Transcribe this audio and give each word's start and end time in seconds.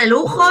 de 0.00 0.08
lujo 0.08 0.44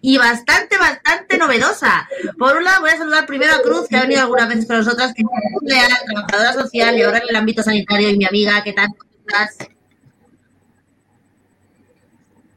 y 0.00 0.18
bastante, 0.18 0.78
bastante 0.78 1.38
novedosa. 1.38 2.08
Por 2.38 2.56
un 2.56 2.64
lado, 2.64 2.82
voy 2.82 2.90
a 2.90 2.96
saludar 2.96 3.26
primero 3.26 3.52
a 3.52 3.62
Cruz, 3.62 3.88
que 3.88 3.96
ha 3.96 4.02
venido 4.02 4.22
algunas 4.22 4.48
veces 4.48 4.66
con 4.66 4.76
nosotras, 4.76 5.12
que 5.14 5.22
es 5.22 6.04
trabajadora 6.06 6.52
social 6.52 6.96
y 6.96 7.02
ahora 7.02 7.18
en 7.18 7.28
el 7.28 7.36
ámbito 7.36 7.62
sanitario, 7.62 8.10
y 8.10 8.16
mi 8.16 8.24
amiga, 8.24 8.62
¿qué 8.62 8.72
tal? 8.72 8.88
¿Cómo 8.96 9.12
estás? 9.26 9.68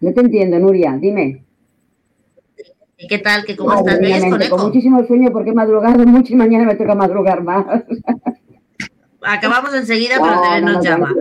Yo 0.01 0.13
te 0.13 0.21
entiendo, 0.21 0.59
Nuria, 0.59 0.97
dime. 0.99 1.43
¿Y 2.97 3.07
qué 3.07 3.17
tal? 3.17 3.43
¿Qué, 3.43 3.55
¿Cómo 3.55 3.73
estás? 3.73 3.99
¿Me 3.99 4.07
oyes 4.07 4.29
con 4.29 4.41
eco? 4.41 4.55
con 4.55 4.65
muchísimo 4.67 5.05
sueño 5.05 5.31
porque 5.31 5.49
he 5.49 5.53
madrugado 5.53 6.05
mucho 6.05 6.33
y 6.33 6.35
mañana 6.35 6.65
me 6.65 6.75
toca 6.75 6.95
madrugar 6.95 7.43
más. 7.43 7.65
Acabamos 9.25 9.73
enseguida, 9.73 10.15
pero 10.21 10.35
no, 10.35 10.59
nos 10.61 10.73
no, 10.77 10.83
llama. 10.83 11.13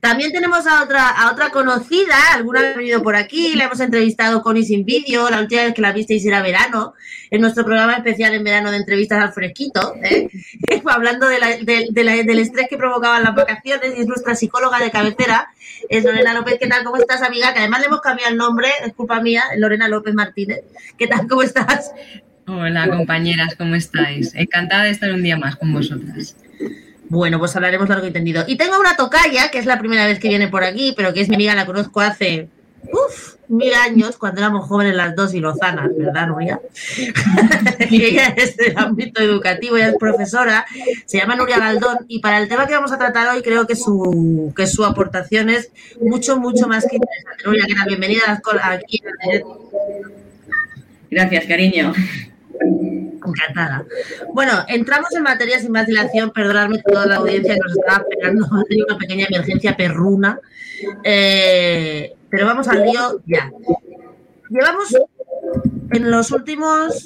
También 0.00 0.32
tenemos 0.32 0.66
a 0.66 0.82
otra, 0.82 1.08
a 1.08 1.30
otra 1.32 1.50
conocida, 1.50 2.16
alguna 2.34 2.62
vez 2.62 2.74
ha 2.74 2.78
venido 2.78 3.02
por 3.02 3.16
aquí, 3.16 3.54
la 3.54 3.64
hemos 3.64 3.80
entrevistado 3.80 4.42
con 4.42 4.56
y 4.56 4.64
sin 4.64 4.84
vídeo, 4.84 5.28
la 5.30 5.40
última 5.40 5.62
vez 5.64 5.74
que 5.74 5.82
la 5.82 5.92
visteis 5.92 6.24
era 6.24 6.42
verano, 6.42 6.94
en 7.30 7.40
nuestro 7.40 7.64
programa 7.64 7.94
especial 7.94 8.34
en 8.34 8.42
verano 8.44 8.70
de 8.70 8.78
entrevistas 8.78 9.22
al 9.22 9.32
fresquito, 9.32 9.94
¿eh? 10.02 10.28
hablando 10.86 11.28
de 11.28 11.38
la- 11.38 11.56
de- 11.58 11.86
de 11.90 12.04
la- 12.04 12.16
del 12.22 12.38
estrés 12.38 12.66
que 12.68 12.76
provocaban 12.78 13.22
las 13.22 13.34
vacaciones, 13.34 13.92
y 13.96 14.00
es 14.00 14.06
nuestra 14.06 14.34
psicóloga 14.34 14.78
de 14.78 14.90
cabecera, 14.90 15.48
es 15.88 16.04
Lorena 16.04 16.34
López. 16.34 16.56
¿Qué 16.60 16.66
tal? 16.66 16.82
¿Cómo 16.84 16.96
estás, 16.96 17.22
amiga? 17.22 17.52
Que 17.52 17.60
además 17.60 17.80
le 17.80 17.86
hemos 17.86 18.00
cambiado 18.00 18.30
el 18.32 18.36
nombre, 18.38 18.68
es 18.84 18.92
culpa 18.94 19.20
mía, 19.20 19.42
Lorena 19.56 19.86
López 19.88 20.14
Martínez. 20.14 20.60
¿Qué 20.98 21.06
tal? 21.06 21.26
¿Cómo 21.28 21.42
estás? 21.42 21.92
Hola 22.46 22.88
compañeras, 22.88 23.54
¿cómo 23.56 23.76
estáis? 23.76 24.34
Encantada 24.34 24.84
de 24.84 24.90
estar 24.90 25.12
un 25.12 25.22
día 25.22 25.36
más 25.36 25.54
con 25.56 25.72
vosotras. 25.72 26.34
Bueno, 27.10 27.40
pues 27.40 27.54
hablaremos 27.56 27.88
largo 27.88 28.06
y 28.06 28.12
tendido. 28.12 28.44
Y 28.46 28.56
tengo 28.56 28.78
una 28.78 28.96
tocaya, 28.96 29.50
que 29.50 29.58
es 29.58 29.66
la 29.66 29.80
primera 29.80 30.06
vez 30.06 30.20
que 30.20 30.28
viene 30.28 30.46
por 30.46 30.62
aquí, 30.62 30.94
pero 30.96 31.12
que 31.12 31.20
es 31.20 31.28
mi 31.28 31.34
amiga, 31.34 31.56
la 31.56 31.66
conozco 31.66 32.00
hace 32.00 32.48
uf, 32.84 33.34
mil 33.48 33.74
años, 33.74 34.16
cuando 34.16 34.40
éramos 34.40 34.68
jóvenes 34.68 34.94
las 34.94 35.16
dos 35.16 35.34
y 35.34 35.40
lozanas, 35.40 35.90
¿verdad, 35.96 36.28
Nuria? 36.28 36.60
y 37.90 38.04
ella 38.04 38.28
es 38.36 38.56
del 38.56 38.78
ámbito 38.78 39.20
educativo, 39.20 39.76
ella 39.76 39.88
es 39.88 39.96
profesora, 39.98 40.64
se 41.04 41.18
llama 41.18 41.34
Nuria 41.34 41.58
Galdón, 41.58 41.98
y 42.06 42.20
para 42.20 42.38
el 42.38 42.48
tema 42.48 42.68
que 42.68 42.74
vamos 42.74 42.92
a 42.92 42.98
tratar 42.98 43.34
hoy 43.34 43.42
creo 43.42 43.66
que 43.66 43.74
su, 43.74 44.52
que 44.56 44.68
su 44.68 44.84
aportación 44.84 45.50
es 45.50 45.72
mucho, 46.00 46.38
mucho 46.38 46.68
más 46.68 46.86
que 46.86 46.96
interesante. 46.96 47.44
Nuria, 47.44 47.66
que 47.66 47.88
bienvenida 47.88 48.22
a 48.28 48.54
las 48.54 48.64
aquí. 48.78 49.02
Gracias, 51.10 51.46
cariño. 51.46 51.92
Encantada. 52.60 53.84
Bueno, 54.32 54.52
entramos 54.68 55.14
en 55.14 55.22
materia 55.22 55.58
sin 55.58 55.72
más 55.72 55.86
dilación, 55.86 56.30
perdonadme 56.30 56.82
toda 56.82 57.06
la 57.06 57.16
audiencia 57.16 57.54
que 57.54 57.60
nos 57.60 57.72
estaba 57.72 58.04
esperando, 58.08 58.46
ha 58.46 58.84
una 58.88 58.98
pequeña 58.98 59.26
emergencia 59.28 59.76
perruna, 59.76 60.40
Eh, 61.04 62.14
pero 62.30 62.46
vamos 62.46 62.66
al 62.68 62.82
lío 62.84 63.20
ya. 63.26 63.50
Llevamos 64.48 64.96
en 65.90 66.10
los 66.10 66.30
últimos, 66.30 67.04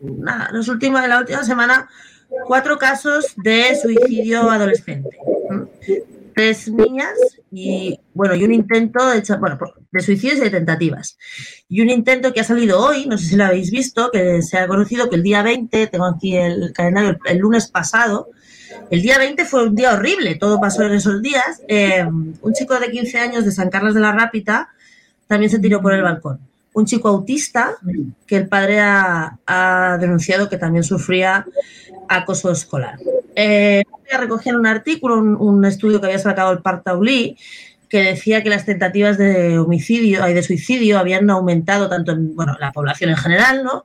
nada, 0.00 0.50
los 0.52 0.68
últimos, 0.68 1.02
en 1.02 1.10
la 1.10 1.18
última 1.18 1.42
semana, 1.42 1.88
cuatro 2.46 2.78
casos 2.78 3.34
de 3.36 3.74
suicidio 3.80 4.48
adolescente. 4.50 5.18
Tres 6.34 6.68
niñas 6.68 7.14
y, 7.50 7.98
bueno, 8.14 8.34
y 8.34 8.44
un 8.44 8.52
intento 8.52 9.08
de, 9.08 9.22
bueno, 9.38 9.58
de 9.90 10.00
suicidios 10.00 10.38
y 10.38 10.42
de 10.42 10.50
tentativas. 10.50 11.16
Y 11.68 11.80
un 11.80 11.90
intento 11.90 12.32
que 12.32 12.40
ha 12.40 12.44
salido 12.44 12.80
hoy, 12.80 13.06
no 13.06 13.16
sé 13.18 13.26
si 13.26 13.36
lo 13.36 13.44
habéis 13.44 13.70
visto, 13.70 14.10
que 14.12 14.42
se 14.42 14.58
ha 14.58 14.66
conocido 14.66 15.08
que 15.08 15.16
el 15.16 15.22
día 15.22 15.42
20, 15.42 15.86
tengo 15.86 16.06
aquí 16.06 16.36
el 16.36 16.72
calendario, 16.72 17.10
el, 17.10 17.18
el 17.24 17.38
lunes 17.38 17.68
pasado, 17.68 18.28
el 18.90 19.02
día 19.02 19.18
20 19.18 19.44
fue 19.44 19.64
un 19.64 19.74
día 19.74 19.92
horrible, 19.92 20.36
todo 20.36 20.60
pasó 20.60 20.82
en 20.82 20.92
esos 20.92 21.20
días. 21.22 21.62
Eh, 21.68 22.04
un 22.04 22.52
chico 22.52 22.78
de 22.78 22.90
15 22.90 23.18
años 23.18 23.44
de 23.44 23.52
San 23.52 23.70
Carlos 23.70 23.94
de 23.94 24.00
la 24.00 24.12
Rápita 24.12 24.70
también 25.26 25.50
se 25.50 25.58
tiró 25.58 25.82
por 25.82 25.92
el 25.92 26.02
balcón. 26.02 26.40
Un 26.72 26.86
chico 26.86 27.08
autista 27.08 27.76
que 28.26 28.36
el 28.36 28.48
padre 28.48 28.80
ha, 28.80 29.38
ha 29.46 29.98
denunciado 29.98 30.48
que 30.48 30.58
también 30.58 30.84
sufría 30.84 31.46
acoso 32.08 32.50
escolar. 32.50 32.98
Eh, 33.40 33.84
recogía 34.18 34.50
en 34.50 34.58
un 34.58 34.66
artículo, 34.66 35.16
un, 35.16 35.64
estudio 35.64 36.00
que 36.00 36.06
había 36.06 36.18
sacado 36.18 36.50
el 36.50 36.58
Partaulí, 36.58 37.36
que 37.88 38.02
decía 38.02 38.42
que 38.42 38.50
las 38.50 38.66
tentativas 38.66 39.16
de 39.16 39.60
homicidio 39.60 40.28
y 40.28 40.34
de 40.34 40.42
suicidio 40.42 40.98
habían 40.98 41.30
aumentado 41.30 41.88
tanto 41.88 42.10
en 42.10 42.34
bueno, 42.34 42.56
la 42.58 42.72
población 42.72 43.10
en 43.10 43.16
general, 43.16 43.62
¿no? 43.62 43.84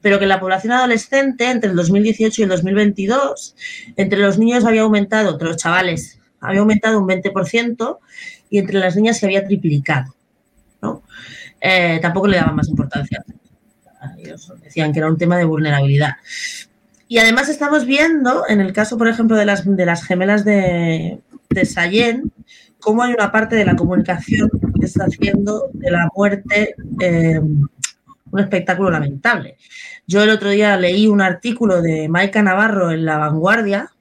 pero 0.00 0.18
que 0.18 0.24
la 0.24 0.40
población 0.40 0.72
adolescente, 0.72 1.50
entre 1.50 1.68
el 1.68 1.76
2018 1.76 2.40
y 2.40 2.44
el 2.44 2.48
2022, 2.48 3.54
entre 3.96 4.18
los 4.18 4.38
niños 4.38 4.64
había 4.64 4.80
aumentado, 4.80 5.32
entre 5.32 5.48
los 5.48 5.58
chavales, 5.58 6.18
había 6.40 6.60
aumentado 6.60 6.98
un 6.98 7.06
20% 7.06 7.98
y 8.48 8.56
entre 8.58 8.78
las 8.78 8.96
niñas 8.96 9.18
se 9.18 9.26
había 9.26 9.44
triplicado. 9.44 10.14
¿no? 10.80 11.02
Eh, 11.60 11.98
tampoco 12.00 12.26
le 12.26 12.38
daban 12.38 12.56
más 12.56 12.68
importancia. 12.68 13.22
Ellos 14.18 14.50
decían 14.62 14.94
que 14.94 15.00
era 15.00 15.08
un 15.08 15.18
tema 15.18 15.36
de 15.36 15.44
vulnerabilidad. 15.44 16.14
Y 17.14 17.18
además 17.18 17.48
estamos 17.48 17.86
viendo, 17.86 18.42
en 18.48 18.60
el 18.60 18.72
caso, 18.72 18.98
por 18.98 19.06
ejemplo, 19.06 19.36
de 19.36 19.44
las, 19.44 19.64
de 19.64 19.86
las 19.86 20.02
gemelas 20.02 20.44
de, 20.44 21.20
de 21.48 21.64
Sallén, 21.64 22.32
cómo 22.80 23.04
hay 23.04 23.14
una 23.14 23.30
parte 23.30 23.54
de 23.54 23.64
la 23.64 23.76
comunicación 23.76 24.50
que 24.80 24.86
está 24.86 25.04
haciendo 25.04 25.68
de 25.74 25.92
la 25.92 26.08
muerte 26.16 26.74
eh, 26.98 27.38
un 27.38 28.40
espectáculo 28.40 28.90
lamentable. 28.90 29.58
Yo 30.08 30.24
el 30.24 30.30
otro 30.30 30.50
día 30.50 30.76
leí 30.76 31.06
un 31.06 31.20
artículo 31.20 31.82
de 31.82 32.08
Maika 32.08 32.42
Navarro 32.42 32.90
en 32.90 33.04
La 33.04 33.18
Vanguardia 33.18 33.92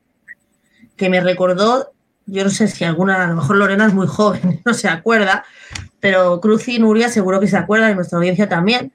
que 0.97 1.07
me 1.07 1.21
recordó, 1.21 1.93
yo 2.25 2.43
no 2.43 2.49
sé 2.49 2.67
si 2.67 2.83
alguna, 2.83 3.25
a 3.25 3.27
lo 3.27 3.35
mejor 3.35 3.57
Lorena 3.57 3.85
es 3.85 3.93
muy 3.93 4.07
joven, 4.07 4.59
no 4.65 4.73
se 4.73 4.87
acuerda, 4.89 5.45
pero 5.99 6.41
Cruz 6.41 6.67
y 6.67 6.79
Nuria 6.79 7.09
seguro 7.09 7.39
que 7.39 7.47
se 7.47 7.57
acuerdan 7.57 7.91
y 7.91 7.95
nuestra 7.95 8.17
audiencia 8.17 8.49
también, 8.49 8.91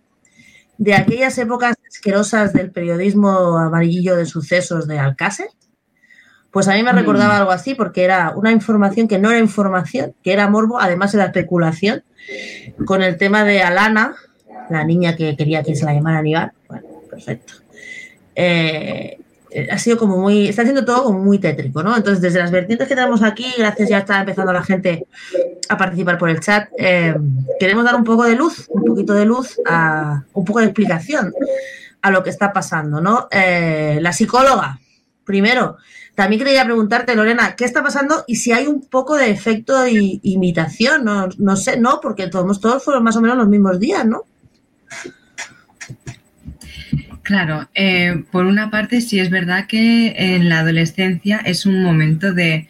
de 0.77 0.97
aquellas 0.97 1.39
épocas 1.39 1.77
asquerosas 1.89 2.53
del 2.53 2.71
periodismo 2.71 3.59
amarillo 3.59 4.17
de 4.17 4.27
sucesos 4.27 4.87
de 4.87 4.99
Alcácer. 4.99 5.49
Pues 6.51 6.67
a 6.69 6.75
mí 6.75 6.83
me 6.83 6.93
recordaba 6.93 7.37
algo 7.37 7.51
así 7.51 7.75
porque 7.75 8.05
era 8.05 8.33
una 8.35 8.53
información 8.53 9.07
que 9.07 9.19
no 9.19 9.31
era 9.31 9.39
información, 9.39 10.15
que 10.23 10.33
era 10.33 10.49
morbo, 10.49 10.81
además 10.81 11.13
era 11.15 11.27
especulación, 11.27 12.05
con 12.87 13.03
el 13.03 13.19
tema 13.19 13.45
de 13.45 13.63
Alana, 13.63 14.17
la 14.71 14.85
niña 14.85 15.15
que 15.15 15.37
quería 15.37 15.63
que 15.63 15.77
se 15.77 15.85
la 15.85 15.93
llamara 15.93 16.19
Aníbal. 16.19 16.53
Bueno, 16.69 16.87
perfecto. 17.11 17.55
Eh, 18.35 19.18
ha 19.71 19.79
sido 19.79 19.97
como 19.97 20.19
muy, 20.19 20.49
está 20.49 20.63
haciendo 20.63 20.85
todo 20.85 21.05
como 21.05 21.21
muy 21.21 21.39
tétrico, 21.39 21.83
¿no? 21.83 21.97
Entonces, 21.97 22.21
desde 22.21 22.39
las 22.39 22.51
vertientes 22.51 22.89
que 22.89 22.95
tenemos 22.95 23.23
aquí, 23.23 23.47
gracias 23.57 23.89
ya 23.89 23.99
está 23.99 24.21
empezando 24.21 24.53
la 24.53 24.63
gente 24.63 25.07
a 25.69 25.77
participar 25.77 26.19
por 26.19 26.31
el 26.31 26.41
chat, 26.41 26.69
eh, 26.79 27.15
queremos 27.59 27.85
dar 27.85 27.97
un 27.97 28.05
poco 28.05 28.25
de 28.25 28.37
luz, 28.37 28.67
un 28.69 28.85
poquito 28.85 29.15
de 29.15 29.25
luz, 29.25 29.59
a, 29.67 30.23
un 30.33 30.45
poco 30.45 30.61
de 30.61 30.67
explicación 30.67 31.33
a 32.03 32.11
lo 32.11 32.23
que 32.23 32.31
está 32.31 32.53
pasando, 32.53 33.01
¿no? 33.01 33.29
Eh, 33.31 33.99
la 34.01 34.13
psicóloga, 34.13 34.79
primero, 35.25 35.79
también 36.15 36.43
quería 36.43 36.65
preguntarte, 36.65 37.15
Lorena, 37.15 37.55
¿qué 37.55 37.65
está 37.65 37.83
pasando 37.83 38.25
y 38.27 38.37
si 38.37 38.53
hay 38.53 38.67
un 38.67 38.83
poco 38.83 39.17
de 39.17 39.31
efecto 39.31 39.81
de 39.81 40.19
imitación? 40.23 41.05
No, 41.05 41.29
no 41.39 41.57
sé, 41.57 41.79
no, 41.79 42.01
porque 42.01 42.27
todos, 42.27 42.61
todos 42.61 42.83
fueron 42.83 43.05
más 43.05 43.17
o 43.17 43.21
menos 43.21 43.37
los 43.37 43.49
mismos 43.49 43.79
días, 43.79 44.05
¿no? 44.05 44.25
Claro, 47.29 47.69
eh, 47.75 48.25
por 48.33 48.47
una 48.47 48.71
parte 48.71 49.03
sí 49.03 49.19
es 49.19 49.29
verdad 49.29 49.67
que 49.67 50.15
en 50.17 50.49
la 50.49 50.61
adolescencia 50.61 51.37
es 51.45 51.67
un 51.67 51.83
momento 51.83 52.33
de, 52.33 52.67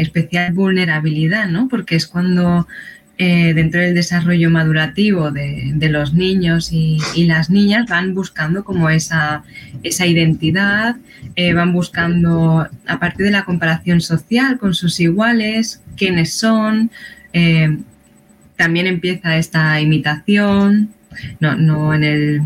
especial 0.00 0.52
vulnerabilidad, 0.52 1.46
¿no? 1.46 1.68
Porque 1.68 1.94
es 1.94 2.08
cuando 2.08 2.66
eh, 3.18 3.54
dentro 3.54 3.80
del 3.80 3.94
desarrollo 3.94 4.50
madurativo 4.50 5.30
de, 5.30 5.88
los 5.88 6.12
niños 6.12 6.72
y, 6.72 6.98
las 7.28 7.50
niñas 7.50 7.86
van 7.88 8.14
buscando 8.16 8.64
como 8.64 8.90
esa, 8.90 9.44
identidad, 9.84 10.96
eh, 11.36 11.52
van 11.52 11.72
buscando, 11.72 12.66
a 12.88 12.98
partir 12.98 13.26
de 13.26 13.30
la 13.30 13.44
comparación 13.44 14.00
social 14.00 14.58
con 14.58 14.74
sus 14.74 14.98
iguales, 14.98 15.82
quiénes 15.96 16.34
son, 16.34 16.90
también 18.56 18.88
empieza 18.88 19.36
esta 19.36 19.80
imitación, 19.80 20.90
no, 21.38 21.54
no 21.54 21.94
en 21.94 22.02
el 22.02 22.42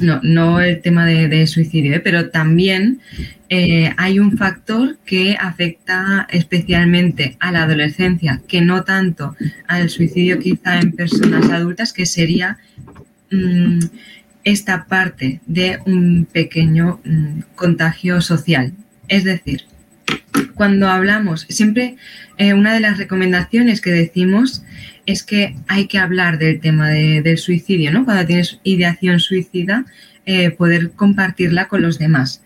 no, 0.00 0.20
no 0.22 0.60
el 0.60 0.80
tema 0.80 1.06
de, 1.06 1.46
suicidio, 1.46 1.94
¿eh? 1.94 2.00
pero 2.00 2.30
también 2.30 3.00
eh, 3.48 3.92
hay 3.96 4.18
un 4.18 4.36
factor 4.36 4.98
que 5.04 5.36
afecta 5.38 6.26
especialmente 6.30 7.36
a 7.40 7.52
la 7.52 7.64
adolescencia, 7.64 8.40
que 8.46 8.60
no 8.60 8.84
tanto 8.84 9.36
al 9.66 9.90
suicidio 9.90 10.38
quizá 10.38 10.80
en 10.80 10.92
personas 10.92 11.50
adultas, 11.50 11.92
que 11.92 12.06
sería 12.06 12.58
mmm, 13.30 13.80
esta 14.44 14.86
parte 14.86 15.40
de 15.46 15.78
un 15.86 16.26
pequeño 16.30 17.00
mmm, 17.04 17.40
contagio 17.54 18.20
social. 18.20 18.72
Es 19.08 19.24
decir, 19.24 19.64
cuando 20.60 20.88
hablamos, 20.88 21.46
siempre 21.48 21.96
eh, 22.36 22.52
una 22.52 22.74
de 22.74 22.80
las 22.80 22.98
recomendaciones 22.98 23.80
que 23.80 23.90
decimos 23.90 24.62
es 25.06 25.22
que 25.22 25.56
hay 25.68 25.86
que 25.86 25.98
hablar 25.98 26.38
del 26.38 26.60
tema 26.60 26.90
del 26.90 27.38
suicidio, 27.38 27.90
¿no? 27.92 28.04
Cuando 28.04 28.26
tienes 28.26 28.60
ideación 28.62 29.20
suicida, 29.20 29.86
eh, 30.26 30.50
poder 30.50 30.90
compartirla 30.90 31.66
con 31.68 31.80
los 31.80 31.98
demás. 31.98 32.42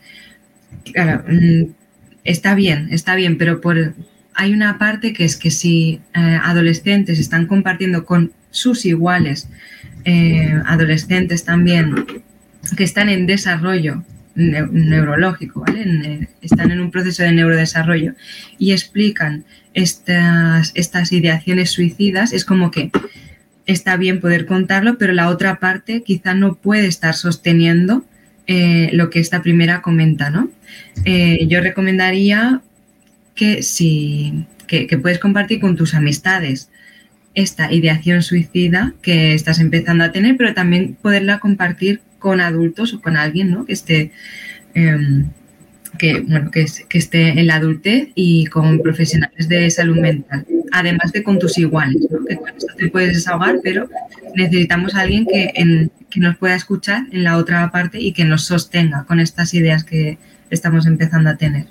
Claro, 0.93 1.25
mm, 1.29 1.73
está 2.23 2.55
bien, 2.55 2.89
está 2.93 3.17
bien, 3.17 3.37
pero 3.37 3.61
hay 4.35 4.53
una 4.53 4.79
parte 4.79 5.13
que 5.13 5.25
es 5.25 5.37
que 5.37 5.51
si 5.51 6.01
eh, 6.15 6.39
adolescentes 6.43 7.19
están 7.19 7.47
compartiendo 7.47 8.05
con 8.05 8.33
sus 8.51 8.87
iguales, 8.87 9.49
adolescentes 10.67 11.45
también, 11.45 12.07
que 12.77 12.85
están 12.85 13.09
en 13.09 13.27
desarrollo 13.27 14.05
neurológico, 14.35 15.61
¿vale? 15.61 16.29
están 16.43 16.71
en 16.71 16.81
un 16.81 16.91
proceso 16.91 17.23
de 17.23 17.33
neurodesarrollo 17.33 18.15
y 18.59 18.73
explican 18.73 19.45
estas, 19.75 21.13
ideaciones 21.13 21.71
suicidas, 21.71 22.33
es 22.33 22.45
como 22.45 22.71
que 22.71 22.91
está 23.67 23.97
bien 23.97 24.21
poder 24.21 24.47
contarlo, 24.47 24.99
pero 24.99 25.13
la 25.13 25.29
otra 25.29 25.59
parte 25.59 26.03
quizá 26.03 26.35
no 26.35 26.57
puede 26.57 26.87
estar 26.87 27.15
sosteniendo 27.15 28.05
eh, 28.47 28.91
lo 28.93 29.11
que 29.11 29.21
esta 29.21 29.43
primera 29.43 29.81
comenta, 29.81 30.31
¿no? 30.31 30.51
Eh, 31.05 31.47
yo 31.49 31.61
recomendaría 31.61 32.61
que 33.35 33.63
si 33.63 34.47
que, 34.67 34.87
que 34.87 34.99
puedes 34.99 35.19
compartir 35.19 35.61
con 35.61 35.77
tus 35.77 35.95
amistades 35.95 36.71
esta 37.35 37.73
ideación 37.73 38.23
suicida 38.23 38.95
que 39.03 39.35
estás 39.35 39.59
empezando 39.59 40.05
a 40.05 40.13
tener, 40.13 40.37
pero 40.37 40.55
también 40.55 40.97
poderla 41.01 41.41
compartir 41.41 42.01
con 42.25 42.41
adultos 42.41 42.95
o 42.95 43.03
con 43.03 43.19
alguien 43.19 43.51
¿no? 43.51 43.67
que 43.67 43.75
esté 43.75 44.11
em, 44.73 45.29
que, 45.99 46.21
bueno, 46.21 46.51
que, 46.51 46.63
esté 46.63 47.39
en 47.39 47.47
la 47.47 47.57
adultez 47.57 48.09
y 48.15 48.47
con 48.47 48.79
profesionales 48.79 49.47
de 49.47 49.71
salud 49.71 49.99
mental, 49.99 50.47
además 50.73 51.13
de 51.13 51.23
con 51.23 51.39
tus 51.39 51.59
iguales, 51.59 52.01
¿no? 52.11 52.25
que 52.25 52.37
con 52.37 52.49
esto 52.49 52.73
te 52.79 52.89
puedes 52.89 53.13
desahogar, 53.17 53.57
pero 53.63 53.91
necesitamos 54.35 54.95
a 54.95 55.03
alguien 55.03 55.27
que, 55.27 55.53
que 56.09 56.21
nos 56.21 56.39
pueda 56.39 56.55
escuchar 56.55 57.03
en 57.13 57.25
la 57.25 57.37
otra 57.37 57.71
parte 57.71 58.01
y 58.01 58.15
que 58.15 58.25
nos 58.25 58.47
sostenga 58.47 59.05
con 59.05 59.21
estas 59.21 59.53
ideas 59.53 59.85
que 59.85 60.17
estamos 60.49 60.87
empezando 60.87 61.29
a 61.29 61.37
tener. 61.37 61.67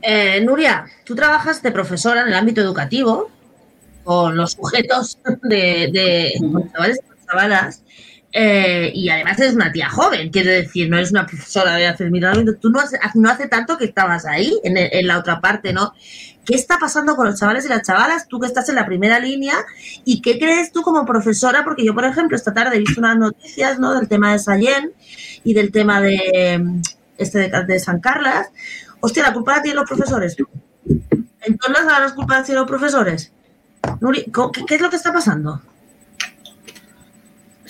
Eh, 0.00 0.40
Nuria, 0.42 0.86
tú 1.04 1.16
trabajas 1.16 1.60
de 1.60 1.72
profesora 1.72 2.22
en 2.22 2.28
el 2.28 2.34
ámbito 2.34 2.60
educativo 2.60 3.32
con 4.04 4.36
los 4.36 4.52
sujetos 4.52 5.18
de, 5.42 5.90
de 5.92 6.32
chavales 6.72 7.00
y 7.00 7.26
chavalas 7.26 7.82
eh, 8.32 8.90
y 8.94 9.08
además 9.08 9.38
eres 9.38 9.54
una 9.54 9.72
tía 9.72 9.88
joven, 9.88 10.30
quiero 10.30 10.50
decir, 10.50 10.90
no 10.90 10.96
eres 10.96 11.10
una 11.10 11.26
profesora 11.26 11.76
de 11.76 11.86
hace 11.86 12.10
mil 12.10 12.24
años. 12.24 12.56
Tú 12.60 12.70
no 12.70 12.80
hace, 12.80 12.98
no 13.14 13.30
hace 13.30 13.48
tanto 13.48 13.78
que 13.78 13.86
estabas 13.86 14.26
ahí, 14.26 14.58
en, 14.62 15.06
la 15.06 15.18
otra 15.18 15.40
parte, 15.40 15.72
¿no? 15.72 15.94
¿Qué 16.44 16.54
está 16.54 16.78
pasando 16.78 17.16
con 17.16 17.26
los 17.26 17.40
chavales 17.40 17.64
y 17.64 17.68
las 17.68 17.82
chavalas? 17.82 18.28
Tú 18.28 18.38
que 18.38 18.46
estás 18.46 18.68
en 18.68 18.76
la 18.76 18.86
primera 18.86 19.18
línea, 19.18 19.54
¿y 20.04 20.20
qué 20.20 20.38
crees 20.38 20.70
tú 20.70 20.82
como 20.82 21.04
profesora? 21.04 21.64
Porque 21.64 21.84
yo, 21.84 21.94
por 21.94 22.04
ejemplo, 22.04 22.36
esta 22.36 22.54
tarde 22.54 22.76
he 22.76 22.78
visto 22.78 23.00
unas 23.00 23.16
noticias, 23.16 23.78
¿no? 23.78 23.94
Del 23.94 24.08
tema 24.08 24.32
de 24.32 24.38
Sallén 24.38 24.92
y 25.42 25.54
del 25.54 25.72
tema 25.72 26.00
de, 26.00 26.82
este 27.18 27.48
de, 27.48 27.80
San 27.80 28.00
Carlos. 28.00 28.46
Hostia, 29.00 29.24
¿la 29.24 29.32
culpa 29.32 29.56
la 29.56 29.62
tienen 29.62 29.76
los 29.76 29.88
profesores? 29.88 30.36
Entonces, 31.40 31.84
¿ahora 31.84 32.08
la 32.08 32.14
culpa 32.14 32.38
la 32.38 32.44
tienen 32.44 32.60
los 32.60 32.68
profesores? 32.68 33.32
¿qué 34.66 34.74
es 34.74 34.80
lo 34.80 34.90
que 34.90 34.96
está 34.96 35.12
pasando? 35.12 35.60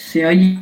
Se 0.07 0.25
oye. 0.25 0.59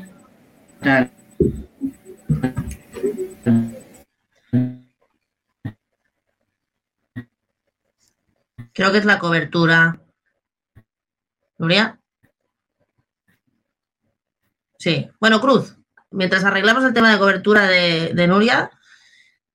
Creo 8.72 8.90
que 8.90 8.98
es 8.98 9.04
la 9.04 9.18
cobertura. 9.18 10.00
¿Nuria? 11.58 12.00
Sí. 14.78 15.08
Bueno, 15.20 15.40
Cruz, 15.40 15.76
mientras 16.10 16.44
arreglamos 16.44 16.84
el 16.84 16.94
tema 16.94 17.12
de 17.12 17.18
cobertura 17.18 17.68
de, 17.68 18.12
de 18.14 18.26
Nuria, 18.26 18.70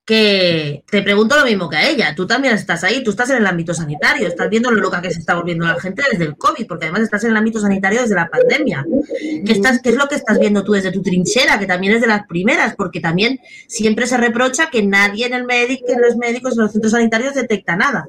que 0.10 0.82
te 0.90 1.04
pregunto 1.04 1.38
lo 1.38 1.46
mismo 1.46 1.70
que 1.70 1.78
a 1.78 1.88
ella. 1.88 2.16
Tú 2.16 2.26
también 2.26 2.56
estás 2.56 2.84
ahí, 2.84 3.04
tú 3.04 3.12
estás 3.12 3.30
en 3.30 3.38
el 3.38 3.46
ámbito 3.46 3.76
sanitario, 3.76 4.28
estás 4.28 4.50
viendo 4.50 4.72
lo 4.72 4.82
loca 4.82 5.04
que 5.04 5.12
se 5.12 5.20
está 5.20 5.36
volviendo 5.36 5.68
la 5.68 5.80
gente 5.80 6.02
desde 6.12 6.24
el 6.24 6.36
COVID, 6.36 6.66
porque 6.66 6.86
además 6.86 7.04
estás 7.04 7.26
en 7.26 7.30
el 7.30 7.38
ámbito 7.38 7.60
sanitario 7.60 8.02
desde 8.02 8.16
la 8.16 8.28
pandemia. 8.28 8.88
¿Qué, 9.46 9.52
estás, 9.52 9.84
¿Qué 9.84 9.90
es 9.90 9.96
lo 9.96 10.08
que 10.08 10.16
estás 10.16 10.40
viendo 10.40 10.64
tú 10.64 10.72
desde 10.72 10.92
tu 10.92 11.04
trinchera, 11.04 11.60
que 11.60 11.68
también 11.68 11.94
es 11.94 12.02
de 12.02 12.08
las 12.08 12.26
primeras? 12.26 12.76
Porque 12.76 13.00
también 13.00 13.40
siempre 13.68 14.08
se 14.08 14.18
reprocha 14.18 14.72
que 14.72 14.82
nadie 14.82 15.28
en 15.28 15.36
el 15.36 15.46
médico, 15.46 15.86
en 15.90 16.02
los 16.02 16.18
médicos, 16.18 16.54
en 16.54 16.64
los 16.64 16.72
centros 16.72 16.94
sanitarios 16.94 17.36
detecta 17.36 17.76
nada. 17.76 18.08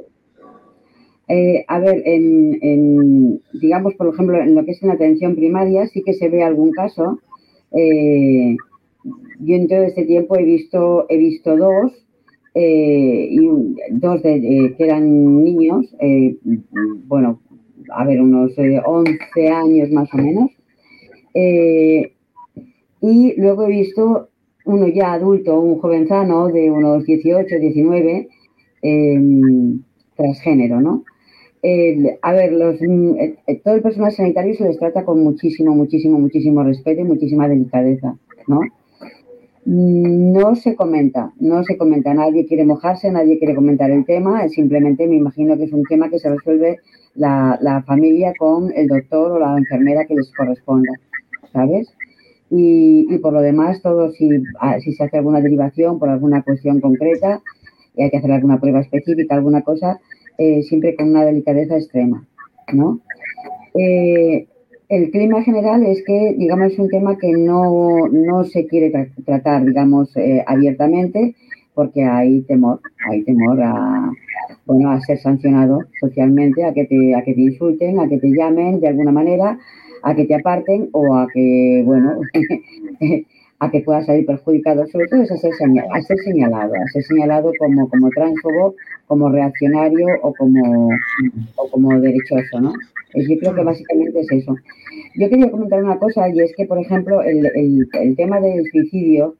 Eh, 1.29 1.67
a 1.69 1.81
ver, 1.81 2.00
en, 2.06 3.43
digamos, 3.52 3.93
por 3.97 4.08
ejemplo, 4.08 4.41
en 4.41 4.55
lo 4.55 4.64
que 4.64 4.70
es 4.70 4.82
en 4.82 4.91
atención 4.91 5.37
primaria, 5.37 5.87
sí 5.88 6.02
que 6.02 6.14
se 6.14 6.31
ve 6.31 6.43
algún 6.43 6.73
caso. 6.73 7.20
Eh, 7.73 8.56
yo 9.05 9.55
en 9.56 9.69
todo 9.69 9.82
este 9.82 10.05
tiempo 10.05 10.37
he 10.37 10.44
visto, 10.44 11.06
he 11.08 11.17
visto 11.17 11.56
dos, 11.56 11.93
eh, 12.55 13.31
dos 13.93 14.20
que 14.23 14.75
eran 14.79 15.45
niños, 15.45 15.87
eh, 16.00 16.37
bueno, 17.07 17.40
a 17.90 18.04
ver, 18.04 18.21
unos 18.21 18.52
11 18.59 19.19
eh, 19.37 19.49
años 19.49 19.90
más 19.90 20.12
o 20.12 20.16
menos. 20.19 20.50
y 23.02 23.40
luego 23.40 23.64
he 23.64 23.71
visto 23.71 24.28
uno 24.66 24.88
ya 24.88 25.14
adulto, 25.14 25.59
un 25.59 25.78
jovenzano 25.78 26.49
de 26.49 26.71
unos 26.71 27.04
18, 27.04 27.59
19, 27.59 28.28
em, 28.83 29.83
transgénero, 30.16 30.80
¿no? 30.80 31.04
a 32.23 32.33
ver, 32.33 32.52
los, 32.52 32.78
todo 33.62 33.75
el 33.75 33.83
personal 33.83 34.12
sanitario 34.12 34.54
se 34.54 34.64
les 34.64 34.78
trata 34.78 35.04
con 35.04 35.23
muchísimo, 35.23 35.75
muchísimo, 35.75 36.19
muchísimo 36.19 36.62
respeto 36.62 37.02
y 37.02 37.04
muchísima 37.04 37.49
delicadeza, 37.49 38.16
¿no? 38.47 38.61
No 39.67 40.55
se 40.57 40.75
comenta, 40.75 41.33
no 41.38 41.62
se 41.64 41.76
comenta, 41.76 42.14
nadie 42.14 42.47
quiere 42.47 42.64
mojarse, 42.64 43.11
nadie 43.11 43.38
quiere 43.38 43.55
comentar 43.55 43.90
el 43.90 44.07
tema, 44.07 44.49
simplemente 44.49 45.07
me 45.07 45.17
imagino 45.17 45.57
que 45.57 45.64
es 45.64 45.73
un 45.73 45.85
tema 45.85 46.09
que 46.09 46.19
se 46.19 46.31
resuelve 46.31 46.79
la, 47.14 47.85
familia 47.87 48.33
con 48.38 48.73
el 48.75 48.88
doctor 48.88 49.33
o 49.33 49.38
la 49.38 49.59
enfermera 49.59 50.07
que 50.07 50.14
les 50.14 50.33
corresponda, 50.33 50.93
¿sabes? 51.52 51.93
Y, 52.50 53.19
por 53.19 53.33
lo 53.33 53.43
demás, 53.43 53.83
todo 53.83 54.11
si, 54.12 54.29
ah, 54.61 54.81
si 54.81 54.93
se 54.93 55.05
hace 55.05 55.19
alguna 55.19 55.40
derivación 55.40 55.99
por 55.99 56.09
alguna 56.09 56.43
cuestión 56.43 56.81
concreta 56.81 57.43
y 57.95 58.02
hay 58.02 58.11
que 58.11 58.17
hacer 58.17 58.33
alguna 58.33 58.59
prueba 58.59 58.81
específica, 58.81 59.35
alguna 59.35 59.62
cosa, 59.62 60.00
eh, 60.38 60.62
siempre 60.62 60.97
con 60.97 61.11
una 61.11 61.25
delicadeza 61.25 61.76
extrema, 61.76 62.26
¿no? 62.73 63.00
Eh, 63.75 64.49
el 64.90 65.11
clima 65.12 65.40
general 65.42 65.85
es 65.87 66.02
que, 66.04 66.35
digamos, 66.37 66.73
es 66.73 66.78
un 66.78 66.88
tema 66.88 67.16
que 67.16 67.30
no, 67.32 68.44
se 68.44 68.66
quiere 68.66 68.90
tratar, 69.25 69.64
digamos, 69.64 70.16
eh, 70.16 70.42
abiertamente, 70.44 71.37
porque 71.75 72.02
hay 72.02 72.42
temor, 72.42 72.80
hay 73.09 73.23
temor 73.23 73.62
a, 73.62 74.11
bueno, 74.66 74.90
a 74.90 75.00
ser 75.00 75.18
sancionado 75.18 75.85
socialmente, 76.00 76.64
a 76.64 76.75
que, 76.75 76.87
te, 76.87 77.14
a 77.14 77.23
que 77.23 77.35
te 77.35 77.40
insulten, 77.40 78.00
a 78.00 78.09
que 78.09 78.18
te 78.18 78.30
llamen 78.30 78.80
de 78.80 78.88
alguna 78.88 79.12
manera, 79.12 79.56
a 80.02 80.14
que 80.16 80.25
te 80.25 80.35
aparten 80.35 80.88
o 80.92 81.14
a 81.14 81.28
que, 81.32 81.82
bueno, 81.87 82.20
a 83.61 83.70
que 83.70 83.82
puedas 83.82 84.06
salir 84.06 84.26
perjudicado. 84.26 84.87
Sobre 84.88 85.06
todo 85.06 85.23
es 85.23 85.30
a 85.30 85.37
ser, 85.37 85.52
a 85.92 86.02
ser 86.02 86.18
señalado, 86.18 86.73
a 86.75 86.88
ser 86.92 87.04
señalado 87.04 87.52
como, 87.61 87.88
como 87.88 88.11
como 89.06 89.28
reaccionario 89.28 90.06
o 90.23 90.35
como, 90.35 90.88
o 91.56 91.70
como 91.70 92.00
derechoso, 92.00 92.61
¿no? 92.61 92.73
Yo 93.14 93.38
creo 93.38 93.54
que 93.54 93.62
básicamente 93.62 94.20
es 94.20 94.32
eso. 94.32 94.54
Yo 95.14 95.29
quería 95.29 95.50
comentar 95.50 95.83
una 95.83 95.99
cosa 95.99 96.29
y 96.29 96.40
es 96.40 96.55
que, 96.57 96.67
por 96.67 96.79
ejemplo, 96.79 97.23
el, 97.23 97.47
el, 97.93 98.17
tema 98.17 98.40
del 98.40 98.64
suicidio, 98.71 99.35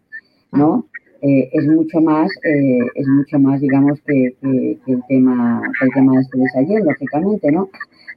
¿no? 0.53 0.87
Eh, 1.23 1.51
es 1.53 1.67
mucho 1.67 2.01
más, 2.01 2.31
eh, 2.45 2.79
es 2.95 3.07
mucho 3.07 3.39
más, 3.39 3.61
digamos, 3.61 4.01
que, 4.07 4.35
el 4.43 5.03
tema, 5.09 5.63
que 5.79 5.87
el 5.87 5.93
tema 5.93 6.15
de 6.15 6.21
este 6.23 6.75
de 6.75 6.81
lógicamente, 6.81 7.53
¿no? 7.53 7.69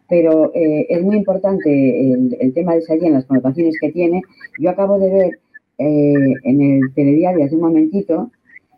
Pero 0.09 0.51
eh, 0.55 0.87
es 0.89 1.03
muy 1.03 1.17
importante 1.17 2.11
el, 2.11 2.53
tema 2.53 2.75
de 2.75 2.81
Sayén, 2.81 3.13
las 3.13 3.25
connotaciones 3.25 3.75
que 3.79 3.91
tiene. 3.91 4.21
Yo 4.59 4.69
acabo 4.69 4.97
de 4.97 5.09
ver 5.11 5.39
en 5.77 6.61
el 6.61 6.93
telediario 6.93 7.45
hace 7.45 7.55
un 7.55 7.61
momentito, 7.61 8.31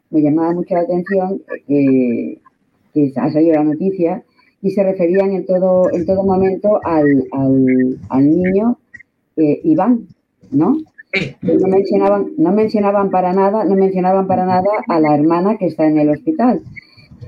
me 0.10 0.22
llamaba 0.22 0.54
mucho 0.54 0.74
la 0.76 0.82
atención 0.82 1.42
que 1.68 2.40
ha 3.16 3.32
salido 3.32 3.56
la 3.56 3.64
noticia 3.64 4.24
y 4.62 4.72
se 4.72 4.84
referían 4.84 5.32
en 5.32 5.46
todo, 5.46 5.92
en 5.92 6.06
todo 6.06 6.24
momento 6.24 6.80
al, 6.84 7.28
al, 8.10 8.30
niño 8.30 8.78
eh, 9.38 9.62
Iván, 9.64 10.08
¿no? 10.52 10.78
No 11.42 11.68
mencionaban, 11.68 12.32
no 12.38 12.52
mencionaban 12.52 13.10
para 13.10 13.32
nada, 13.32 13.64
no 13.64 13.76
mencionaban 13.76 14.28
para 14.28 14.46
nada 14.46 14.70
a 14.88 15.00
la 15.00 15.16
hermana 15.16 15.58
que 15.58 15.68
está 15.68 15.88
en 15.88 16.00
el 16.00 16.10
hospital. 16.10 16.62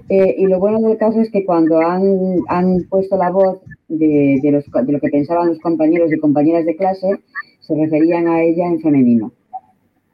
Eh, 0.09 0.35
y 0.37 0.45
lo 0.45 0.59
bueno 0.59 0.79
del 0.79 0.97
caso 0.97 1.21
es 1.21 1.29
que 1.31 1.45
cuando 1.45 1.79
han, 1.79 2.39
han 2.47 2.83
puesto 2.89 3.17
la 3.17 3.29
voz 3.29 3.59
de, 3.87 4.39
de, 4.41 4.51
los, 4.51 4.65
de, 4.65 4.91
lo 4.91 4.99
que 4.99 5.09
pensaban 5.09 5.49
los 5.49 5.59
compañeros 5.59 6.11
y 6.11 6.17
compañeras 6.17 6.65
de 6.65 6.75
clase, 6.75 7.19
se 7.59 7.75
referían 7.75 8.27
a 8.27 8.41
ella 8.41 8.67
en 8.67 8.79
femenino, 8.79 9.31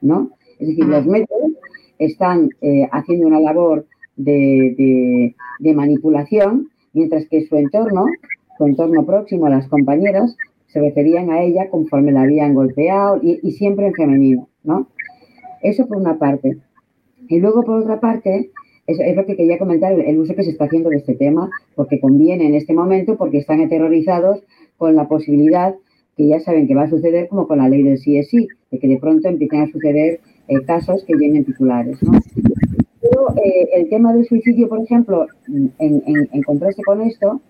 ¿no? 0.02 0.32
Es 0.60 0.68
decir, 0.68 0.86
los 0.86 1.06
médicos 1.06 1.52
están 2.00 2.50
eh, 2.62 2.88
haciendo 2.92 3.28
una 3.28 3.40
labor 3.40 3.86
de, 4.16 5.36
manipulación, 5.60 6.70
mientras 6.94 7.28
que 7.28 7.46
su 7.46 7.56
entorno, 7.56 8.06
su 8.58 8.66
entorno 8.66 9.06
próximo, 9.06 9.50
las 9.50 9.68
compañeras, 9.68 10.36
se 10.68 10.82
referían 10.82 11.30
a 11.30 11.44
ella 11.44 11.70
conforme 11.70 12.12
la 12.12 12.24
habían 12.24 12.56
golpeado 12.56 13.20
y, 13.22 13.52
siempre 13.52 13.88
en 13.88 13.94
femenino, 13.94 14.50
¿no? 14.64 14.88
Eso 15.62 15.88
por 15.88 15.98
una 15.98 16.18
parte. 16.18 16.58
Y 17.30 17.40
luego, 17.40 17.64
por 17.64 17.82
otra 17.82 18.00
parte, 18.00 18.50
es, 18.88 19.16
lo 19.16 19.26
que 19.26 19.36
quería 19.36 19.60
comentar, 19.60 19.94
el, 19.94 20.18
uso 20.18 20.36
que 20.36 20.44
se 20.44 20.50
está 20.50 20.66
haciendo 20.66 20.90
de 20.90 20.98
este 20.98 21.14
tema, 21.14 21.50
porque 21.76 22.00
conviene 22.00 22.48
en 22.48 22.56
este 22.56 22.74
momento, 22.74 23.18
porque 23.18 23.38
están 23.38 23.62
aterrorizados 23.62 24.44
con 24.78 24.96
la 24.96 25.08
posibilidad 25.08 25.76
que 26.18 26.28
ya 26.28 26.40
saben 26.40 26.68
que 26.68 26.76
va 26.76 26.84
a 26.84 26.90
suceder 26.90 27.28
como 27.28 27.48
con 27.48 27.60
la 27.60 27.70
ley 27.70 27.84
del 27.84 27.98
sí 27.98 28.18
es 28.18 28.30
sí, 28.30 28.48
de 28.72 28.80
que 28.80 28.88
de 28.88 28.98
pronto 28.98 29.28
empiecen 29.28 29.62
a 29.62 29.72
suceder 29.72 30.20
eh, 30.48 30.62
casos 30.66 31.04
que 31.06 31.16
vienen 31.16 31.46
titulares. 31.46 32.02
¿no? 32.04 32.12
Eh, 33.36 33.70
el 33.74 33.90
tema 33.90 34.14
del 34.14 34.26
suicidio, 34.26 34.70
por 34.70 34.82
ejemplo, 34.82 35.28
en, 35.48 35.72
en, 35.80 36.44
contraste 36.44 36.84
con 36.84 37.02
esto, 37.02 37.42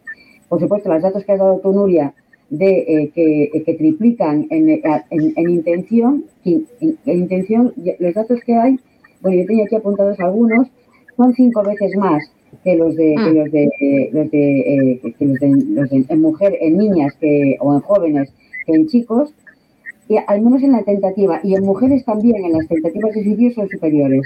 por 0.48 0.60
supuesto, 0.60 0.90
los 0.90 1.02
datos 1.02 1.26
que 1.26 1.32
has 1.34 1.40
dado 1.40 1.60
tú, 1.60 1.74
Nuria, 1.74 2.14
de 2.50 2.80
eh, 2.80 3.12
que, 3.14 3.64
que, 3.66 3.74
triplican 3.74 4.48
en, 4.50 4.70
en, 4.70 5.50
intención, 5.50 6.26
en, 6.46 6.68
intención, 7.06 7.74
los 8.00 8.14
datos 8.14 8.40
que 8.46 8.56
hay, 8.56 8.80
bueno, 9.22 9.42
yo 9.42 9.48
tenía 9.48 9.66
aquí 9.66 9.76
apuntados 9.76 10.20
algunos, 10.20 10.68
son 11.18 11.34
cinco 11.34 11.64
veces 11.64 11.96
más 11.98 12.24
que 12.64 12.76
los 12.76 12.96
de, 12.96 13.16
que 13.16 13.34
los 13.34 13.52
de, 13.52 14.10
los 14.14 14.32
de, 14.32 15.14
que 15.18 15.26
los 15.26 15.40
de, 15.40 15.50
los 15.70 15.90
de 15.90 16.06
en 16.08 16.22
mujer, 16.22 16.58
en 16.62 16.78
niñas 16.78 17.14
que, 17.20 17.58
o 17.60 17.74
en 17.74 17.80
jóvenes 17.82 18.32
que 18.66 18.74
en 18.74 18.88
chicos, 18.88 19.34
al 20.28 20.42
menos 20.42 20.62
en 20.64 20.74
la 20.74 20.84
tentativa, 20.84 21.40
y 21.44 21.56
en 21.56 21.64
mujeres 21.64 22.06
también, 22.06 22.44
en 22.44 22.54
las 22.54 22.68
tentativas 22.68 23.14
de 23.14 23.24
suicidio 23.24 23.54
son 23.54 23.70
superiores. 23.70 24.22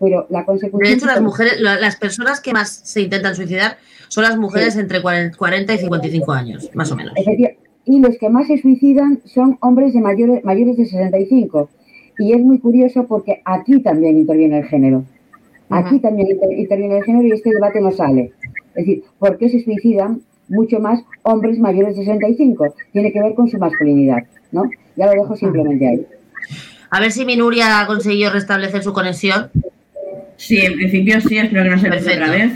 Pero 0.00 0.26
la 0.30 0.44
consecuencia. 0.44 0.90
De 0.90 0.96
hecho, 0.96 1.06
las 1.06 1.20
mujeres, 1.20 1.60
las 1.60 1.96
personas 1.96 2.40
que 2.40 2.52
más 2.52 2.70
se 2.70 3.00
intentan 3.00 3.34
suicidar 3.34 3.78
son 4.08 4.24
las 4.24 4.36
mujeres 4.36 4.76
entre 4.76 5.00
40 5.02 5.74
y 5.74 5.78
55 5.78 6.32
años, 6.32 6.70
más 6.74 6.90
o 6.92 6.96
menos. 6.96 7.14
Y 7.86 8.00
los 8.00 8.16
que 8.18 8.30
más 8.30 8.46
se 8.46 8.58
suicidan 8.58 9.20
son 9.24 9.58
hombres 9.60 9.92
de 9.92 10.00
mayores, 10.00 10.44
mayores 10.44 10.76
de 10.76 10.86
65. 10.86 11.68
Y 12.18 12.32
es 12.32 12.40
muy 12.40 12.58
curioso 12.58 13.06
porque 13.06 13.42
aquí 13.44 13.82
también 13.82 14.16
interviene 14.16 14.58
el 14.58 14.64
género. 14.64 15.04
Aquí 15.68 15.98
también 15.98 16.28
interviene 16.56 16.98
el 16.98 17.04
género 17.04 17.26
y 17.26 17.32
este 17.32 17.50
debate 17.50 17.80
no 17.80 17.90
sale. 17.90 18.32
Es 18.74 18.86
decir, 18.86 19.04
¿por 19.18 19.36
qué 19.38 19.48
se 19.48 19.62
suicidan 19.62 20.20
mucho 20.48 20.78
más 20.78 21.00
hombres 21.22 21.58
mayores 21.58 21.96
de 21.96 22.04
65. 22.04 22.74
Tiene 22.92 23.12
que 23.12 23.22
ver 23.22 23.34
con 23.34 23.48
su 23.48 23.58
masculinidad, 23.58 24.24
¿no? 24.52 24.70
Ya 24.96 25.06
lo 25.06 25.12
dejo 25.12 25.36
simplemente 25.36 25.88
ahí. 25.88 26.06
A 26.90 27.00
ver 27.00 27.12
si 27.12 27.24
mi 27.24 27.36
Nuria 27.36 27.80
ha 27.80 27.86
conseguido 27.86 28.32
restablecer 28.32 28.82
su 28.82 28.92
conexión. 28.92 29.50
Sí, 30.36 30.58
en 30.58 30.74
principio 30.74 31.20
sí, 31.20 31.38
espero 31.38 31.64
que 31.64 31.70
no 31.70 31.78
se 31.78 31.88
otra 31.88 32.30
vez. 32.30 32.52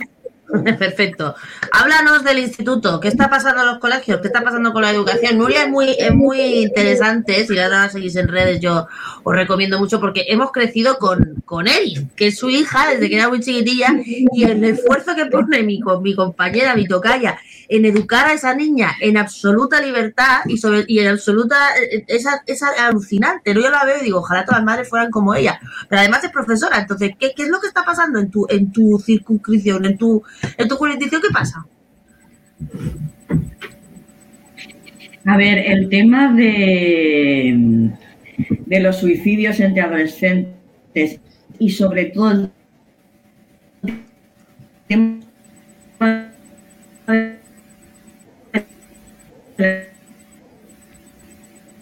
Perfecto. 0.79 1.35
Háblanos 1.73 2.25
del 2.25 2.39
instituto. 2.39 3.01
¿Qué 3.01 3.09
está 3.09 3.29
pasando 3.29 3.63
en 3.63 3.69
los 3.69 3.79
colegios? 3.79 4.21
¿Qué 4.21 4.29
está 4.29 4.43
pasando 4.43 4.73
con 4.73 4.83
la 4.83 4.91
educación? 4.91 5.39
Nuria 5.39 5.65
es 5.65 5.69
muy, 5.69 5.91
es 5.91 6.15
muy 6.15 6.41
interesante. 6.41 7.47
Si 7.47 7.55
la 7.55 7.89
seguís 7.91 8.17
en 8.17 8.29
redes, 8.29 8.61
yo 8.61 8.87
os 9.25 9.35
recomiendo 9.35 9.79
mucho 9.79 10.01
porque 10.01 10.25
hemos 10.29 10.51
crecido 10.53 10.99
con, 10.99 11.43
con 11.45 11.67
que 12.17 12.29
es 12.29 12.39
su 12.39 12.49
hija 12.49 12.89
desde 12.91 13.11
que 13.11 13.17
era 13.17 13.29
muy 13.29 13.41
chiquitilla, 13.41 13.95
y 14.05 14.45
el 14.45 14.65
esfuerzo 14.65 15.15
que 15.15 15.27
pone 15.27 15.63
mi, 15.63 15.81
mi 16.03 16.15
compañera, 16.15 16.75
mi 16.75 16.87
tocaya, 16.87 17.39
en 17.69 17.85
educar 17.85 18.27
a 18.27 18.33
esa 18.33 18.55
niña 18.55 18.93
en 19.01 19.17
absoluta 19.17 19.81
libertad 19.81 20.41
y 20.47 20.57
sobre 20.57 20.85
y 20.89 21.01
en 21.01 21.09
absoluta 21.09 21.57
es, 22.07 22.27
es 22.47 22.63
alucinante. 22.63 23.55
¿no? 23.55 23.61
Yo 23.61 23.71
la 23.71 23.85
veo 23.85 23.99
y 24.01 24.05
digo, 24.05 24.21
ojalá 24.21 24.45
todas 24.45 24.61
las 24.61 24.67
madres 24.67 24.89
fueran 24.89 25.11
como 25.11 25.35
ella. 25.35 25.61
Pero 25.89 26.01
además 26.01 26.25
es 26.25 26.31
profesora, 26.31 26.79
entonces, 26.79 27.13
¿qué, 27.19 27.33
qué 27.37 27.43
es 27.43 27.49
lo 27.49 27.61
que 27.61 27.69
está 27.69 27.85
pasando 27.85 28.19
en 28.19 28.31
tu, 28.31 28.47
en 28.49 28.73
tu 28.73 28.99
circunscripción, 28.99 29.85
en 29.85 29.99
tu, 29.99 30.23
en 30.57 30.69
tu 30.69 30.77
jurisdicción? 30.77 31.21
¿Qué 31.21 31.29
pasa? 31.33 31.67
A 35.27 35.37
ver, 35.37 35.59
el 35.59 35.91
tema 35.91 36.33
de, 36.33 37.91
de 38.67 38.81
los 38.81 38.97
suicidios 38.97 39.61
entre 39.61 39.83
adolescentes 39.83 41.21
y 41.59 41.71
sobre 41.71 42.07
todo 42.07 42.51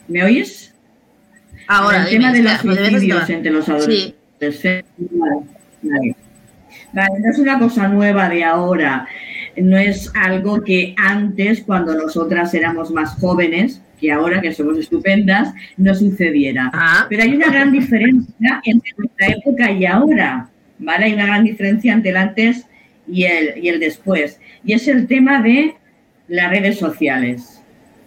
¿Me 0.08 0.24
oyes? 0.24 0.74
Ahora, 1.68 2.04
el 2.04 2.10
tema 2.10 2.32
de 2.32 2.42
los 2.42 2.60
suicidios 2.60 3.28
entre 3.28 3.52
los 3.52 3.68
adolescentes. 3.68 4.84
Vale. 5.82 6.16
no 6.92 7.30
es 7.30 7.38
una 7.38 7.58
cosa 7.58 7.88
nueva 7.88 8.28
de 8.28 8.44
ahora, 8.44 9.06
no 9.56 9.76
es 9.76 10.10
algo 10.14 10.62
que 10.62 10.94
antes, 10.96 11.62
cuando 11.62 11.94
nosotras 11.94 12.54
éramos 12.54 12.90
más 12.90 13.14
jóvenes, 13.20 13.82
que 14.00 14.10
ahora 14.10 14.40
que 14.40 14.52
somos 14.52 14.78
estupendas, 14.78 15.52
no 15.76 15.94
sucediera. 15.94 16.70
Ah. 16.72 17.06
Pero 17.08 17.24
hay 17.24 17.34
una 17.34 17.50
gran 17.50 17.72
diferencia 17.72 18.60
entre 18.64 18.90
nuestra 18.96 19.26
época 19.28 19.70
y 19.72 19.84
ahora, 19.84 20.48
¿vale? 20.78 21.06
Hay 21.06 21.14
una 21.14 21.26
gran 21.26 21.44
diferencia 21.44 21.92
entre 21.92 22.10
el 22.10 22.16
antes 22.16 22.66
y 23.06 23.24
el, 23.24 23.62
y 23.62 23.68
el 23.68 23.80
después. 23.80 24.40
Y 24.64 24.72
es 24.72 24.88
el 24.88 25.06
tema 25.06 25.42
de 25.42 25.74
las 26.28 26.50
redes 26.50 26.78
sociales. 26.78 27.62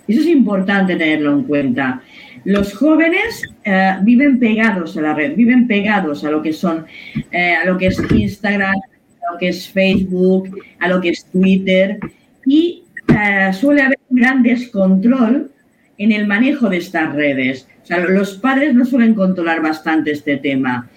Eso 0.09 0.21
es 0.21 0.27
importante 0.27 0.95
tenerlo 0.95 1.33
en 1.33 1.43
cuenta. 1.43 2.01
Los 2.43 2.73
jóvenes 2.73 3.43
eh, 3.63 3.95
viven 4.01 4.39
pegados 4.39 4.97
a 4.97 5.01
la 5.01 5.13
red, 5.13 5.35
viven 5.35 5.67
pegados 5.67 6.25
a 6.25 6.31
lo 6.31 6.41
que 6.41 6.51
son, 6.51 6.87
eh, 7.31 7.53
a 7.53 7.63
lo 7.65 7.77
que 7.77 7.87
es 7.87 8.01
Instagram, 8.11 8.73
a 8.75 9.33
lo 9.33 9.37
que 9.37 9.49
es 9.49 9.69
Facebook, 9.69 10.49
a 10.79 10.87
lo 10.87 10.99
que 10.99 11.09
es 11.09 11.25
Twitter 11.25 11.99
y 12.43 12.85
eh, 13.07 13.53
suele 13.53 13.83
haber 13.83 13.99
un 14.09 14.17
gran 14.17 14.41
descontrol 14.41 15.51
en 15.99 16.11
el 16.11 16.25
manejo 16.25 16.69
de 16.69 16.77
estas 16.77 17.13
redes. 17.13 17.67
O 17.83 17.85
sea, 17.85 17.99
los 17.99 18.35
padres 18.37 18.73
no 18.73 18.85
suelen 18.85 19.13
controlar 19.13 19.61
bastante 19.61 20.11
este 20.11 20.37
tema. 20.37 20.89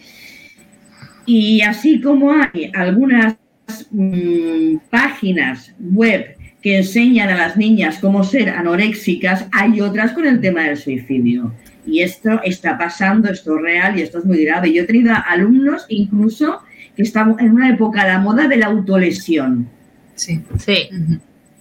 Y 1.26 1.60
así 1.60 2.00
como 2.00 2.32
hay 2.32 2.70
algunas 2.74 3.36
mm, 3.90 4.76
páginas 4.88 5.74
web 5.78 6.36
que 6.62 6.78
enseñan 6.78 7.28
a 7.28 7.36
las 7.36 7.56
niñas 7.56 7.98
cómo 8.00 8.22
ser 8.22 8.48
anoréxicas, 8.48 9.46
hay 9.52 9.80
otras 9.80 10.12
con 10.12 10.26
el 10.26 10.40
tema 10.40 10.62
del 10.62 10.76
suicidio. 10.76 11.52
Y 11.84 12.00
esto 12.00 12.40
está 12.44 12.78
pasando, 12.78 13.28
esto 13.28 13.56
es 13.56 13.62
real 13.62 13.98
y 13.98 14.02
esto 14.02 14.18
es 14.18 14.24
muy 14.24 14.44
grave. 14.44 14.72
Yo 14.72 14.82
he 14.82 14.86
tenido 14.86 15.12
alumnos 15.26 15.84
incluso 15.88 16.60
que 16.94 17.02
están 17.02 17.34
en 17.40 17.52
una 17.52 17.70
época 17.70 18.04
de 18.04 18.12
la 18.12 18.18
moda 18.20 18.46
de 18.46 18.56
la 18.56 18.66
autolesión. 18.66 19.68
Sí, 20.14 20.40
sí. 20.58 20.88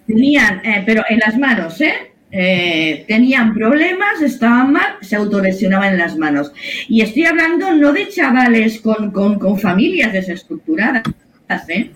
Tenían, 0.05 0.62
eh, 0.63 0.84
pero 0.86 1.03
en 1.10 1.20
las 1.20 1.38
manos, 1.38 1.81
¿eh? 1.81 1.93
¿eh? 2.31 3.05
tenían 3.08 3.55
problemas, 3.55 4.22
estaban 4.22 4.74
mal, 4.74 4.98
se 5.01 5.15
autolesionaban 5.15 5.93
en 5.93 5.98
las 5.98 6.15
manos. 6.15 6.51
Y 6.88 7.01
estoy 7.01 7.25
hablando 7.25 7.74
no 7.74 7.91
de 7.91 8.08
chavales 8.08 8.81
con, 8.81 9.10
con, 9.12 9.39
con 9.39 9.58
familias 9.58 10.13
desestructuradas, 10.13 11.03
¿eh? 11.70 11.91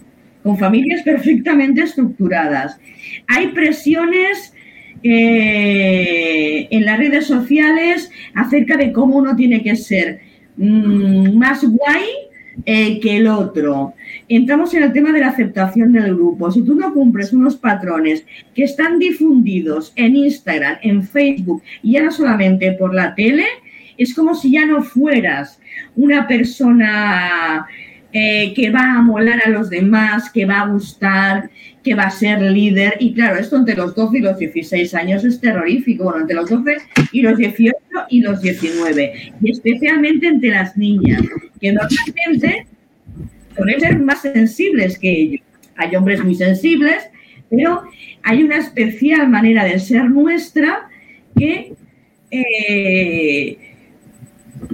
Con 0.46 0.60
familias 0.60 1.02
perfectamente 1.02 1.82
estructuradas. 1.82 2.80
Hay 3.28 3.48
presiones 3.48 4.54
eh, 5.02 6.68
en 6.70 6.86
las 6.86 7.00
redes 7.00 7.25
sociales 7.25 8.12
acerca 8.36 8.78
de 8.78 8.94
cómo 8.94 9.18
uno 9.18 9.36
tiene 9.36 9.64
que 9.64 9.75
ser 9.75 10.20
mm, 10.58 11.36
más 11.36 11.64
guay 11.64 12.06
eh, 12.64 13.00
que 13.00 13.18
el 13.18 13.25
otro. 13.25 13.96
Entramos 14.30 14.72
en 14.75 14.84
el 14.84 14.94
tema 14.94 15.12
de 15.12 15.22
la 15.22 15.30
aceptación 15.30 15.92
del 15.94 16.14
grupo. 16.14 16.52
Si 16.52 16.62
tú 16.62 16.75
no 16.75 16.94
cumples 16.94 17.34
unos 17.34 17.56
patrones 17.56 18.24
que 18.54 18.66
están 18.66 19.00
difundidos 19.00 19.94
en 19.96 20.16
Instagram, 20.16 20.78
en 20.84 21.02
Facebook 21.02 21.64
y 21.82 21.94
ya 21.94 22.04
no 22.04 22.12
solamente 22.12 22.72
por 22.74 22.94
la 22.94 23.16
tele, 23.16 23.46
es 23.98 24.14
como 24.14 24.36
si 24.36 24.52
ya 24.52 24.68
no 24.68 24.84
fueras 24.84 25.60
una 25.96 26.28
persona 26.28 27.66
eh, 28.17 28.53
que 28.53 28.69
va 28.69 28.93
a 28.93 29.01
molar 29.01 29.41
a 29.45 29.50
los 29.50 29.69
demás, 29.69 30.29
que 30.31 30.45
va 30.45 30.62
a 30.62 30.67
gustar, 30.67 31.50
que 31.84 31.95
va 31.95 32.03
a 32.03 32.10
ser 32.10 32.41
líder. 32.41 32.95
Y 33.01 33.13
claro, 33.13 33.36
esto 33.36 33.57
entre 33.57 33.75
los 33.75 33.93
12 33.93 34.19
y 34.19 34.22
los 34.22 34.38
16 34.38 34.93
años 34.93 35.25
es 35.25 35.41
terrorífico. 35.41 36.05
Bueno, 36.05 36.22
entre 36.22 36.38
los 36.38 36.50
12 36.50 36.77
y 37.12 37.22
los 37.22 37.38
18 37.38 37.75
y 38.07 38.22
los 38.22 38.39
19. 38.39 39.34
Y 39.41 39.51
especialmente 39.51 40.27
entre 40.27 40.51
las 40.51 40.77
niñas, 40.77 41.24
que 41.60 41.74
normalmente 41.74 42.67
suelen 43.53 43.79
ser 43.81 44.00
más 44.00 44.22
sensibles 44.22 44.98
que 44.98 45.12
ellos. 45.12 45.41
Hay 45.75 45.93
hombres 45.98 46.24
muy 46.24 46.36
sensibles, 46.36 47.10
pero 47.50 47.84
hay 48.24 48.43
una 48.43 48.60
especial 48.60 49.27
manera 49.27 49.65
de 49.65 49.77
ser 49.77 50.10
nuestra 50.10 50.88
que 51.38 51.74
eh, 52.31 53.75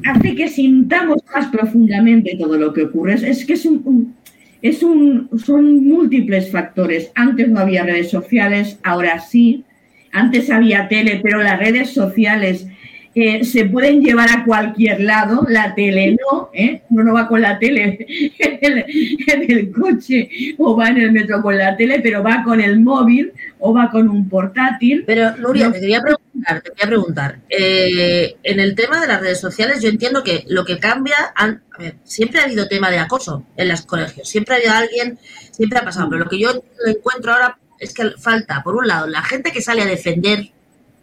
hace 0.05 0.35
que 0.35 0.47
sintamos 0.47 1.17
más 1.33 1.47
profundamente 1.47 2.35
todo 2.37 2.57
lo 2.57 2.73
que 2.73 2.83
ocurre. 2.83 3.13
Es, 3.13 3.45
que 3.45 3.53
es 3.53 3.65
un, 3.65 4.15
es 4.61 4.83
un, 4.83 5.29
son 5.43 5.85
múltiples 5.85 6.51
factores. 6.51 7.11
Antes 7.15 7.49
no 7.49 7.59
había 7.59 7.83
redes 7.83 8.09
sociales, 8.09 8.79
ahora 8.83 9.19
sí. 9.19 9.63
Antes 10.11 10.49
había 10.49 10.87
tele, 10.87 11.21
pero 11.23 11.41
las 11.41 11.59
redes 11.59 11.91
sociales 11.91 12.67
eh, 13.13 13.43
se 13.43 13.65
pueden 13.65 14.01
llevar 14.01 14.29
a 14.29 14.45
cualquier 14.45 15.01
lado, 15.01 15.45
la 15.49 15.75
tele 15.75 16.15
no, 16.15 16.49
¿eh? 16.53 16.83
uno 16.89 17.03
no 17.03 17.13
va 17.13 17.27
con 17.27 17.41
la 17.41 17.59
tele 17.59 18.05
en 18.39 19.49
el, 19.49 19.71
coche 19.71 20.29
o 20.57 20.77
va 20.77 20.87
en 20.87 20.97
el 20.97 21.11
metro 21.11 21.41
con 21.41 21.57
la 21.57 21.75
tele, 21.75 21.99
pero 21.99 22.23
va 22.23 22.41
con 22.43 22.61
el 22.61 22.79
móvil 22.79 23.33
o 23.59 23.73
va 23.73 23.89
con 23.91 24.07
un 24.07 24.29
portátil. 24.29 25.03
Pero 25.05 25.35
Nuria, 25.37 25.71
te 25.71 25.81
quería 25.81 26.01
preguntar, 26.01 26.61
te 26.61 26.69
quería 26.69 26.87
preguntar, 26.87 27.39
eh, 27.49 28.37
en 28.43 28.59
el 28.61 28.75
tema 28.75 29.01
de 29.01 29.07
las 29.07 29.19
redes 29.19 29.41
sociales 29.41 29.81
yo 29.81 29.89
entiendo 29.89 30.23
que 30.23 30.45
lo 30.47 30.63
que 30.63 30.79
cambia, 30.79 31.15
a 31.35 31.57
ver, 31.77 31.95
siempre 32.05 32.39
ha 32.39 32.45
habido 32.45 32.69
tema 32.69 32.89
de 32.91 32.99
acoso 32.99 33.45
en 33.57 33.67
los 33.67 33.81
colegios, 33.81 34.29
siempre 34.29 34.55
ha 34.55 34.57
habido 34.57 34.73
alguien, 34.73 35.19
siempre 35.51 35.79
ha 35.79 35.83
pasado, 35.83 36.09
pero 36.09 36.23
lo 36.23 36.29
que 36.29 36.39
yo 36.39 36.63
encuentro 36.87 37.33
ahora 37.33 37.57
es 37.77 37.93
que 37.93 38.11
falta, 38.11 38.61
por 38.63 38.75
un 38.75 38.87
lado, 38.87 39.07
la 39.07 39.21
gente 39.21 39.51
que 39.51 39.61
sale 39.61 39.81
a 39.81 39.85
defender, 39.85 40.51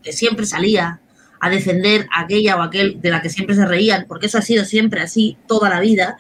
que 0.03 0.13
siempre 0.13 0.47
salía, 0.47 1.01
a 1.41 1.51
defender 1.51 2.07
a 2.13 2.23
aquella 2.23 2.57
o 2.57 2.63
aquel 2.63 3.01
de 3.01 3.11
la 3.11 3.23
que 3.23 3.31
siempre 3.31 3.55
se 3.55 3.67
reían, 3.67 4.07
porque 4.09 4.27
eso 4.27 4.39
ha 4.39 4.43
sido 4.43 4.65
siempre 4.65 5.01
así 5.01 5.37
toda 5.47 5.69
la 5.69 5.81
vida. 5.81 6.19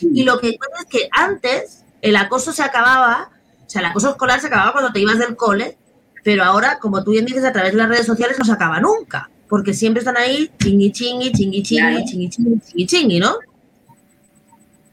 Y 0.00 0.24
lo 0.24 0.38
que 0.40 0.56
pasa 0.58 0.82
es 0.82 0.86
que 0.88 1.08
antes 1.12 1.84
el 2.02 2.16
acoso 2.16 2.52
se 2.52 2.62
acababa, 2.62 3.30
o 3.66 3.70
sea, 3.70 3.80
el 3.80 3.86
acoso 3.86 4.10
escolar 4.10 4.40
se 4.40 4.46
acababa 4.46 4.72
cuando 4.72 4.92
te 4.92 5.00
ibas 5.00 5.18
del 5.18 5.36
cole, 5.36 5.76
pero 6.24 6.44
ahora, 6.44 6.78
como 6.78 7.02
tú 7.02 7.12
bien 7.12 7.26
dices, 7.26 7.44
a 7.44 7.52
través 7.52 7.72
de 7.72 7.78
las 7.78 7.88
redes 7.88 8.06
sociales 8.06 8.38
no 8.38 8.44
se 8.44 8.52
acaba 8.52 8.80
nunca, 8.80 9.30
porque 9.48 9.74
siempre 9.74 10.00
están 10.00 10.16
ahí 10.16 10.50
chingui 10.58 10.92
chingui, 10.92 11.32
chingui 11.32 11.62
chingui, 11.62 12.04
chingui 12.04 12.28
chingui, 12.28 12.60
chingui 12.60 12.86
chingui, 12.86 13.18
¿no? 13.20 13.36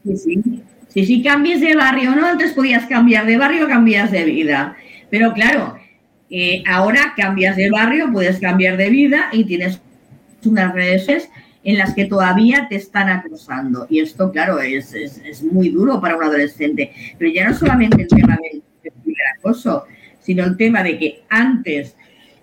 Sí, 0.04 0.16
sí. 0.16 0.62
Sí, 0.88 1.04
sí, 1.04 1.22
cambies 1.22 1.60
de 1.60 1.76
barrio, 1.76 2.16
¿no? 2.16 2.26
Antes 2.26 2.52
podías 2.52 2.86
cambiar 2.86 3.26
de 3.26 3.36
barrio, 3.36 3.68
cambias 3.68 4.10
de 4.10 4.24
vida. 4.24 4.76
Pero 5.10 5.32
claro, 5.32 5.77
eh, 6.30 6.62
ahora 6.66 7.14
cambias 7.16 7.56
de 7.56 7.70
barrio, 7.70 8.12
puedes 8.12 8.38
cambiar 8.38 8.76
de 8.76 8.90
vida 8.90 9.28
y 9.32 9.44
tienes 9.44 9.80
unas 10.44 10.72
redes 10.74 11.28
en 11.64 11.78
las 11.78 11.94
que 11.94 12.04
todavía 12.04 12.66
te 12.68 12.76
están 12.76 13.08
acosando. 13.08 13.86
Y 13.90 14.00
esto, 14.00 14.30
claro, 14.30 14.60
es, 14.60 14.94
muy 15.42 15.70
duro 15.70 16.00
para 16.00 16.16
un 16.16 16.22
adolescente. 16.22 16.92
Pero 17.18 17.30
ya 17.30 17.48
no 17.48 17.54
solamente 17.54 18.02
el 18.02 18.08
tema 18.08 18.38
del, 18.42 18.62
acoso, 19.38 19.84
sino 20.20 20.44
el 20.44 20.56
tema 20.56 20.82
de 20.82 20.98
que 20.98 21.22
antes 21.28 21.94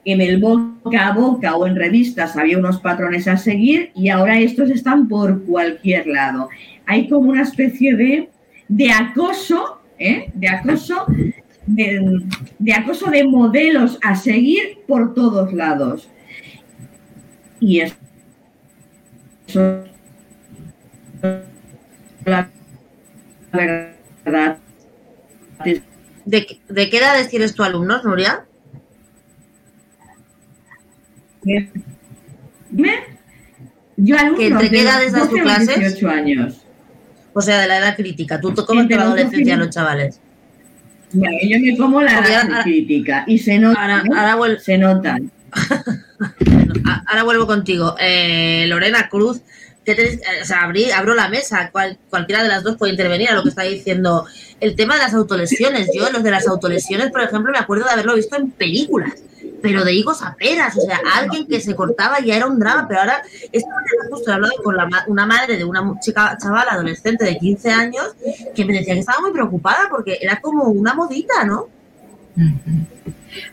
en 0.03 0.21
el 0.21 0.39
boca 0.39 1.07
a 1.07 1.13
boca 1.13 1.55
o 1.55 1.65
en 1.65 1.75
revistas 1.75 2.37
había 2.37 2.57
unos 2.57 2.79
patrones 2.79 3.27
a 3.27 3.37
seguir 3.37 3.91
y 3.95 4.09
ahora 4.09 4.39
estos 4.39 4.69
están 4.69 5.07
por 5.07 5.43
cualquier 5.45 6.07
lado. 6.07 6.49
Hay 6.85 7.07
como 7.07 7.31
una 7.31 7.41
especie 7.41 7.95
de, 7.95 8.29
de 8.67 8.91
acoso, 8.91 9.81
¿eh? 9.97 10.31
de 10.35 10.47
acoso 10.47 11.07
de, 11.67 12.74
acoso 12.74 13.10
de 13.10 13.24
modelos 13.24 14.00
a 14.01 14.16
seguir 14.16 14.79
por 14.87 15.13
todos 15.13 15.53
lados. 15.53 16.09
Y 17.59 17.79
eso 17.79 17.96
la 22.25 22.50
verdad. 23.51 24.57
¿De, 26.25 26.59
¿De, 26.68 26.89
qué 26.89 26.98
edades 26.98 27.29
tienes 27.29 27.53
tu 27.53 27.63
alumnos, 27.63 28.03
Nuria? 28.03 28.46
Yo 33.98 34.18
alumnos 34.18 34.42
¿Entre 34.42 34.70
qué 34.70 34.81
edades 34.81 35.13
das 35.13 35.29
tu 35.29 35.35
clases? 35.35 35.77
18 35.77 36.09
años. 36.09 36.66
O 37.33 37.42
sea, 37.42 37.61
de 37.61 37.68
la 37.68 37.77
edad 37.77 37.96
crítica. 37.96 38.42
¿Tú 38.42 38.53
cómo 38.66 38.87
te 38.87 38.96
la 38.96 39.03
adolescencia 39.03 39.53
a 39.53 39.57
los 39.57 39.70
chavales? 39.70 40.20
Yo 41.13 41.59
me 41.59 41.77
como 41.77 42.01
la 42.01 42.61
crítica 42.63 43.24
y 43.27 43.39
se 43.39 43.59
nota. 43.59 43.81
Ahora, 43.81 44.59
se 44.59 44.81
ahora 47.07 47.24
vuelvo 47.24 47.48
contigo. 47.48 47.96
Eh, 48.00 48.65
Lorena 48.68 49.07
Cruz, 49.09 49.41
eh, 49.85 50.20
o 50.41 50.46
sea, 50.46 50.72
abro 50.96 51.15
la 51.15 51.29
mesa, 51.29 51.72
cualquiera 52.09 52.44
de 52.44 52.50
las 52.50 52.63
dos 52.63 52.77
puede 52.77 52.91
intervenir 52.91 53.29
a 53.29 53.33
lo 53.33 53.44
que 53.44 53.50
está 53.50 53.63
diciendo. 53.63 54.25
El 54.59 54.75
tema 54.75 54.96
de 54.96 55.01
las 55.01 55.13
autolesiones, 55.13 55.89
yo 55.94 56.09
los 56.11 56.24
de 56.24 56.31
las 56.31 56.48
autolesiones, 56.48 57.11
por 57.11 57.22
ejemplo, 57.22 57.51
me 57.51 57.59
acuerdo 57.59 57.85
de 57.85 57.91
haberlo 57.91 58.15
visto 58.15 58.35
en 58.35 58.51
películas 58.51 59.13
pero 59.65 59.83
de 59.83 59.93
higos 59.93 60.21
a 60.21 60.35
peras, 60.35 60.77
o 60.77 60.81
sea, 60.81 60.99
alguien 61.15 61.47
que 61.47 61.59
se 61.59 61.75
cortaba 61.75 62.19
ya 62.19 62.35
era 62.35 62.45
un 62.45 62.59
drama, 62.59 62.85
pero 62.87 62.99
ahora, 62.99 63.23
esta 63.51 63.69
mañana 63.69 64.09
justo 64.11 64.29
he 64.29 64.33
hablado 64.35 64.53
con 64.63 64.75
una 65.07 65.25
madre 65.25 65.57
de 65.57 65.63
una 65.63 65.99
chica 65.99 66.37
chaval 66.39 66.67
adolescente 66.69 67.25
de 67.25 67.35
15 67.39 67.71
años 67.71 68.15
que 68.53 68.63
me 68.63 68.73
decía 68.73 68.93
que 68.93 68.99
estaba 68.99 69.21
muy 69.21 69.31
preocupada 69.31 69.87
porque 69.89 70.19
era 70.21 70.39
como 70.39 70.65
una 70.65 70.93
modita, 70.93 71.43
¿no? 71.45 71.67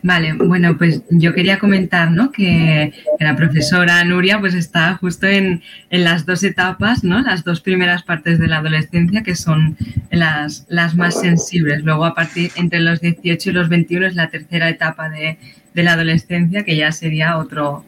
Vale, 0.03 0.33
bueno, 0.35 0.77
pues 0.77 1.03
yo 1.11 1.35
quería 1.35 1.59
comentar, 1.59 2.11
¿no? 2.11 2.31
Que 2.33 2.93
la 3.21 3.37
profesora 3.37 4.03
Nuria 4.05 4.41
pues 4.41 4.55
está 4.55 4.95
justo 4.95 5.27
en, 5.27 5.63
en, 5.91 6.05
las 6.05 6.27
dos 6.27 6.43
etapas, 6.43 7.05
¿no? 7.05 7.21
Las 7.21 7.45
dos 7.45 7.61
primeras 7.61 8.03
partes 8.03 8.39
de 8.39 8.49
la 8.49 8.59
adolescencia 8.59 9.23
que 9.23 9.37
son 9.37 9.77
las, 10.11 10.67
las 10.69 10.95
más 10.95 11.21
sensibles. 11.21 11.83
Luego 11.85 12.05
a 12.05 12.15
partir 12.15 12.51
entre 12.57 12.81
los 12.81 13.01
18 13.01 13.51
y 13.51 13.53
los 13.53 13.69
21 13.69 14.07
es 14.07 14.15
la 14.15 14.29
tercera 14.29 14.69
etapa 14.69 15.09
de, 15.09 15.39
de 15.75 15.83
la 15.83 15.93
adolescencia, 15.93 16.65
que 16.65 16.77
ya 16.77 16.93
sería 16.93 17.39
otro, 17.39 17.85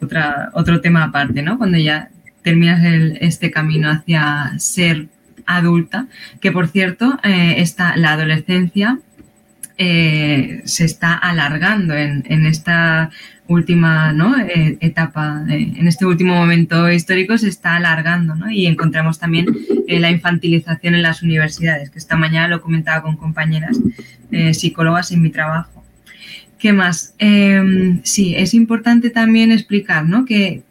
otra, 0.00 0.50
otro 0.54 0.80
tema 0.80 1.04
aparte, 1.04 1.42
¿no? 1.42 1.58
Cuando 1.58 1.78
ya 1.78 2.10
terminas 2.42 2.82
este 3.20 3.50
camino 3.50 3.90
hacia 3.90 4.52
ser 4.58 5.06
adulta, 5.46 6.06
que 6.40 6.52
por 6.52 6.68
cierto, 6.68 7.18
eh, 7.24 7.64
la 7.96 8.12
adolescencia 8.12 8.98
eh, 9.84 10.62
se 10.64 10.84
está 10.84 11.14
alargando 11.14 11.94
en, 11.94 12.46
esta 12.46 13.10
última. 13.48 14.14
Eh, 14.54 14.78
etapa, 14.80 15.44
en 15.48 15.88
este 15.88 16.06
último 16.06 16.34
momento 16.34 16.90
histórico 16.90 17.36
se 17.36 17.48
está 17.48 17.76
alargando 17.76 18.48
y 18.48 18.66
encontramos 18.66 19.18
también 19.18 19.46
la 19.88 20.10
infantilización 20.10 20.94
en 20.94 21.02
las 21.02 21.22
universidades, 21.22 21.90
que 21.90 21.98
esta 21.98 22.16
mañana 22.16 22.48
lo 22.48 22.60
comentaba 22.60 23.02
con 23.02 23.16
compañeras 23.16 23.78
psicólogas 24.52 25.10
en 25.10 25.22
mi 25.22 25.30
trabajo. 25.30 25.82
¿Qué 26.62 26.72
más? 26.72 27.12
Em, 27.18 28.00
sí, 28.04 28.36
es 28.36 28.54
importante 28.54 29.10
también 29.10 29.50
explicar, 29.50 30.08
¿no? 30.08 30.24
¿Qué, 30.24 30.62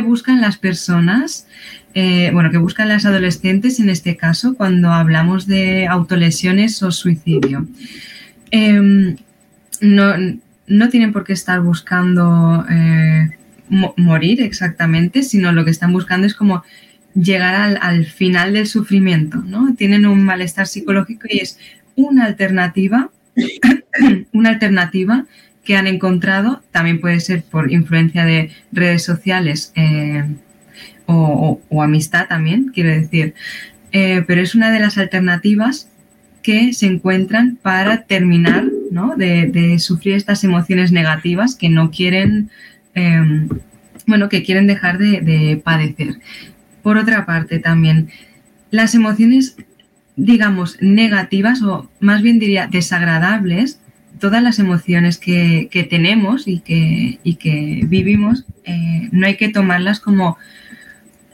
buscan 0.00 0.40
las 0.40 0.58
personas, 0.58 1.46
eh, 1.94 2.30
bueno, 2.32 2.50
qué 2.50 2.58
buscan 2.58 2.88
las 2.88 3.04
adolescentes 3.04 3.80
en 3.80 3.88
este 3.88 4.16
caso 4.16 4.54
cuando 4.54 4.90
hablamos 4.90 5.46
de 5.46 5.86
autolesiones 5.86 6.82
o 6.82 6.90
suicidio? 6.90 7.66
Em, 8.50 9.16
no, 9.80 10.88
tienen 10.90 11.12
por 11.12 11.24
qué 11.24 11.32
estar 11.32 11.60
buscando 11.60 12.64
eh, 12.70 13.30
morir 13.68 14.42
exactamente, 14.42 15.22
sino 15.22 15.52
lo 15.52 15.64
que 15.64 15.70
están 15.70 15.92
buscando 15.92 16.26
es 16.26 16.34
como 16.34 16.62
llegar 17.14 17.54
al, 17.54 17.78
al 17.80 18.06
final 18.06 18.52
del 18.54 18.66
sufrimiento, 18.66 19.38
¿no? 19.38 19.74
Tienen 19.74 20.06
un 20.06 20.24
malestar 20.24 20.66
psicológico 20.66 21.26
y 21.28 21.38
es 21.40 21.58
una 21.96 22.24
alternativa 22.24 23.10
una 24.32 24.50
alternativa 24.50 25.26
que 25.64 25.76
han 25.76 25.86
encontrado, 25.86 26.62
también 26.72 27.00
puede 27.00 27.20
ser 27.20 27.44
por 27.44 27.72
influencia 27.72 28.24
de 28.24 28.50
redes 28.72 29.04
sociales 29.04 29.72
o, 31.06 31.60
amistad 31.82 32.28
también, 32.28 32.70
quiero 32.74 32.90
decir, 32.90 33.34
eh, 33.92 34.24
pero 34.26 34.40
es 34.40 34.54
una 34.54 34.70
de 34.70 34.80
las 34.80 34.98
alternativas 34.98 35.88
que 36.42 36.72
se 36.72 36.86
encuentran 36.86 37.58
para 37.60 38.02
terminar 38.02 38.64
de, 39.16 39.78
sufrir 39.78 40.14
estas 40.14 40.44
emociones 40.44 40.92
negativas 40.92 41.54
que 41.54 41.68
no 41.68 41.90
quieren, 41.90 42.50
em, 42.94 43.48
bueno, 44.06 44.28
que 44.28 44.42
quieren 44.42 44.66
dejar 44.66 44.98
de 44.98 45.60
padecer. 45.64 46.18
Por 46.82 46.98
otra 46.98 47.26
parte, 47.26 47.58
también 47.58 48.10
las 48.70 48.94
emociones 48.94 49.56
digamos, 50.16 50.78
negativas 50.80 51.62
o 51.62 51.88
más 52.00 52.22
bien 52.22 52.38
diría 52.38 52.66
desagradables, 52.66 53.80
todas 54.18 54.42
las 54.42 54.58
emociones 54.58 55.18
que, 55.18 55.68
tenemos 55.88 56.46
y 56.46 56.60
que, 56.60 57.18
que 57.38 57.82
vivimos, 57.86 58.44
eh, 58.64 59.08
no 59.10 59.26
hay 59.26 59.36
que 59.36 59.48
tomarlas 59.48 60.00
como 60.00 60.36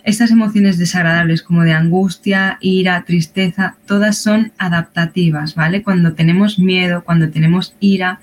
estas 0.09 0.31
emociones 0.31 0.79
desagradables 0.79 1.43
como 1.43 1.65
de 1.65 1.75
angustia, 1.75 2.57
ira, 2.63 3.05
tristeza, 3.05 3.77
todas 3.87 4.17
son 4.17 4.53
adaptativas, 4.57 5.55
¿vale? 5.55 5.83
Cuando 5.83 6.15
tenemos 6.15 6.59
miedo, 6.59 7.05
cuando 7.05 7.29
tenemos 7.29 7.75
ira, 7.79 8.21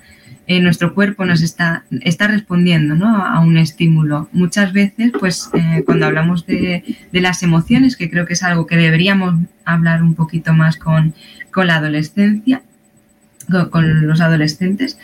eh, 0.48 0.60
nuestro 0.60 0.94
cuerpo 0.94 1.24
nos 1.24 1.42
está, 1.42 1.84
está 2.02 2.26
respondiendo 2.26 2.96
¿no? 2.96 3.24
a 3.24 3.38
un 3.38 3.56
estímulo. 3.56 4.28
Muchas 4.32 4.72
veces, 4.72 5.12
pues 5.18 5.48
eh, 5.54 5.84
cuando 5.86 6.06
hablamos 6.06 6.44
de, 6.46 6.82
las 7.12 7.44
emociones, 7.44 7.96
que 7.96 8.10
creo 8.10 8.26
que 8.26 8.32
es 8.32 8.42
algo 8.42 8.66
que 8.66 8.76
deberíamos 8.76 9.36
hablar 9.64 10.02
un 10.02 10.14
poquito 10.14 10.52
más 10.52 10.76
con, 10.76 11.14
la 11.54 11.76
adolescencia, 11.76 12.62
con, 13.70 14.06
los 14.06 14.20
adolescentes, 14.20 14.98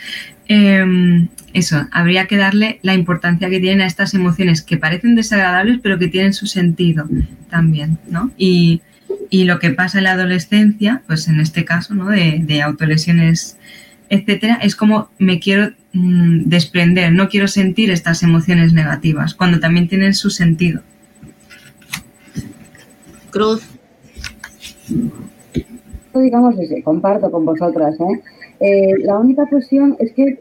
em, 0.47 1.29
eso, 1.53 1.87
habría 1.91 2.25
que 2.25 2.37
darle 2.37 2.79
la 2.81 2.93
importancia 2.93 3.49
que 3.49 3.59
tienen 3.59 3.81
a 3.81 3.87
estas 3.87 4.13
emociones 4.13 4.61
que 4.61 4.77
parecen 4.77 5.15
desagradables, 5.15 5.79
pero 5.81 5.99
que 5.99 6.07
tienen 6.07 6.33
su 6.33 6.47
sentido 6.47 7.07
también, 7.49 7.97
¿no? 8.09 8.31
Y, 8.37 8.81
lo 9.31 9.57
que 9.57 9.71
pasa 9.71 9.97
en 9.97 10.03
la 10.03 10.11
adolescencia, 10.11 11.01
pues 11.07 11.27
en 11.27 11.39
este 11.39 11.65
caso, 11.65 11.95
¿no? 11.95 12.07
De, 12.07 12.39
de 12.43 12.61
autolesiones 12.61 13.57
etcétera, 14.13 14.59
es 14.61 14.75
como 14.75 15.09
me 15.17 15.39
quiero 15.39 15.73
mm, 15.93 16.43
desprender, 16.45 17.11
no 17.13 17.29
quiero 17.29 17.47
sentir 17.47 17.89
estas 17.89 18.21
emociones 18.21 18.73
negativas, 18.73 19.33
cuando 19.33 19.59
también 19.59 19.87
tienen 19.87 20.13
su 20.13 20.29
sentido. 20.29 20.81
Cruz. 23.31 23.63
Digamos, 26.13 26.55
comparto 26.83 27.31
con 27.31 27.45
vosotras. 27.45 27.99
¿eh? 27.99 28.21
Eh, 28.59 28.97
la 28.99 29.17
única 29.17 29.47
cuestión 29.47 29.95
es 29.99 30.11
que 30.13 30.37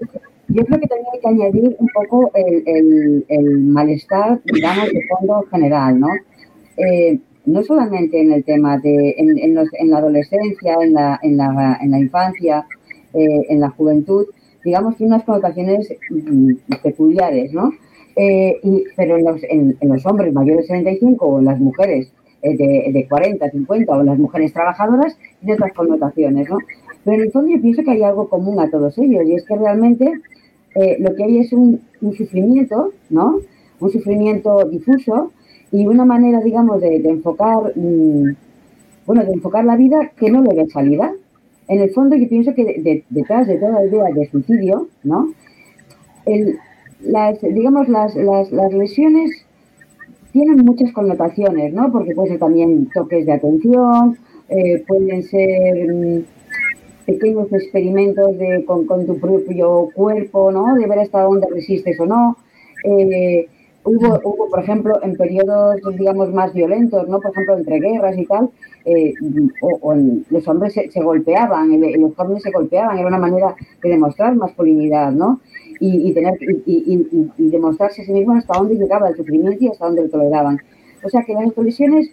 yo 0.49 0.65
creo 0.67 0.81
que 0.81 0.87
también 0.87 1.09
hay 1.15 1.21
que 1.21 1.29
añadir 1.29 1.77
un 1.79 1.89
poco 1.95 2.31
el, 2.35 3.59
malestar, 3.61 4.41
digamos, 4.45 4.91
de 4.91 5.07
fondo 5.09 5.43
general, 5.51 5.99
¿no? 5.99 6.09
Eh, 6.77 7.19
no 7.47 7.63
solamente 7.63 8.21
en 8.21 8.33
el 8.33 8.45
tema 8.45 8.79
de, 8.79 9.15
en, 9.17 9.39
en, 9.39 9.91
la 9.91 9.99
adolescencia, 9.99 10.77
en 10.83 10.93
la, 10.93 11.19
en 11.23 11.37
la, 11.39 11.79
en 11.81 11.91
la 11.91 11.99
infancia, 11.99 12.67
en 13.15 13.61
la 13.61 13.71
juventud, 13.71 14.27
digamos, 14.65 14.97
tiene 14.97 15.15
unas 15.15 15.25
connotaciones 15.25 15.93
mm, 16.11 16.53
peculiares, 16.83 17.53
¿no? 17.53 17.73
Y, 18.15 18.85
pero 18.95 19.17
en 19.17 19.25
los, 19.25 19.43
en, 19.45 19.77
los, 19.81 20.05
hombres 20.07 20.33
mayores 20.33 20.69
de 20.69 20.75
65 20.75 21.27
o 21.27 21.39
en 21.41 21.47
las 21.47 21.59
mujeres 21.59 22.13
de, 22.43 22.91
de, 22.93 23.07
40, 23.09 23.51
50 23.51 23.93
o 23.93 24.03
las 24.03 24.19
mujeres 24.19 24.53
trabajadoras, 24.53 25.17
tiene 25.41 25.55
otras 25.55 25.73
connotaciones, 25.73 26.49
¿no? 26.51 26.59
Pero 27.05 27.17
en 27.17 27.23
el 27.23 27.33
fondo 27.33 27.51
yo 27.51 27.61
pienso 27.61 27.83
que 27.83 27.91
hay 27.93 28.03
algo 28.03 28.29
común 28.29 28.61
a 28.61 28.71
todos 28.71 28.97
ellos 28.99 29.25
y 29.27 29.35
es 29.35 29.45
que 29.45 29.57
realmente 29.57 30.13
eh, 30.75 30.97
lo 31.01 31.15
que 31.15 31.25
hay 31.25 31.39
es 31.39 31.53
un, 31.53 31.81
sufrimiento, 32.17 32.93
¿no? 33.11 33.41
Un 33.81 33.91
sufrimiento 33.91 34.65
difuso 34.65 35.33
y 35.71 35.87
una 35.87 36.05
manera, 36.05 36.41
digamos, 36.41 36.81
de, 36.81 36.97
enfocar, 36.97 37.73
mm, 37.75 38.35
bueno, 39.07 39.25
de 39.25 39.33
enfocar 39.33 39.65
la 39.65 39.77
vida 39.77 40.13
que 40.17 40.31
no 40.31 40.43
le 40.43 40.55
ve 40.55 40.69
salida. 40.69 41.13
En 41.69 41.81
el 41.81 41.91
fondo 41.91 42.17
yo 42.17 42.29
pienso 42.29 42.55
que 42.55 43.05
detrás 43.09 43.47
de 43.47 43.57
toda 43.57 43.85
idea 43.85 44.05
de 44.15 44.29
suicidio, 44.29 44.89
¿no? 45.05 45.33
las, 47.01 47.41
digamos, 47.41 47.89
las 47.89 48.15
lesiones 48.73 49.42
tienen 50.33 50.59
muchas 50.65 50.93
connotaciones, 50.93 51.73
¿no? 51.73 51.93
Porque 51.93 52.15
pueden 52.15 52.33
ser 52.33 52.41
también 52.41 52.89
toques 52.93 53.27
de 53.27 53.33
atención, 53.33 54.17
eh, 54.49 54.83
pueden 54.87 55.23
ser 55.23 55.95
mm, 55.95 56.25
pequeños 57.07 57.53
experimentos 57.53 58.39
de, 58.39 58.65
con, 58.65 59.07
tu 59.07 59.19
propio 59.19 59.89
cuerpo, 59.95 60.51
¿no? 60.51 60.75
De 60.75 60.87
ver 60.87 61.01
hasta 61.01 61.23
dónde 61.23 61.47
resistes 61.51 61.99
o 62.01 62.07
no. 62.07 62.37
Eh, 62.85 63.47
hubo, 63.85 64.21
hubo, 64.25 64.49
por 64.49 64.61
ejemplo, 64.61 64.99
en 65.03 65.17
periodos, 65.17 65.81
digamos, 65.97 66.33
más 66.33 66.53
violentos, 66.53 67.09
¿no? 67.09 67.21
Por 67.21 67.33
ejemplo, 67.33 67.59
entre 67.59 67.81
guerras 67.81 68.17
y 68.17 68.27
tal, 68.27 68.51
eh, 68.85 69.15
o, 69.61 69.95
los 70.31 70.49
hombres 70.49 70.75
se, 70.75 71.01
golpeaban, 71.03 71.81
los 71.81 72.15
jóvenes 72.15 72.43
se 72.43 72.51
golpeaban, 72.51 72.99
era 72.99 73.09
una 73.09 73.19
manera 73.19 73.55
de 73.83 73.89
demostrar 73.89 74.35
masculinidad, 74.35 75.13
¿no? 75.13 75.41
Y, 75.85 76.13
tener, 76.13 76.35
y, 76.65 77.09
y, 77.37 77.49
demostrarse 77.49 78.03
a 78.03 78.05
sí 78.05 78.13
mismo 78.13 78.35
hasta 78.35 78.57
dónde 78.57 78.77
llegaba 78.77 79.09
el 79.09 79.17
sufrimiento 79.17 79.65
y 79.65 79.67
hasta 79.67 79.87
dónde 79.87 80.03
lo 80.03 80.11
toleraban. 80.11 80.59
O 81.03 81.09
sea 81.09 81.25
que 81.25 81.35
las 81.35 81.53
colisiones, 81.53 82.09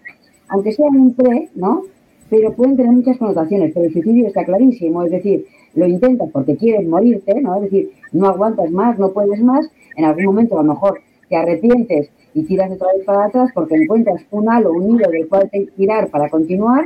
aunque 0.48 0.72
sean 0.72 0.98
un 0.98 1.14
pre, 1.14 1.50
¿no? 1.54 1.84
pero 2.30 2.54
pueden 2.54 2.78
tener 2.78 2.92
muchas 2.92 3.18
connotaciones, 3.18 3.72
pero 3.74 3.86
el 3.88 3.94
suicidio 3.94 4.28
está 4.28 4.46
clarísimo, 4.46 5.04
es 5.04 5.12
decir, 5.12 5.46
lo 5.74 5.88
intentas 5.88 6.30
porque 6.32 6.56
quieres 6.56 6.88
morirte, 6.88 7.42
¿no? 7.42 7.56
Es 7.56 7.64
decir, 7.64 7.92
no 8.12 8.28
aguantas 8.28 8.72
más, 8.72 9.00
no 9.00 9.12
puedes 9.12 9.42
más, 9.42 9.70
en 9.96 10.06
algún 10.06 10.26
momento 10.26 10.60
a 10.60 10.64
lo 10.64 10.74
mejor 10.74 11.02
te 11.28 11.36
arrepientes 11.36 12.10
y 12.34 12.44
tiras 12.44 12.72
otra 12.72 12.88
vez 12.96 13.06
para 13.06 13.26
atrás 13.26 13.52
porque 13.54 13.76
encuentras 13.76 14.24
un 14.32 14.50
halo, 14.50 14.74
un 14.74 14.96
hilo 14.96 15.10
del 15.10 15.28
cual 15.28 15.50
tirar 15.76 16.10
para 16.10 16.30
continuar 16.30 16.86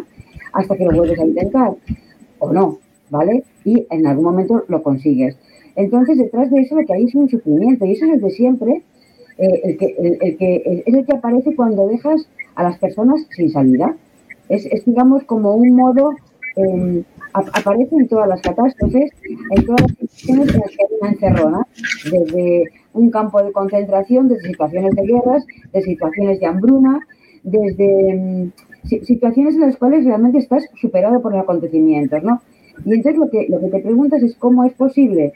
hasta 0.54 0.76
que 0.78 0.86
lo 0.86 0.96
vuelves 0.96 1.19
a 1.19 1.26
intentar, 1.26 1.74
o 2.39 2.54
no, 2.54 2.80
¿vale? 3.10 3.43
Y 3.65 3.86
en 3.89 4.08
algún 4.08 4.26
momento 4.26 4.63
lo 4.67 4.82
consigues. 4.82 5.38
Entonces, 5.76 6.18
detrás 6.18 6.52
de 6.52 6.62
eso 6.62 6.76
lo 6.76 6.86
que 6.86 6.94
hay 6.94 7.06
es 7.06 7.16
un 7.16 7.30
sufrimiento, 7.30 7.86
y 7.86 7.92
eso 7.94 8.06
es 8.06 8.14
el 8.14 8.22
de 8.22 8.30
siempre, 8.30 8.84
eh, 9.38 9.62
el, 9.64 9.78
que, 9.78 9.96
el, 9.98 10.38
que, 10.38 10.84
es 10.86 10.94
el 10.94 11.06
que 11.06 11.14
aparece 11.14 11.56
cuando 11.56 11.88
dejas 11.88 12.28
a 12.56 12.64
las 12.64 12.78
personas 12.78 13.26
sin 13.32 13.50
salida. 13.50 13.96
Es, 14.50 14.68
digamos, 14.86 15.24
como 15.24 15.56
un 15.56 15.76
modo, 15.76 16.12
eh, 16.58 17.04
aparece 17.34 17.96
en 17.96 18.08
todas 18.08 18.28
las 18.28 18.42
catástrofes, 18.42 19.10
en 19.24 19.66
todas 19.66 19.82
las 19.82 19.92
situaciones 19.92 20.54
en 20.54 20.60
las 20.60 20.70
que 20.70 20.84
hay 20.84 20.98
una 21.02 21.10
encerrona, 21.12 21.68
desde 22.12 22.64
un 22.94 23.10
campo 23.10 23.42
de 23.42 23.52
concentración, 23.52 24.28
desde 24.28 24.50
situaciones 24.50 24.96
de 24.96 25.04
guerras, 25.04 25.46
de 25.72 25.82
situaciones 25.82 26.40
de 26.40 26.46
hambruna, 26.46 27.00
desde 27.44 28.14
mm, 28.14 28.52
situaciones 29.04 29.56
en 29.56 29.62
las 29.62 29.78
cuales 29.78 30.06
realmente 30.06 30.38
estás 30.38 30.66
superado 30.80 31.22
por 31.22 31.32
los 31.32 31.42
acontecimientos, 31.42 32.22
¿no? 32.24 32.42
Y 32.86 32.94
entonces 32.94 33.18
lo 33.18 33.30
que, 33.30 33.48
lo 33.50 33.60
que 33.60 33.70
te 33.70 33.80
preguntas 33.80 34.22
es 34.22 34.36
cómo 34.36 34.66
es 34.66 34.74
posible 34.74 35.34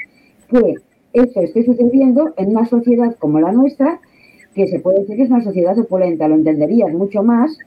que 0.50 0.76
eso 1.14 1.42
esté 1.42 1.64
sucediendo 1.64 2.34
en 2.38 2.50
una 2.50 2.66
sociedad 2.66 3.16
como 3.18 3.40
la 3.40 3.52
nuestra, 3.52 4.00
que 4.54 4.68
se 4.68 4.80
puede 4.80 5.00
decir 5.00 5.18
que 5.18 5.24
es 5.24 5.30
una 5.30 5.44
sociedad 5.44 5.78
opulenta, 5.78 6.28
lo 6.28 6.36
entenderías 6.36 6.92
mucho 6.94 7.24
más 7.24 7.58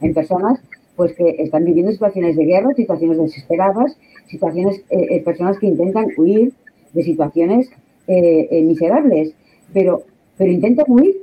en 0.00 0.14
personas 0.14 0.60
pues 0.96 1.12
que 1.14 1.36
están 1.38 1.64
viviendo 1.64 1.92
situaciones 1.92 2.36
de 2.36 2.44
guerra, 2.44 2.72
situaciones 2.74 3.18
desesperadas, 3.18 3.96
situaciones, 4.26 4.78
eh, 4.90 5.06
eh, 5.10 5.22
personas 5.24 5.58
que 5.58 5.66
intentan 5.66 6.06
huir 6.16 6.52
de 6.92 7.02
situaciones 7.02 7.70
eh, 8.06 8.62
miserables, 8.62 9.34
pero, 9.72 10.02
pero 10.36 10.52
intentan 10.52 10.86
huir 10.88 11.16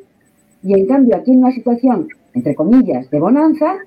y 0.64 0.74
en 0.74 0.88
cambio 0.88 1.16
aquí 1.16 1.32
en 1.32 1.40
una 1.40 1.52
situación, 1.52 2.08
entre 2.34 2.56
comillas, 2.56 3.10
de 3.10 3.20
bonanza, 3.20 3.78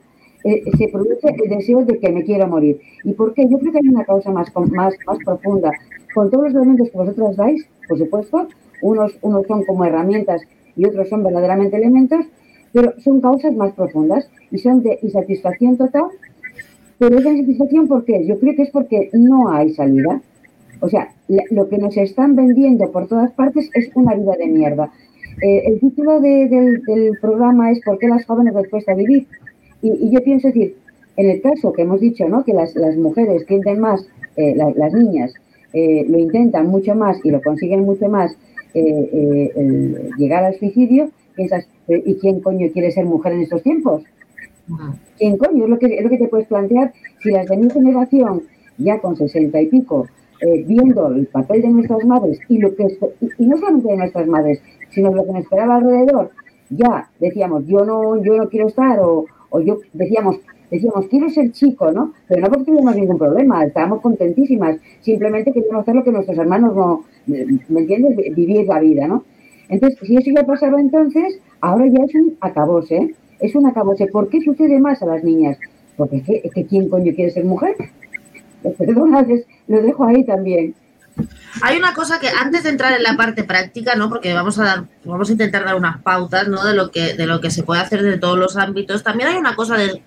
se 0.42 0.88
produce 0.88 1.28
el 1.28 1.48
deseo 1.48 1.86
de 1.86 1.98
que 1.98 2.12
me 2.12 2.22
quiero 2.22 2.46
morir. 2.46 2.78
¿Y 3.02 3.14
por 3.14 3.32
qué? 3.32 3.48
Yo 3.48 3.58
creo 3.58 3.72
que 3.72 3.78
hay 3.78 3.88
una 3.88 4.04
causa 4.04 4.30
más, 4.30 4.52
más, 4.54 4.94
más 5.06 5.18
profunda. 5.24 5.70
Con 6.14 6.30
todos 6.30 6.44
los 6.44 6.54
elementos 6.54 6.90
que 6.90 6.96
vosotros 6.96 7.36
dais, 7.36 7.66
por 7.88 7.98
supuesto, 7.98 8.48
unos, 8.82 9.18
unos 9.22 9.46
son 9.48 9.64
como 9.64 9.84
herramientas 9.84 10.42
y 10.76 10.86
otros 10.86 11.08
son 11.08 11.24
verdaderamente 11.24 11.76
elementos, 11.76 12.24
pero 12.72 12.92
son 13.00 13.20
causas 13.20 13.54
más 13.54 13.72
profundas 13.72 14.30
y 14.52 14.58
son 14.58 14.82
de 14.82 14.98
insatisfacción 15.02 15.76
total. 15.76 16.04
Pero 16.98 17.18
esa 17.18 17.32
insatisfacción, 17.32 17.88
¿por 17.88 18.04
qué? 18.04 18.24
Yo 18.26 18.38
creo 18.38 18.54
que 18.54 18.62
es 18.62 18.70
porque 18.70 19.10
no 19.12 19.50
hay 19.50 19.74
salida. 19.74 20.22
O 20.80 20.88
sea, 20.88 21.08
lo 21.50 21.68
que 21.68 21.78
nos 21.78 21.96
están 21.96 22.36
vendiendo 22.36 22.90
por 22.92 23.08
todas 23.08 23.32
partes 23.32 23.70
es 23.74 23.90
una 23.94 24.14
vida 24.14 24.36
de 24.36 24.46
mierda. 24.46 24.92
Eh, 25.42 25.62
el 25.66 25.80
título 25.80 26.20
del, 26.20 27.18
programa 27.20 27.72
es 27.72 27.80
¿Por 27.84 27.98
qué 27.98 28.06
las 28.06 28.24
jóvenes 28.24 28.54
les 28.54 28.68
cuesta 28.68 28.94
vivir? 28.94 29.26
Y, 29.82 30.10
yo 30.10 30.22
pienso 30.22 30.48
decir, 30.48 30.76
en 31.16 31.30
el 31.30 31.42
caso 31.42 31.72
que 31.72 31.82
hemos 31.82 32.00
dicho, 32.00 32.28
¿no? 32.28 32.44
Que 32.44 32.52
las, 32.52 32.74
mujeres 32.96 33.44
tienden 33.46 33.80
más, 33.80 34.06
eh, 34.36 34.54
las 34.56 34.92
niñas 34.92 35.34
eh, 35.74 36.06
lo 36.08 36.18
intentan 36.18 36.68
mucho 36.68 36.94
más 36.94 37.18
y 37.24 37.30
lo 37.30 37.42
consiguen 37.42 37.80
mucho 37.80 38.08
más 38.08 38.34
llegar 40.18 40.42
al 40.42 40.58
suicidio, 40.58 41.10
piensas, 41.36 41.68
¿y 41.86 42.14
quién 42.16 42.40
coño 42.40 42.66
quiere 42.72 42.90
ser 42.90 43.04
mujer 43.04 43.34
en 43.34 43.42
estos 43.42 43.62
tiempos? 43.62 44.02
¿Quién 45.16 45.36
coño? 45.36 45.64
Es 45.64 45.70
lo, 45.70 45.78
que, 45.78 45.86
es 45.94 46.02
lo 46.02 46.10
que 46.10 46.18
te 46.18 46.26
puedes 46.26 46.48
plantear 46.48 46.92
si 47.22 47.30
las 47.30 47.46
de 47.46 47.56
mi 47.56 47.70
generación, 47.70 48.42
ya 48.78 48.98
con 48.98 49.16
sesenta 49.16 49.60
y 49.60 49.66
pico, 49.66 50.08
eh, 50.40 50.64
viendo 50.66 51.08
el 51.08 51.26
papel 51.26 51.62
de 51.62 51.68
nuestras 51.68 52.04
madres 52.04 52.38
y 52.48 52.58
lo 52.58 52.74
que 52.74 52.98
y, 53.38 53.46
no 53.46 53.56
solamente 53.56 53.88
de 53.88 53.96
nuestras 53.96 54.26
madres, 54.26 54.60
sino 54.90 55.14
lo 55.14 55.24
que 55.24 55.32
nos 55.32 55.42
esperaba 55.42 55.76
alrededor, 55.76 56.30
ya 56.70 57.08
decíamos, 57.20 57.66
yo 57.66 57.84
no, 57.84 58.22
yo 58.22 58.36
no 58.36 58.48
quiero 58.48 58.68
estar, 58.68 58.98
o, 59.00 59.26
o 59.50 59.60
yo 59.60 59.78
decíamos, 59.92 60.36
decíamos, 60.76 61.06
quiero 61.08 61.28
ser 61.30 61.52
chico, 61.52 61.90
¿no? 61.90 62.12
Pero 62.28 62.42
no 62.42 62.48
porque 62.48 62.64
tuviéramos 62.64 62.96
ningún 62.96 63.18
problema, 63.18 63.64
estábamos 63.64 64.00
contentísimas, 64.00 64.76
simplemente 65.00 65.52
queríamos 65.52 65.82
hacer 65.82 65.94
lo 65.94 66.04
que 66.04 66.12
nuestros 66.12 66.38
hermanos 66.38 66.74
no, 66.74 67.04
¿me 67.26 67.80
entiendes? 67.80 68.16
Vivir 68.34 68.66
la 68.66 68.80
vida, 68.80 69.06
¿no? 69.06 69.24
Entonces, 69.68 69.98
si 70.02 70.16
eso 70.16 70.30
ya 70.34 70.44
pasaba 70.44 70.80
entonces, 70.80 71.38
ahora 71.60 71.86
ya 71.86 72.04
es 72.04 72.14
un 72.14 72.36
acabose. 72.40 73.14
Es 73.40 73.54
un 73.54 73.66
acabose. 73.66 74.06
¿Por 74.06 74.28
qué 74.28 74.40
sucede 74.40 74.78
más 74.80 75.02
a 75.02 75.06
las 75.06 75.24
niñas? 75.24 75.58
Porque 75.96 76.22
es 76.42 76.52
que, 76.52 76.64
¿quién 76.66 76.88
coño 76.88 77.12
quiere 77.14 77.30
ser 77.30 77.44
mujer? 77.44 77.74
Perdona, 78.78 79.26
lo 79.68 79.82
dejo 79.82 80.04
ahí 80.04 80.24
también. 80.24 80.74
Hay 81.62 81.78
una 81.78 81.94
cosa 81.94 82.18
que 82.18 82.28
antes 82.28 82.64
de 82.64 82.70
entrar 82.70 82.92
en 82.92 83.02
la 83.02 83.16
parte 83.16 83.44
práctica, 83.44 83.94
¿no? 83.94 84.08
Porque 84.08 84.32
vamos 84.32 84.58
a 84.58 84.64
dar, 84.64 84.84
vamos 85.04 85.28
a 85.28 85.32
intentar 85.32 85.64
dar 85.64 85.76
unas 85.76 86.02
pautas, 86.02 86.48
¿no? 86.48 86.64
De 86.64 86.74
lo 86.74 86.90
que, 86.90 87.14
de 87.14 87.26
lo 87.26 87.40
que 87.40 87.50
se 87.50 87.62
puede 87.62 87.80
hacer 87.80 88.02
de 88.02 88.18
todos 88.18 88.36
los 88.36 88.56
ámbitos. 88.56 89.04
También 89.04 89.30
hay 89.30 89.36
una 89.36 89.54
cosa 89.54 89.76
de. 89.76 90.02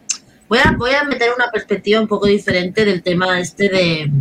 Voy 0.49 0.59
a, 0.59 0.71
voy 0.77 0.91
a 0.91 1.03
meter 1.03 1.29
una 1.35 1.51
perspectiva 1.51 1.99
un 1.99 2.07
poco 2.07 2.27
diferente 2.27 2.85
del 2.85 3.03
tema 3.03 3.39
este 3.39 3.69
de, 3.69 4.11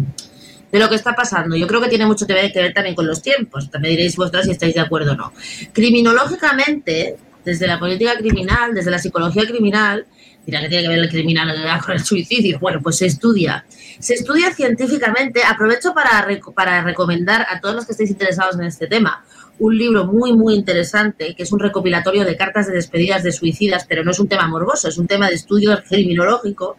de 0.73 0.79
lo 0.79 0.89
que 0.89 0.97
está 0.97 1.15
pasando. 1.15 1.57
Yo 1.57 1.67
creo 1.67 1.81
que 1.81 1.89
tiene 1.89 2.07
mucho 2.07 2.27
que 2.27 2.35
ver, 2.35 2.53
también 2.73 2.95
con 2.95 3.07
los 3.07 3.23
tiempos. 3.23 3.71
También 3.71 3.97
diréis 3.97 4.17
vosotras 4.17 4.45
si 4.45 4.51
estáis 4.53 4.75
de 4.75 4.81
acuerdo 4.81 5.13
o 5.13 5.17
no. 5.17 5.33
Criminológicamente, 5.73 7.17
desde 7.45 7.67
la 7.67 7.79
política 7.79 8.17
criminal, 8.17 8.75
desde 8.75 8.91
la 8.91 8.99
psicología 8.99 9.45
criminal, 9.47 10.05
dirá 10.45 10.61
que 10.61 10.69
tiene 10.69 10.83
que 10.83 10.89
ver 10.89 10.99
el 10.99 11.09
criminal 11.09 11.81
con 11.85 11.95
el 11.95 12.05
suicidio. 12.05 12.59
Bueno, 12.59 12.81
pues 12.83 12.97
se 12.97 13.07
estudia. 13.07 13.65
Se 14.01 14.15
estudia 14.15 14.53
científicamente. 14.53 15.43
Aprovecho 15.45 15.95
para, 15.95 16.27
para 16.55 16.83
recomendar 16.83 17.47
a 17.49 17.61
todos 17.61 17.77
los 17.77 17.87
que 17.87 17.93
estéis 17.93 18.11
interesados 18.11 18.57
en 18.57 18.65
este 18.65 18.89
tema 18.89 19.25
un 19.59 19.77
libro 19.77 20.07
muy, 20.07 20.33
muy 20.33 20.55
interesante, 20.55 21.35
que 21.35 21.43
es 21.43 21.53
un 21.53 21.59
recopilatorio 21.59 22.25
de 22.25 22.37
cartas 22.37 22.67
de 22.67 22.75
despedidas 22.75 23.23
de 23.23 23.33
suicidas, 23.33 23.87
pero 23.89 24.05
no 24.05 24.11
es 24.11 24.19
un 24.19 24.29
tema 24.29 24.47
morboso, 24.47 24.89
es 24.89 24.99
un 24.99 25.07
tema 25.07 25.29
de 25.29 25.35
estudio 25.35 25.83
criminológico, 25.89 26.77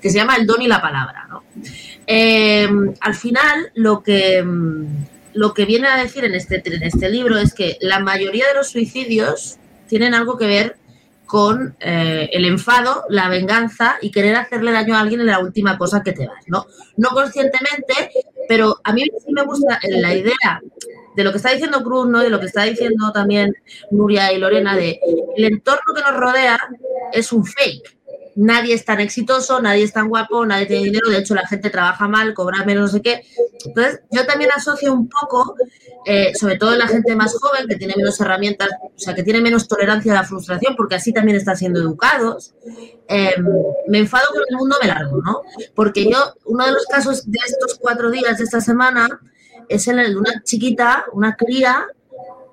que 0.00 0.10
se 0.10 0.18
llama 0.18 0.36
El 0.36 0.46
don 0.46 0.62
y 0.62 0.68
la 0.68 0.80
palabra. 0.80 1.26
¿no? 1.28 1.42
Em, 2.06 2.94
al 3.00 3.14
final, 3.14 3.70
lo 3.74 4.02
que, 4.02 4.44
lo 5.34 5.54
que 5.54 5.64
viene 5.64 5.88
a 5.88 5.96
decir 5.96 6.24
en 6.24 6.34
este, 6.34 6.62
en 6.64 6.82
este 6.82 7.10
libro 7.10 7.38
es 7.38 7.54
que 7.54 7.78
la 7.80 8.00
mayoría 8.00 8.46
de 8.48 8.54
los 8.54 8.68
suicidios 8.68 9.58
tienen 9.88 10.14
algo 10.14 10.38
que 10.38 10.46
ver 10.46 10.76
con 11.30 11.76
eh, 11.78 12.28
el 12.32 12.44
enfado, 12.44 13.04
la 13.08 13.28
venganza 13.28 13.98
y 14.02 14.10
querer 14.10 14.34
hacerle 14.34 14.72
daño 14.72 14.96
a 14.96 15.00
alguien 15.00 15.20
en 15.20 15.28
la 15.28 15.38
última 15.38 15.78
cosa 15.78 16.02
que 16.02 16.10
te 16.10 16.26
vas, 16.26 16.42
¿no? 16.48 16.66
No 16.96 17.10
conscientemente, 17.10 18.10
pero 18.50 18.80
a 18.82 18.92
mí 18.92 19.04
sí 19.24 19.32
me 19.32 19.44
gusta 19.44 19.78
la 19.84 20.12
idea 20.12 20.60
de 21.14 21.22
lo 21.22 21.30
que 21.30 21.36
está 21.36 21.52
diciendo 21.52 21.84
Cruz, 21.84 22.08
¿no? 22.08 22.18
De 22.18 22.30
lo 22.30 22.40
que 22.40 22.46
está 22.46 22.64
diciendo 22.64 23.12
también 23.12 23.54
Nuria 23.92 24.32
y 24.32 24.38
Lorena, 24.38 24.74
de 24.74 24.98
el 25.36 25.44
entorno 25.44 25.94
que 25.94 26.02
nos 26.02 26.16
rodea 26.16 26.58
es 27.12 27.32
un 27.32 27.44
fake 27.44 27.99
nadie 28.36 28.74
es 28.74 28.84
tan 28.84 29.00
exitoso, 29.00 29.60
nadie 29.60 29.84
es 29.84 29.92
tan 29.92 30.08
guapo, 30.08 30.44
nadie 30.46 30.66
tiene 30.66 30.84
dinero, 30.84 31.10
de 31.10 31.18
hecho 31.18 31.34
la 31.34 31.46
gente 31.46 31.70
trabaja 31.70 32.08
mal, 32.08 32.34
cobra 32.34 32.64
menos, 32.64 32.94
no 32.94 33.02
qué. 33.02 33.22
Entonces, 33.64 34.00
yo 34.10 34.26
también 34.26 34.50
asocio 34.54 34.92
un 34.92 35.08
poco, 35.08 35.54
eh, 36.06 36.32
sobre 36.34 36.56
todo 36.56 36.74
la 36.76 36.86
gente 36.86 37.14
más 37.14 37.34
joven, 37.38 37.66
que 37.68 37.76
tiene 37.76 37.94
menos 37.96 38.20
herramientas, 38.20 38.68
o 38.82 38.98
sea, 38.98 39.14
que 39.14 39.22
tiene 39.22 39.40
menos 39.40 39.68
tolerancia 39.68 40.12
a 40.12 40.16
la 40.16 40.24
frustración, 40.24 40.76
porque 40.76 40.94
así 40.94 41.12
también 41.12 41.36
están 41.36 41.56
siendo 41.56 41.80
educados. 41.80 42.54
Em, 43.08 43.46
me 43.88 43.98
enfado 43.98 44.26
con 44.32 44.42
el 44.48 44.56
mundo, 44.56 44.76
me 44.80 44.88
largo, 44.88 45.20
¿no? 45.22 45.42
Porque 45.74 46.10
yo, 46.10 46.34
uno 46.46 46.64
de 46.66 46.72
los 46.72 46.86
casos 46.86 47.30
de 47.30 47.38
estos 47.46 47.78
cuatro 47.78 48.10
días 48.10 48.38
de 48.38 48.44
esta 48.44 48.60
semana 48.60 49.20
es 49.68 49.86
el 49.88 49.96
de 49.96 50.16
una 50.16 50.42
chiquita, 50.42 51.04
una 51.12 51.36
cría 51.36 51.86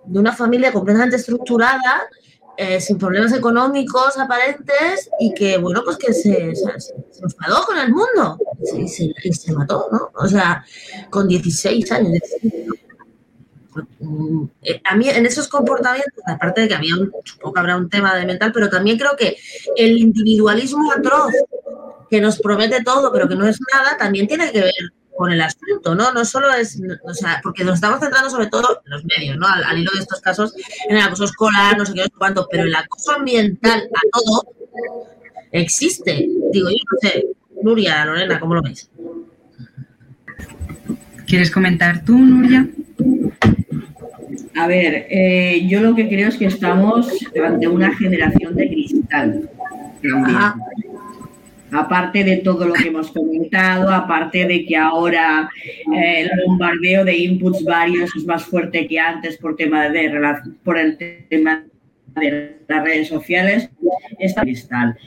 de 0.05 0.19
una 0.19 0.33
familia 0.33 0.71
completamente 0.71 1.17
estructurada 1.17 2.07
eh, 2.57 2.81
sin 2.81 2.97
problemas 2.97 3.33
económicos 3.33 4.17
aparentes 4.17 5.09
y 5.19 5.33
que, 5.33 5.57
bueno, 5.59 5.81
pues 5.85 5.97
que 5.97 6.11
se, 6.11 6.55
se, 6.55 6.93
enfadó 7.21 7.63
con 7.65 7.77
el 7.77 7.91
mundo 7.91 8.37
y 8.75 8.87
se, 8.87 9.13
se, 9.31 9.51
mató, 9.53 9.87
¿no? 9.91 10.09
O 10.15 10.27
sea, 10.27 10.65
con 11.11 11.27
16 11.27 11.91
años. 11.91 12.19
A 14.85 14.95
mí 14.95 15.07
en 15.07 15.25
esos 15.27 15.47
comportamientos, 15.47 16.23
aparte 16.25 16.61
de 16.61 16.67
que 16.67 16.73
había 16.73 16.95
un, 16.95 17.11
supongo 17.23 17.59
habrá 17.59 17.77
un 17.77 17.89
tema 17.89 18.15
de 18.15 18.25
mental, 18.25 18.51
pero 18.51 18.69
también 18.69 18.97
creo 18.97 19.15
que 19.15 19.37
el 19.75 19.99
individualismo 19.99 20.91
atroz 20.91 21.33
que 22.09 22.19
nos 22.19 22.39
promete 22.39 22.83
todo, 22.83 23.11
pero 23.11 23.27
que 23.27 23.35
no 23.35 23.45
es 23.45 23.59
nada, 23.71 23.97
también 23.97 24.27
tiene 24.27 24.51
que 24.51 24.61
ver 24.61 24.73
con 25.17 25.31
el 25.31 25.41
asunto, 25.41 25.95
¿no? 25.95 26.11
No 26.13 26.23
solo 26.23 26.53
es, 26.53 26.79
o 27.03 27.13
sea, 27.13 27.39
porque 27.43 27.63
nos 27.63 27.75
estamos 27.75 27.99
centrando 27.99 28.29
sobre 28.29 28.47
todo 28.47 28.81
en 28.85 28.91
los 28.91 29.03
medios, 29.05 29.37
¿no? 29.37 29.47
Al, 29.47 29.77
hilo 29.77 29.91
de 29.93 30.01
estos 30.01 30.21
casos, 30.21 30.53
en 30.87 30.95
el 30.95 31.01
acoso 31.01 31.25
escolar, 31.25 31.77
no 31.77 31.85
sé 31.85 31.93
qué, 31.93 32.01
no 32.01 32.05
sé 32.05 32.13
cuánto, 32.17 32.47
pero 32.49 32.63
el 32.63 32.75
acoso 32.75 33.11
ambiental 33.13 33.89
a 33.93 34.01
todo 34.11 34.53
existe. 35.51 36.27
Digo, 36.51 36.69
yo 36.69 36.75
no 36.91 37.09
sé, 37.09 37.25
Nuria, 37.61 38.05
Lorena, 38.05 38.39
¿cómo 38.39 38.55
lo 38.55 38.61
veis? 38.61 38.89
¿Quieres 41.25 41.51
comentar 41.51 42.05
tú, 42.05 42.17
Nuria? 42.17 42.67
A 44.55 44.67
ver, 44.67 45.07
eh, 45.09 45.67
yo 45.67 45.81
lo 45.81 45.95
que 45.95 46.07
creo 46.07 46.29
es 46.29 46.37
que 46.37 46.45
estamos 46.45 47.09
ante 47.45 47.67
una 47.67 47.93
generación 47.95 48.55
de 48.55 48.67
cristal. 48.67 49.49
Ajá 50.25 50.55
aparte 51.71 52.23
de 52.23 52.37
todo 52.37 52.65
lo 52.65 52.73
que 52.73 52.87
hemos 52.87 53.11
comentado, 53.11 53.91
aparte 53.91 54.45
de 54.45 54.65
que 54.65 54.75
ahora 54.75 55.49
eh, 55.95 56.21
el 56.21 56.29
bombardeo 56.45 57.03
de 57.05 57.17
inputs 57.17 57.63
varios 57.63 58.15
es 58.15 58.25
más 58.25 58.45
fuerte 58.45 58.87
que 58.87 58.99
antes 58.99 59.37
por 59.37 59.55
tema 59.55 59.89
de 59.89 60.11
por 60.63 60.77
el 60.77 60.97
tema 61.29 61.63
de 62.19 62.57
las 62.67 62.83
redes 62.83 63.07
sociales 63.07 63.69
está 64.19 64.41
cristal. 64.41 64.97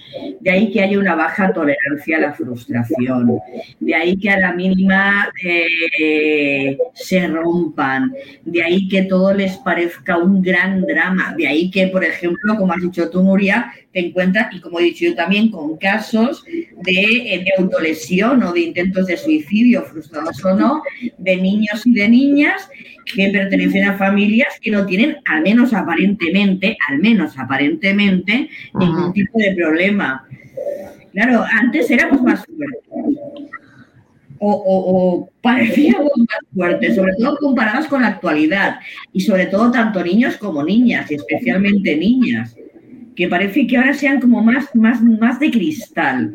De 0.41 0.51
ahí 0.51 0.71
que 0.71 0.83
haya 0.83 0.99
una 0.99 1.15
baja 1.15 1.53
tolerancia 1.53 2.17
a 2.17 2.21
la 2.21 2.33
frustración. 2.33 3.39
De 3.79 3.95
ahí 3.95 4.17
que 4.17 4.31
a 4.31 4.39
la 4.39 4.53
mínima 4.53 5.31
eh, 5.45 6.79
se 6.95 7.27
rompan. 7.27 8.13
De 8.45 8.63
ahí 8.63 8.89
que 8.89 9.03
todo 9.03 9.35
les 9.35 9.57
parezca 9.59 10.19
un 10.19 10.43
gran 10.43 10.83
drama. 10.83 11.35
De 11.37 11.47
ahí 11.47 11.71
que, 11.71 11.89
por 11.89 12.05
ejemplo, 12.05 12.57
como 12.57 12.73
has 12.73 12.83
dicho 12.83 13.11
tú, 13.11 13.23
Nuria, 13.23 13.73
te 13.93 14.01
encuentras, 14.01 14.55
y 14.55 14.61
como 14.61 14.79
he 14.79 14.85
dicho 14.85 15.05
yo 15.05 15.15
también, 15.15 15.51
con 15.51 15.77
casos 15.77 16.45
de, 16.45 16.93
eh, 16.93 17.45
de 17.45 17.53
autolesión 17.59 18.43
o 18.43 18.53
de 18.53 18.61
intentos 18.61 19.07
de 19.07 19.17
suicidio, 19.17 19.83
frustrados 19.83 20.45
o 20.45 20.55
no, 20.55 20.83
de 21.19 21.37
niños 21.37 21.87
y 21.87 21.93
de 21.95 22.09
niñas 22.09 22.69
que 23.13 23.29
pertenecen 23.29 23.85
a 23.85 23.97
familias 23.97 24.59
que 24.61 24.71
no 24.71 24.87
tienen, 24.87 25.17
al 25.27 25.43
menos 25.43 25.73
aparentemente, 25.73 26.77
al 26.89 26.99
menos 26.99 27.39
aparentemente, 27.39 28.49
ningún 28.75 29.13
tipo 29.13 29.39
de 29.39 29.55
problema. 29.55 30.27
Claro, 31.13 31.45
antes 31.51 31.91
éramos 31.91 32.23
más 32.23 32.45
fuertes. 32.45 32.91
O, 34.43 34.53
o, 34.53 35.31
parecíamos 35.43 36.13
más 36.17 36.39
fuertes, 36.55 36.97
sobre 36.97 37.13
todo 37.19 37.37
comparados 37.37 37.87
con 37.89 38.03
la 38.03 38.09
actualidad. 38.09 38.81
Y 39.13 39.21
sobre 39.21 39.47
todo 39.47 39.71
tanto 39.71 40.03
niños 40.03 40.37
como 40.37 40.63
niñas, 40.65 41.11
y 41.11 41.15
especialmente 41.15 41.97
niñas, 41.97 42.57
que 43.15 43.29
parece 43.29 43.67
que 43.67 43.77
ahora 43.77 43.93
sean 43.93 44.21
como 44.21 44.43
más, 44.43 44.75
más, 44.75 45.03
más 45.03 45.39
de 45.41 45.51
cristal. 45.51 46.33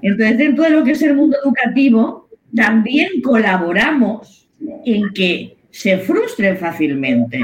Entonces, 0.00 0.38
dentro 0.38 0.64
de 0.64 0.70
lo 0.70 0.84
que 0.84 0.92
es 0.92 1.02
el 1.02 1.14
mundo 1.14 1.36
educativo, 1.44 2.28
también 2.54 3.20
colaboramos 3.22 4.48
en 4.84 5.12
que 5.12 5.56
se 5.74 5.98
frustren 5.98 6.56
fácilmente, 6.56 7.40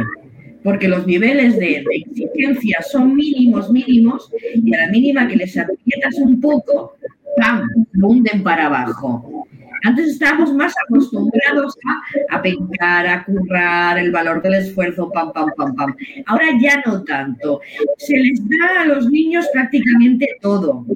porque 0.63 0.87
los 0.87 1.05
niveles 1.05 1.59
de, 1.59 1.85
exigencia 1.91 2.81
son 2.81 3.17
mínimos, 3.17 3.73
mínimos, 3.73 4.31
y 4.55 4.73
a 4.73 4.87
la 4.87 4.89
mínima 4.93 5.27
que 5.27 5.35
les 5.35 5.59
aprietas 5.59 6.15
un 6.19 6.41
poco, 6.41 6.95
¡pam!, 7.37 7.67
lo 7.91 8.09
hunden 8.09 8.45
para 8.45 8.67
abajo. 8.67 9.47
Antes 9.83 10.11
estábamos 10.11 10.55
más 10.55 10.73
acostumbrados 10.87 11.77
a, 11.89 12.37
a 12.37 12.41
pencar, 12.41 13.07
a 13.09 13.25
currar, 13.25 13.99
el 13.99 14.13
valor 14.13 14.41
del 14.43 14.55
esfuerzo, 14.55 15.11
pam, 15.11 15.33
pam, 15.33 15.51
pam, 15.57 15.75
pam. 15.75 15.97
Ahora 16.27 16.47
ya 16.61 16.81
no 16.87 17.03
tanto. 17.03 17.61
Se 17.97 18.17
les 18.17 18.41
da 18.49 18.83
a 18.83 18.85
los 18.85 19.11
niños 19.11 19.49
prácticamente 19.53 20.37
todo 20.41 20.87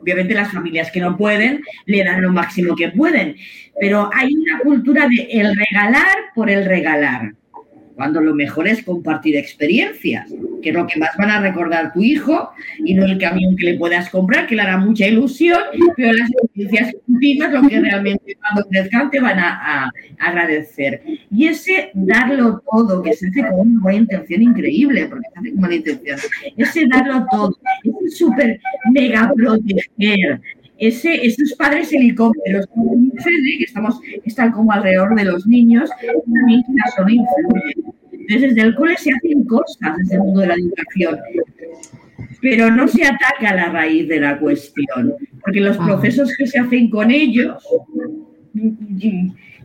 obviamente 0.00 0.34
las 0.34 0.52
familias 0.52 0.90
que 0.90 1.00
no 1.00 1.16
pueden 1.16 1.62
le 1.86 2.04
dan 2.04 2.22
lo 2.22 2.32
máximo 2.32 2.74
que 2.74 2.90
pueden, 2.90 3.36
pero 3.78 4.10
hay 4.12 4.34
una 4.34 4.60
cultura 4.60 5.06
de 5.08 5.28
el 5.30 5.54
regalar 5.56 6.16
por 6.34 6.50
el 6.50 6.64
regalar, 6.64 7.34
cuando 8.00 8.22
lo 8.22 8.34
mejor 8.34 8.66
es 8.66 8.82
compartir 8.82 9.36
experiencias, 9.36 10.32
que 10.62 10.70
es 10.70 10.74
lo 10.74 10.86
que 10.86 10.98
más 10.98 11.10
van 11.18 11.28
a 11.28 11.42
recordar 11.42 11.92
tu 11.92 12.00
hijo 12.00 12.50
y 12.78 12.94
no 12.94 13.04
el 13.04 13.18
camión 13.18 13.54
que 13.56 13.66
le 13.66 13.78
puedas 13.78 14.08
comprar, 14.08 14.46
que 14.46 14.56
le 14.56 14.62
hará 14.62 14.78
mucha 14.78 15.06
ilusión, 15.06 15.60
pero 15.98 16.14
las 16.14 16.30
experiencias 16.30 16.96
últimas 17.06 17.52
lo 17.52 17.68
que 17.68 17.78
realmente 17.78 18.38
cuando 18.40 18.66
crezcan 18.70 19.10
te 19.10 19.20
van 19.20 19.38
a, 19.38 19.92
agradecer. 20.18 21.02
Y 21.30 21.48
ese 21.48 21.90
darlo 21.92 22.62
todo, 22.72 23.02
que 23.02 23.12
se 23.12 23.28
hace 23.28 23.42
con 23.42 23.68
una 23.68 23.82
buena 23.82 23.98
intención 23.98 24.40
increíble, 24.44 25.04
porque 25.04 25.28
se 25.34 25.38
hace 25.38 25.50
con 25.50 25.60
buena 25.60 25.74
intención, 25.74 26.18
ese 26.56 26.86
darlo 26.86 27.26
todo, 27.30 27.54
ese 27.84 28.16
súper 28.16 28.58
mega 28.94 29.30
proteger, 29.36 30.40
ese, 30.80 31.26
esos 31.26 31.52
padres 31.54 31.92
helicópteros 31.92 32.66
que 32.66 33.64
estamos, 33.64 34.00
están 34.24 34.50
como 34.50 34.72
alrededor 34.72 35.14
de 35.14 35.24
los 35.24 35.46
niños, 35.46 35.90
también 36.00 36.62
son 36.96 37.06
Entonces, 38.12 38.54
desde 38.54 38.62
el 38.62 38.74
cole 38.74 38.96
se 38.96 39.12
hacen 39.12 39.44
cosas 39.44 39.96
desde 39.98 40.14
el 40.14 40.22
mundo 40.22 40.40
de 40.40 40.46
la 40.46 40.54
educación, 40.54 41.18
pero 42.40 42.70
no 42.70 42.88
se 42.88 43.04
ataca 43.04 43.50
a 43.50 43.54
la 43.54 43.68
raíz 43.70 44.08
de 44.08 44.20
la 44.20 44.38
cuestión, 44.38 45.14
porque 45.44 45.60
los 45.60 45.76
procesos 45.76 46.32
que 46.36 46.46
se 46.46 46.58
hacen 46.58 46.88
con 46.88 47.10
ellos 47.10 47.62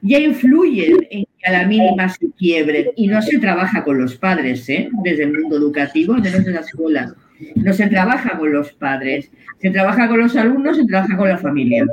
ya 0.01 0.19
influyen 0.19 1.07
en 1.09 1.24
a 1.45 1.51
la 1.51 1.65
mínima 1.65 2.09
se 2.09 2.31
quiebren 2.31 2.87
y 2.95 3.07
no 3.07 3.21
se 3.21 3.37
trabaja 3.39 3.83
con 3.83 4.01
los 4.01 4.15
padres, 4.15 4.67
¿eh? 4.69 4.89
desde 5.03 5.23
el 5.23 5.33
mundo 5.33 5.57
educativo, 5.57 6.15
desde 6.15 6.51
la 6.51 6.61
escuela. 6.61 7.13
No 7.55 7.73
se 7.73 7.87
trabaja 7.87 8.37
con 8.37 8.51
los 8.51 8.71
padres, 8.73 9.29
se 9.61 9.69
trabaja 9.69 10.07
con 10.07 10.19
los 10.19 10.35
alumnos, 10.35 10.77
se 10.77 10.85
trabaja 10.85 11.17
con 11.17 11.29
la 11.29 11.37
familia. 11.37 11.85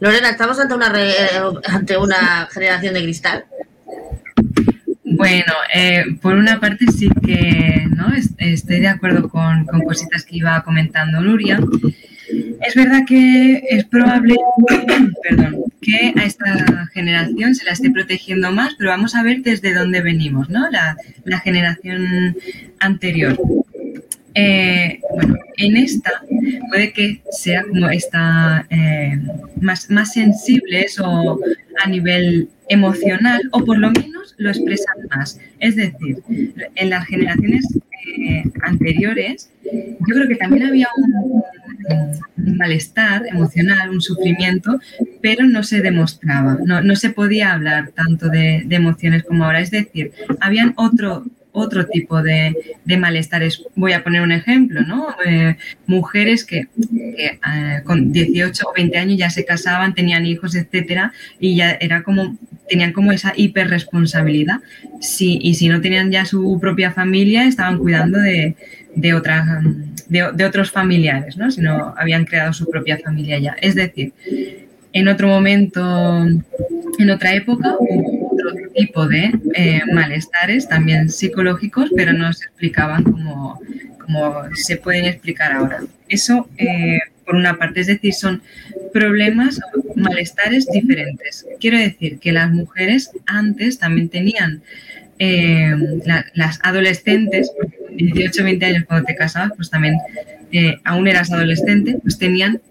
Lorena, 0.00 0.30
¿estamos 0.30 0.58
ante 0.60 0.74
una, 0.74 0.92
ante 1.68 1.96
una 1.98 2.48
generación 2.52 2.94
de 2.94 3.02
cristal? 3.02 3.44
Bueno, 5.04 5.52
eh, 5.74 6.04
por 6.22 6.34
una 6.34 6.60
parte 6.60 6.86
sí 6.86 7.08
que 7.24 7.86
no 7.96 8.12
estoy 8.38 8.80
de 8.80 8.88
acuerdo 8.88 9.28
con, 9.28 9.64
con 9.64 9.82
cositas 9.82 10.24
que 10.24 10.36
iba 10.36 10.62
comentando 10.62 11.20
Nuria. 11.20 11.60
Es 12.66 12.74
verdad 12.74 13.04
que 13.06 13.62
es 13.68 13.84
probable 13.84 14.36
que 15.80 16.14
a 16.16 16.24
esta 16.24 16.86
generación 16.92 17.54
se 17.54 17.64
la 17.64 17.72
esté 17.72 17.90
protegiendo 17.90 18.50
más, 18.52 18.74
pero 18.78 18.90
vamos 18.90 19.14
a 19.14 19.22
ver 19.22 19.42
desde 19.42 19.74
dónde 19.74 20.00
venimos, 20.00 20.48
¿no? 20.48 20.70
La, 20.70 20.96
generación 21.40 22.36
anterior. 22.80 23.38
Eh, 24.34 24.98
bueno, 25.14 25.36
en 25.58 25.76
esta 25.76 26.22
puede 26.68 26.92
que 26.92 27.20
sea 27.30 27.62
como 27.64 27.88
esta 27.88 28.66
eh, 28.68 29.16
más, 29.60 29.90
más 29.90 30.12
sensibles 30.12 30.98
o 30.98 31.38
a 31.84 31.88
nivel 31.88 32.48
emocional 32.68 33.40
o 33.52 33.64
por 33.64 33.78
lo 33.78 33.90
menos 33.90 34.34
lo 34.38 34.50
expresan 34.50 34.96
más. 35.14 35.38
Es 35.60 35.76
decir, 35.76 36.18
en 36.74 36.90
las 36.90 37.06
generaciones 37.06 37.64
eh, 38.18 38.42
anteriores 38.62 39.50
yo 40.06 40.14
creo 40.14 40.28
que 40.28 40.36
también 40.36 40.66
había 40.66 40.88
un, 40.96 41.42
un 42.36 42.56
malestar 42.56 43.26
emocional, 43.26 43.90
un 43.90 44.00
sufrimiento, 44.00 44.78
pero 45.22 45.46
no 45.46 45.62
se 45.62 45.80
demostraba, 45.80 46.58
no, 46.64 46.96
se 46.96 47.10
podía 47.10 47.52
hablar 47.52 47.90
tanto 47.90 48.28
de, 48.28 48.66
emociones 48.70 49.22
como 49.22 49.44
ahora. 49.44 49.60
Es 49.60 49.70
decir, 49.70 50.12
habían 50.40 50.74
otro, 50.76 51.24
otro 51.54 51.86
tipo 51.86 52.22
de, 52.22 52.54
malestares. 52.98 53.62
Voy 53.74 53.92
a 53.92 54.04
poner 54.04 54.20
un 54.20 54.32
ejemplo, 54.32 54.82
¿no? 54.82 55.08
Eh, 55.24 55.56
mujeres 55.86 56.44
que, 56.44 56.66
eh, 57.06 57.38
con 57.84 58.12
18 58.12 58.66
o 58.68 58.72
20 58.74 58.98
años 58.98 59.18
ya 59.18 59.30
se 59.30 59.44
casaban, 59.44 59.94
tenían 59.94 60.26
hijos, 60.26 60.54
etcétera, 60.54 61.12
y 61.40 61.56
ya 61.56 61.70
era 61.80 62.02
como, 62.02 62.36
tenían 62.68 62.92
como 62.92 63.12
esa 63.12 63.32
hiperresponsabilidad. 63.34 64.60
Sí, 65.00 65.38
y 65.40 65.54
si 65.54 65.68
no 65.68 65.80
tenían 65.80 66.10
ya 66.10 66.26
su 66.26 66.58
propia 66.60 66.90
familia, 66.90 67.46
estaban 67.46 67.78
cuidando 67.78 68.18
de, 68.18 68.56
de 68.94 69.14
otras 69.14 69.46
de, 70.08 70.44
otros 70.44 70.70
familiares, 70.70 71.36
¿no? 71.36 71.50
Si 71.50 71.60
no 71.60 71.94
habían 71.96 72.24
creado 72.24 72.52
su 72.52 72.68
propia 72.68 72.98
familia 72.98 73.38
ya. 73.38 73.56
Es 73.60 73.74
decir, 73.74 74.12
en 74.92 75.08
otro 75.08 75.28
momento, 75.28 76.24
en 76.98 77.10
otra 77.10 77.34
época, 77.34 77.76
otro 78.48 78.70
tipo 78.74 79.06
de 79.06 79.32
eh, 79.54 79.82
malestares, 79.92 80.68
también 80.68 81.10
psicológicos, 81.10 81.90
pero 81.96 82.12
no 82.12 82.32
se 82.32 82.46
explicaban 82.46 83.02
como, 83.02 83.60
como 83.98 84.34
se 84.54 84.76
pueden 84.76 85.04
explicar 85.06 85.52
ahora. 85.52 85.80
Eso, 86.08 86.48
eh, 86.58 86.98
por 87.24 87.36
una 87.36 87.56
parte, 87.56 87.80
es 87.80 87.86
decir, 87.86 88.12
son 88.14 88.42
problemas, 88.92 89.60
malestares 89.96 90.66
diferentes. 90.66 91.46
Quiero 91.60 91.78
decir 91.78 92.18
que 92.18 92.32
las 92.32 92.50
mujeres 92.50 93.10
antes 93.26 93.78
también 93.78 94.08
tenían 94.08 94.62
eh, 95.18 95.74
las 96.34 96.58
adolescentes, 96.62 97.50
18, 97.90 98.44
20 98.44 98.66
años 98.66 98.84
cuando 98.86 99.06
te 99.06 99.14
casabas, 99.14 99.52
pues 99.56 99.70
también 99.70 99.96
eh, 100.56 100.78
aún 100.84 101.08
eras 101.08 101.32
adolescente, 101.32 101.98
pues 102.00 102.16
tenían 102.16 102.62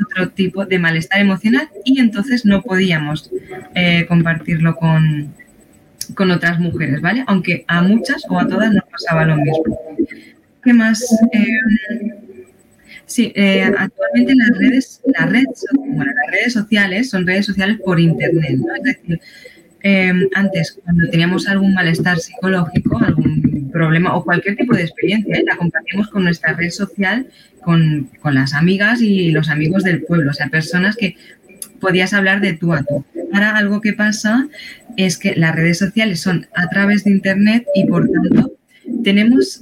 otro 0.00 0.28
tipo 0.28 0.64
de 0.64 0.78
malestar 0.78 1.20
emocional 1.20 1.68
y 1.84 1.98
entonces 1.98 2.44
no 2.44 2.62
podíamos 2.62 3.32
eh, 3.74 4.06
compartirlo 4.06 4.76
con, 4.76 5.34
con 6.14 6.30
otras 6.30 6.60
mujeres, 6.60 7.00
¿vale? 7.00 7.24
Aunque 7.26 7.64
a 7.66 7.82
muchas 7.82 8.22
o 8.28 8.38
a 8.38 8.46
todas 8.46 8.72
nos 8.72 8.84
pasaba 8.84 9.24
lo 9.24 9.36
mismo. 9.38 9.76
¿Qué 10.62 10.72
más? 10.72 11.04
sí, 13.06 13.32
actualmente 13.76 14.34
las 14.36 14.58
redes, 14.58 15.00
las 15.18 15.28
redes, 15.28 15.64
las 15.96 16.30
redes 16.30 16.52
sociales 16.52 17.10
son 17.10 17.26
redes 17.26 17.46
sociales 17.46 17.80
por 17.84 17.98
internet, 17.98 18.56
¿no? 18.58 18.72
Es 18.76 18.82
decir, 18.84 19.20
Em, 19.88 20.28
antes, 20.34 20.80
cuando 20.82 21.08
teníamos 21.10 21.46
algún 21.46 21.72
malestar 21.72 22.18
psicológico, 22.18 22.98
algún 22.98 23.70
problema 23.72 24.16
o 24.16 24.24
cualquier 24.24 24.56
tipo 24.56 24.74
de 24.74 24.82
experiencia, 24.82 25.36
¿eh? 25.36 25.44
la 25.46 25.56
compartimos 25.56 26.08
con 26.08 26.24
nuestra 26.24 26.54
red 26.54 26.70
social, 26.70 27.28
con, 27.62 28.10
las 28.24 28.52
amigas 28.54 29.00
y 29.00 29.30
los 29.30 29.48
amigos 29.48 29.84
del 29.84 30.02
pueblo, 30.02 30.32
o 30.32 30.34
sea, 30.34 30.48
personas 30.48 30.96
que 30.96 31.14
podías 31.80 32.14
hablar 32.14 32.40
de 32.40 32.54
tú 32.54 32.72
a 32.72 32.82
tú. 32.82 33.04
Ahora 33.32 33.56
algo 33.56 33.80
que 33.80 33.92
pasa 33.92 34.48
es 34.96 35.18
que 35.18 35.36
las 35.36 35.54
redes 35.54 35.78
sociales 35.78 36.20
son 36.20 36.48
a 36.56 36.68
través 36.68 37.04
de 37.04 37.12
Internet 37.12 37.64
y 37.76 37.84
por 37.84 38.08
tanto 38.08 38.54
tenemos 39.04 39.60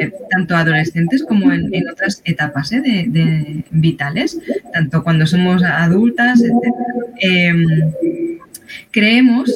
eh, 0.00 0.10
tanto 0.30 0.56
adolescentes 0.56 1.22
como 1.22 1.52
en, 1.52 1.86
otras 1.86 2.22
etapas 2.24 2.72
¿eh? 2.72 2.80
de, 2.80 3.62
vitales, 3.72 4.38
tanto 4.72 5.04
cuando 5.04 5.26
somos 5.26 5.62
adultas, 5.62 6.40
etc 6.40 8.29
creemos 8.90 9.54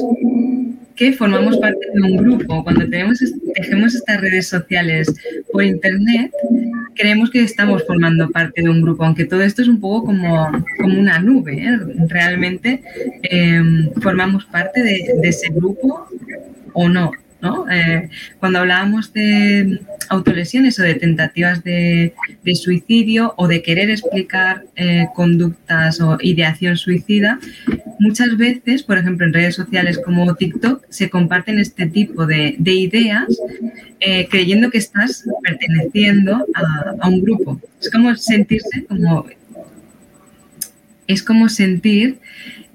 que 0.94 1.12
formamos 1.12 1.59
parte 1.59 1.87
de 1.92 2.03
un 2.03 2.16
grupo. 2.16 2.62
Cuando 2.62 2.88
tenemos, 2.88 3.18
dejemos 3.57 3.94
estas 3.94 4.20
redes 4.20 4.48
sociales 4.48 5.12
por 5.53 5.64
internet, 5.64 6.31
creemos 6.94 7.31
que 7.31 7.42
estamos 7.42 7.85
formando 7.85 8.31
parte 8.31 8.62
de 8.62 8.70
un 8.70 8.81
grupo, 8.81 9.05
aunque 9.05 9.24
todo 9.24 9.42
esto 9.42 9.62
es 9.62 9.68
un 9.68 9.81
poco 9.81 10.07
como, 10.07 10.50
como 10.81 10.98
una 10.98 11.18
nube. 11.18 11.64
¿eh? 11.64 11.79
Realmente 12.09 12.81
em, 13.22 13.90
formamos 14.00 14.44
parte 14.44 14.83
de 14.83 15.29
ese 15.29 15.48
grupo 15.48 16.07
o 16.72 16.88
no. 16.88 17.11
Eh, 17.71 18.09
cuando 18.39 18.61
hablábamos 18.61 19.13
de 19.13 19.81
autolesiones 20.09 20.79
o 20.79 20.83
de 20.83 20.95
tentativas 20.95 21.63
de, 21.63 22.15
suicidio 22.55 23.35
o 23.37 23.49
de 23.49 23.63
querer 23.63 23.91
explicar 23.91 24.65
eh, 24.77 25.07
conductas 25.15 26.01
o 26.01 26.17
ideación 26.21 26.77
suicida, 26.77 27.39
muchas 27.99 28.37
veces, 28.37 28.83
por 28.83 28.99
ejemplo, 28.99 29.27
en 29.27 29.33
redes 29.33 29.57
sociales 29.57 30.01
como 30.03 30.35
TikTok, 30.35 30.85
se 30.89 31.11
comparten 31.11 31.59
este 31.59 31.87
tipo 31.87 32.27
de, 32.27 32.57
ideas 32.59 33.27
eh, 34.01 34.27
creyendo 34.31 34.71
que 34.71 34.79
estás 34.79 35.25
perteneciendo 35.43 36.47
a, 36.55 37.09
un 37.09 37.23
grupo. 37.23 37.61
Es 37.81 37.91
como 37.91 38.15
sentirse 38.17 38.85
como... 38.85 39.27
Es 41.07 41.23
como 41.23 41.51
sentir 41.51 42.19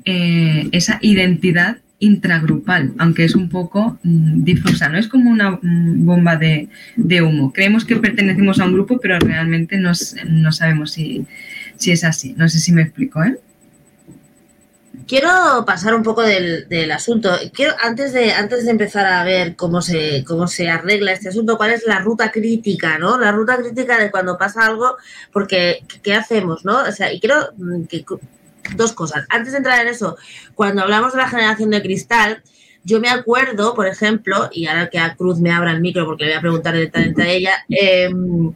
esa 0.05 0.99
identidad 1.01 1.77
intragrupal, 1.99 2.93
aunque 2.97 3.25
es 3.25 3.35
un 3.35 3.49
poco 3.49 3.99
mm, 4.03 4.43
difusa, 4.43 4.89
no 4.89 4.97
es 4.97 5.07
como 5.07 5.29
una 5.29 5.51
mm, 5.51 6.05
bomba 6.05 6.37
de, 6.37 6.69
humo. 7.21 7.51
Creemos 7.53 7.85
que 7.85 7.97
pertenecemos 7.97 8.59
a 8.59 8.65
un 8.65 8.73
grupo, 8.73 8.99
pero 8.99 9.19
realmente 9.19 9.77
no, 9.77 9.93
sabemos 10.51 10.91
si, 10.91 11.25
es 11.85 12.03
así. 12.03 12.33
No 12.37 12.47
sé 12.47 12.59
si 12.59 12.71
me 12.71 12.83
explico, 12.83 13.23
¿eh? 13.23 13.37
Quiero 15.07 15.29
pasar 15.65 15.95
un 15.95 16.03
poco 16.03 16.21
del, 16.21 16.91
asunto. 16.91 17.31
Quiero, 17.51 17.73
antes 17.81 18.13
de, 18.13 18.31
antes 18.31 18.65
de 18.65 18.71
empezar 18.71 19.07
a 19.07 19.23
ver 19.23 19.55
cómo 19.55 19.81
se, 19.81 20.23
cómo 20.23 20.47
se 20.47 20.69
arregla 20.69 21.13
este 21.13 21.29
asunto, 21.29 21.57
cuál 21.57 21.71
es 21.71 21.85
la 21.87 21.99
ruta 21.99 22.31
crítica, 22.31 22.99
¿no? 22.99 23.17
La 23.17 23.31
ruta 23.31 23.57
crítica 23.57 23.97
de 23.97 24.11
cuando 24.11 24.37
pasa 24.37 24.67
algo, 24.67 24.97
porque 25.33 25.83
¿qué 26.03 26.13
hacemos, 26.13 26.63
no? 26.63 26.83
O 26.83 26.91
sea, 26.91 27.11
y 27.11 27.19
quiero 27.19 27.49
mm, 27.57 27.85
que 27.85 28.05
dos 28.75 28.93
cosas. 28.93 29.25
Antes 29.29 29.51
de 29.51 29.59
entrar 29.59 29.81
en 29.81 29.87
eso, 29.87 30.17
cuando 30.55 30.81
hablamos 30.81 31.13
de 31.13 31.19
la 31.19 31.29
generación 31.29 31.69
de 31.69 31.81
cristal, 31.81 32.43
yo 32.83 32.99
me 32.99 33.09
acuerdo, 33.09 33.73
por 33.73 33.87
ejemplo, 33.87 34.49
y 34.51 34.67
ahora 34.67 34.89
que 34.89 34.99
a 34.99 35.15
Cruz 35.15 35.39
me 35.39 35.51
abra 35.51 35.71
el 35.71 35.81
micro 35.81 36.05
porque 36.05 36.25
le 36.25 36.31
voy 36.31 36.37
a 36.37 36.41
preguntar 36.41 36.73
directamente 36.73 37.21
a 37.23 37.27
ella, 37.27 37.53
em, 37.69 38.53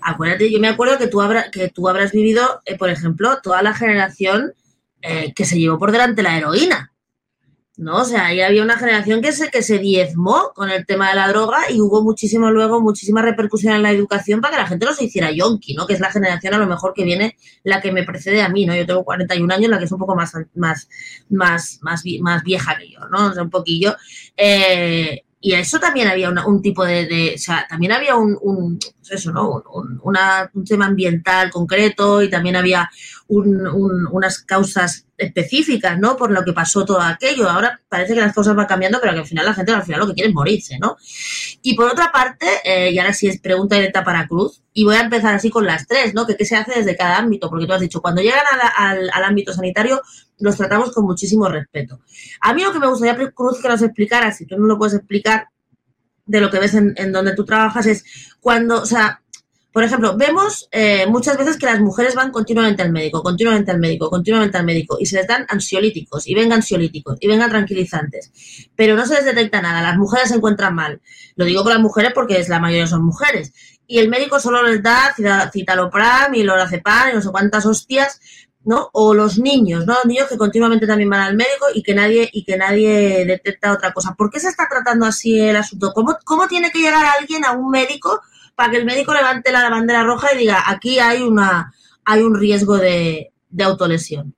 acuérdate, 0.00 0.50
yo 0.50 0.60
me 0.60 0.68
acuerdo 0.68 0.98
que 0.98 1.06
tú, 1.08 1.20
habrás, 1.20 1.50
que 1.50 1.68
tú 1.68 1.88
habrás 1.88 2.12
vivido, 2.12 2.60
eh, 2.66 2.76
por 2.76 2.90
ejemplo, 2.90 3.38
toda 3.42 3.62
la 3.62 3.74
generación 3.74 4.52
eh, 5.00 5.32
que 5.34 5.44
se 5.44 5.58
llevó 5.58 5.78
por 5.78 5.90
delante 5.90 6.22
la 6.22 6.36
heroína. 6.36 6.91
¿No? 7.76 8.02
O 8.02 8.04
sea, 8.04 8.26
ahí 8.26 8.40
había 8.40 8.62
una 8.62 8.76
generación 8.76 9.22
que 9.22 9.32
se, 9.32 9.50
que 9.50 9.62
se 9.62 9.78
diezmó 9.78 10.52
con 10.54 10.70
el 10.70 10.84
tema 10.84 11.08
de 11.08 11.16
la 11.16 11.28
droga 11.28 11.70
y 11.70 11.80
hubo 11.80 12.02
muchísimo 12.02 12.50
luego, 12.50 12.80
muchísima 12.80 13.22
repercusión 13.22 13.74
en 13.74 13.82
la 13.82 13.90
educación 13.90 14.40
para 14.40 14.56
que 14.56 14.62
la 14.62 14.68
gente 14.68 14.86
no 14.86 14.94
se 14.94 15.04
hiciera 15.04 15.30
yonki, 15.30 15.74
¿no? 15.74 15.86
Que 15.86 15.94
es 15.94 16.00
la 16.00 16.10
generación 16.10 16.54
a 16.54 16.58
lo 16.58 16.66
mejor 16.66 16.92
que 16.94 17.04
viene, 17.04 17.36
la 17.64 17.80
que 17.80 17.92
me 17.92 18.04
precede 18.04 18.42
a 18.42 18.48
mí, 18.48 18.66
¿no? 18.66 18.76
Yo 18.76 18.86
tengo 18.86 19.04
41 19.04 19.54
años, 19.54 19.70
la 19.70 19.78
que 19.78 19.84
es 19.84 19.92
un 19.92 19.98
poco 19.98 20.14
más, 20.14 20.32
más, 20.54 20.88
más, 21.30 21.78
más, 21.82 22.02
más 22.20 22.42
vieja 22.42 22.76
que 22.78 22.90
yo, 22.90 23.00
¿no? 23.10 23.28
O 23.28 23.32
sea, 23.32 23.42
un 23.42 23.50
poquillo. 23.50 23.96
Eh, 24.36 25.22
y 25.40 25.54
eso 25.54 25.80
también 25.80 26.06
había 26.06 26.30
un 26.30 26.62
tipo 26.62 26.84
de, 26.84 27.32
o 27.34 27.38
sea, 27.38 27.66
también 27.68 27.90
había 27.90 28.14
un 28.14 28.78
pues 29.02 29.20
eso, 29.20 29.32
¿no? 29.32 29.62
Un, 29.74 30.00
un, 30.02 30.64
tema 30.64 30.86
ambiental 30.86 31.50
concreto 31.50 32.22
y 32.22 32.30
también 32.30 32.54
había 32.54 32.88
unas 33.26 34.38
causas 34.42 35.06
específicas, 35.22 35.98
¿no? 35.98 36.16
Por 36.16 36.30
lo 36.30 36.44
que 36.44 36.52
pasó 36.52 36.84
todo 36.84 37.00
aquello. 37.00 37.48
Ahora 37.48 37.80
parece 37.88 38.14
que 38.14 38.20
las 38.20 38.34
cosas 38.34 38.54
van 38.54 38.66
cambiando, 38.66 39.00
pero 39.00 39.12
que 39.12 39.20
al 39.20 39.26
final 39.26 39.46
la 39.46 39.54
gente 39.54 39.72
al 39.72 39.82
final 39.82 40.00
lo 40.00 40.06
que 40.08 40.14
quiere 40.14 40.28
es 40.28 40.34
morirse, 40.34 40.78
¿no? 40.78 40.96
Y 41.62 41.74
por 41.74 41.90
otra 41.90 42.10
parte, 42.12 42.46
eh, 42.64 42.90
y 42.90 42.98
ahora 42.98 43.12
sí 43.12 43.28
es 43.28 43.40
pregunta 43.40 43.76
directa 43.76 44.04
para 44.04 44.26
Cruz, 44.26 44.62
y 44.72 44.84
voy 44.84 44.96
a 44.96 45.00
empezar 45.00 45.34
así 45.34 45.50
con 45.50 45.66
las 45.66 45.86
tres, 45.86 46.14
¿no? 46.14 46.26
Que 46.26 46.36
qué 46.36 46.44
se 46.44 46.56
hace 46.56 46.72
desde 46.78 46.96
cada 46.96 47.18
ámbito, 47.18 47.48
porque 47.48 47.66
tú 47.66 47.72
has 47.72 47.80
dicho, 47.80 48.00
cuando 48.00 48.22
llegan 48.22 48.44
al, 48.76 49.10
al 49.10 49.24
ámbito 49.24 49.52
sanitario, 49.52 50.02
los 50.38 50.56
tratamos 50.56 50.92
con 50.92 51.04
muchísimo 51.04 51.48
respeto. 51.48 52.00
A 52.40 52.52
mí 52.52 52.62
lo 52.62 52.72
que 52.72 52.78
me 52.80 52.88
gustaría, 52.88 53.16
Cruz, 53.32 53.60
que 53.60 53.68
nos 53.68 53.82
explicara, 53.82 54.32
si 54.32 54.46
tú 54.46 54.58
no 54.58 54.66
lo 54.66 54.78
puedes 54.78 54.94
explicar, 54.94 55.48
de 56.24 56.40
lo 56.40 56.50
que 56.50 56.60
ves 56.60 56.74
en 56.74 57.12
donde 57.12 57.34
tú 57.34 57.44
trabajas, 57.44 57.86
es 57.86 58.04
cuando, 58.40 58.80
o 58.80 58.86
sea, 58.86 59.21
por 59.72 59.84
ejemplo, 59.84 60.16
vemos 60.16 60.68
eh, 60.70 61.06
muchas 61.06 61.38
veces 61.38 61.56
que 61.56 61.66
las 61.66 61.80
mujeres 61.80 62.14
van 62.14 62.30
continuamente 62.30 62.82
al 62.82 62.92
médico, 62.92 63.22
continuamente 63.22 63.70
al 63.70 63.78
médico, 63.80 64.10
continuamente 64.10 64.58
al 64.58 64.64
médico 64.64 64.98
y 65.00 65.06
se 65.06 65.16
les 65.16 65.26
dan 65.26 65.46
ansiolíticos 65.48 66.28
y 66.28 66.34
vengan 66.34 66.58
ansiolíticos 66.58 67.16
y 67.20 67.26
vengan 67.26 67.48
tranquilizantes, 67.48 68.30
pero 68.76 68.94
no 68.96 69.06
se 69.06 69.14
les 69.14 69.24
detecta 69.24 69.62
nada, 69.62 69.80
las 69.80 69.96
mujeres 69.96 70.28
se 70.28 70.36
encuentran 70.36 70.74
mal. 70.74 71.00
Lo 71.36 71.46
digo 71.46 71.62
con 71.62 71.72
las 71.72 71.80
mujeres 71.80 72.12
porque 72.14 72.38
es 72.38 72.50
la 72.50 72.60
mayoría 72.60 72.86
son 72.86 73.04
mujeres 73.04 73.52
y 73.86 73.98
el 73.98 74.08
médico 74.08 74.38
solo 74.40 74.62
les 74.62 74.82
da 74.82 75.14
citalopram 75.52 76.34
y 76.34 76.42
lorazepam 76.42 77.10
y 77.10 77.14
no 77.14 77.22
sé 77.22 77.30
cuántas 77.30 77.64
hostias, 77.64 78.20
¿no? 78.64 78.90
O 78.92 79.14
los 79.14 79.38
niños, 79.38 79.86
¿no? 79.86 79.94
Los 79.94 80.04
niños 80.04 80.28
que 80.28 80.36
continuamente 80.36 80.86
también 80.86 81.10
van 81.10 81.20
al 81.20 81.36
médico 81.36 81.66
y 81.74 81.82
que 81.82 81.94
nadie 81.94 82.28
y 82.32 82.44
que 82.44 82.56
nadie 82.56 83.24
detecta 83.24 83.72
otra 83.72 83.92
cosa. 83.92 84.14
¿Por 84.14 84.30
qué 84.30 84.38
se 84.38 84.48
está 84.48 84.68
tratando 84.68 85.06
así 85.06 85.40
el 85.40 85.56
asunto? 85.56 85.92
¿Cómo, 85.94 86.16
cómo 86.24 86.46
tiene 86.46 86.70
que 86.70 86.78
llegar 86.78 87.04
alguien 87.18 87.44
a 87.44 87.52
un 87.52 87.70
médico 87.70 88.20
para 88.54 88.70
que 88.70 88.78
el 88.78 88.84
médico 88.84 89.14
levante 89.14 89.52
la 89.52 89.70
bandera 89.70 90.04
roja 90.04 90.28
y 90.34 90.38
diga, 90.38 90.58
aquí 90.66 90.98
hay, 90.98 91.22
una, 91.22 91.72
hay 92.04 92.22
un 92.22 92.38
riesgo 92.38 92.76
de, 92.78 93.30
autolesión. 93.62 94.34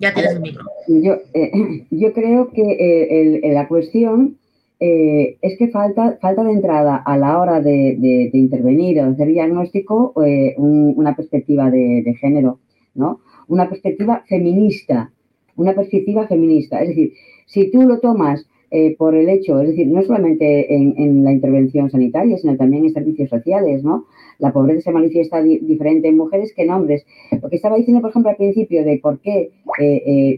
Ya 0.00 0.12
tienes 0.12 0.32
el 0.32 0.40
micro. 0.40 0.64
Yo, 0.88 1.14
eh, 1.34 1.86
yo 1.90 2.12
creo 2.12 2.50
que 2.50 2.62
eh, 2.62 3.52
la 3.52 3.68
cuestión 3.68 4.38
eh, 4.84 5.38
es 5.40 5.56
que 5.58 5.68
falta, 5.68 6.18
falta 6.20 6.42
de 6.42 6.50
entrada 6.50 6.96
a 6.96 7.16
la 7.16 7.38
hora 7.38 7.60
de, 7.60 8.30
intervenir 8.32 8.98
o 8.98 9.04
de 9.04 9.12
hacer 9.12 9.28
diagnóstico 9.28 10.12
eh, 10.26 10.56
una 10.58 11.14
perspectiva 11.14 11.70
de, 11.70 12.16
género, 12.20 12.58
¿no? 12.92 13.20
Una 13.46 13.68
perspectiva 13.68 14.24
feminista, 14.26 15.12
una 15.54 15.72
perspectiva 15.74 16.26
feminista. 16.26 16.82
Es 16.82 16.88
decir, 16.88 17.12
si 17.46 17.70
tú 17.70 17.82
lo 17.82 18.00
tomas 18.00 18.44
eh, 18.74 18.96
por 18.96 19.14
el 19.14 19.28
hecho, 19.28 19.60
es 19.60 19.68
decir, 19.68 19.86
no 19.86 20.02
solamente 20.02 20.74
en, 20.74 21.22
la 21.22 21.32
intervención 21.32 21.90
sanitaria, 21.90 22.38
sino 22.38 22.56
también 22.56 22.86
en 22.86 22.94
servicios 22.94 23.28
sociales, 23.28 23.84
¿no? 23.84 24.06
La 24.38 24.52
pobreza 24.52 24.80
se 24.80 24.92
manifiesta 24.92 25.42
diferente 25.42 26.08
en 26.08 26.16
mujeres 26.16 26.54
que 26.54 26.62
en 26.62 26.70
hombres. 26.70 27.04
Lo 27.42 27.50
que 27.50 27.56
estaba 27.56 27.76
diciendo, 27.76 28.00
por 28.00 28.10
ejemplo, 28.10 28.30
al 28.30 28.36
principio 28.36 28.82
de 28.82 28.98
por 28.98 29.20
qué 29.20 29.50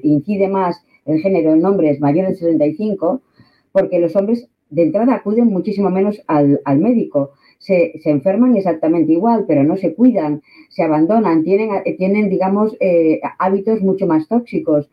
incide 0.02 0.48
más 0.48 0.84
el 1.06 1.20
género 1.20 1.52
en 1.52 1.64
hombres 1.64 2.00
mayores 2.00 2.32
de 2.32 2.46
65, 2.46 3.22
porque 3.72 4.00
los 4.00 4.16
hombres 4.16 4.48
de 4.70 4.82
entrada 4.82 5.14
acuden 5.14 5.46
muchísimo 5.46 5.90
menos 5.90 6.20
al, 6.26 6.60
médico. 6.78 7.30
Se, 7.58 7.92
enferman 8.04 8.56
exactamente 8.56 9.12
igual, 9.12 9.44
pero 9.46 9.62
no 9.62 9.76
se 9.76 9.94
cuidan, 9.94 10.42
se 10.70 10.82
abandonan, 10.82 11.44
tienen, 11.44 11.70
tienen 11.96 12.28
digamos, 12.28 12.76
eh, 12.80 13.20
hábitos 13.38 13.80
mucho 13.80 14.06
más 14.06 14.26
tóxicos. 14.28 14.90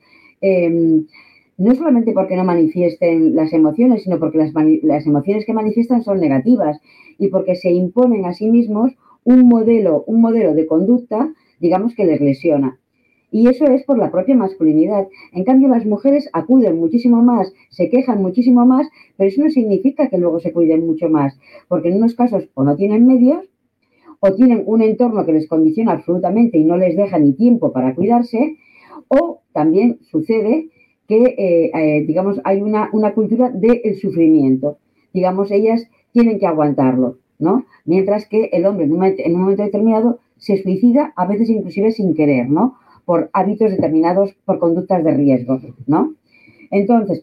No 1.58 1.76
solamente 1.76 2.14
porque 2.14 2.36
no 2.36 2.44
manifiesten 2.44 3.36
las 3.36 3.54
emociones, 3.54 4.04
sino 4.04 4.20
porque 4.20 4.38
las, 4.38 4.52
las, 4.84 5.06
emociones 5.06 5.46
que 5.46 5.54
manifiestan 5.54 6.04
son 6.04 6.20
negativas 6.20 6.80
y 7.18 7.28
porque 7.28 7.56
se 7.56 7.72
imponen 7.72 8.26
a 8.26 8.34
sí 8.34 8.50
mismos 8.50 8.94
un 9.24 9.48
modelo, 9.48 10.04
un 10.08 10.22
modelo 10.22 10.54
de 10.54 10.66
conducta, 10.66 11.34
digamos, 11.60 11.94
que 11.94 12.06
les 12.06 12.20
lesiona. 12.20 12.80
Y 13.32 13.48
eso 13.48 13.66
es 13.66 13.84
por 13.84 13.98
la 13.98 14.12
propia 14.12 14.36
masculinidad. 14.36 15.08
En 15.32 15.46
cambio, 15.46 15.70
las 15.70 15.86
mujeres 15.86 16.30
acuden 16.34 16.78
muchísimo 16.78 17.22
más, 17.22 17.54
se 17.70 17.90
quejan 17.90 18.22
muchísimo 18.22 18.66
más, 18.66 18.90
pero 19.16 19.30
eso 19.30 19.42
no 19.42 19.50
significa 19.50 20.10
que 20.10 20.18
luego 20.18 20.40
se 20.40 20.52
cuiden 20.52 20.86
mucho 20.86 21.10
más, 21.10 21.40
porque 21.70 21.90
en 21.90 21.98
unos 21.98 22.16
casos 22.16 22.50
o 22.56 22.64
no 22.64 22.76
tienen 22.76 23.06
medios, 23.08 23.46
o 24.20 24.34
tienen 24.36 24.64
un 24.66 24.82
entorno 24.82 25.26
que 25.26 25.34
les 25.34 25.48
condiciona 25.48 25.94
absolutamente 25.94 26.58
y 26.58 26.66
no 26.66 26.78
les 26.78 26.96
deja 26.96 27.18
ni 27.20 27.34
tiempo 27.34 27.72
para 27.72 27.96
cuidarse, 27.96 28.58
o 29.08 29.42
también 29.54 30.00
sucede 30.12 30.70
que, 31.08 31.24
eh, 31.38 31.72
eh, 31.74 32.06
digamos, 32.06 32.40
hay 32.44 32.62
una, 32.62 32.90
una 32.94 33.14
cultura 33.14 33.50
del 33.50 33.96
sufrimiento. 33.96 34.78
Digamos, 35.14 35.52
ellas 35.52 35.88
tienen 36.12 36.40
que 36.40 36.48
aguantarlo, 36.48 37.18
¿no? 37.40 37.66
Mientras 37.86 38.28
que 38.28 38.50
el 38.54 38.66
hombre 38.66 38.86
en 38.86 38.94
un, 38.94 39.04
en 39.04 39.36
un 39.36 39.42
momento 39.42 39.64
determinado 39.64 40.20
se 40.38 40.62
suicida, 40.62 41.14
a 41.16 41.26
veces 41.26 41.50
inclusive 41.50 41.92
sin 41.92 42.16
querer, 42.16 42.50
¿no? 42.50 42.78
por 43.06 43.30
hábitos 43.34 43.72
determinados, 43.72 44.34
por 44.46 44.60
conductas 44.60 45.04
de 45.04 45.12
riesgo, 45.12 45.60
¿no? 45.88 46.14
Entonces, 46.70 47.22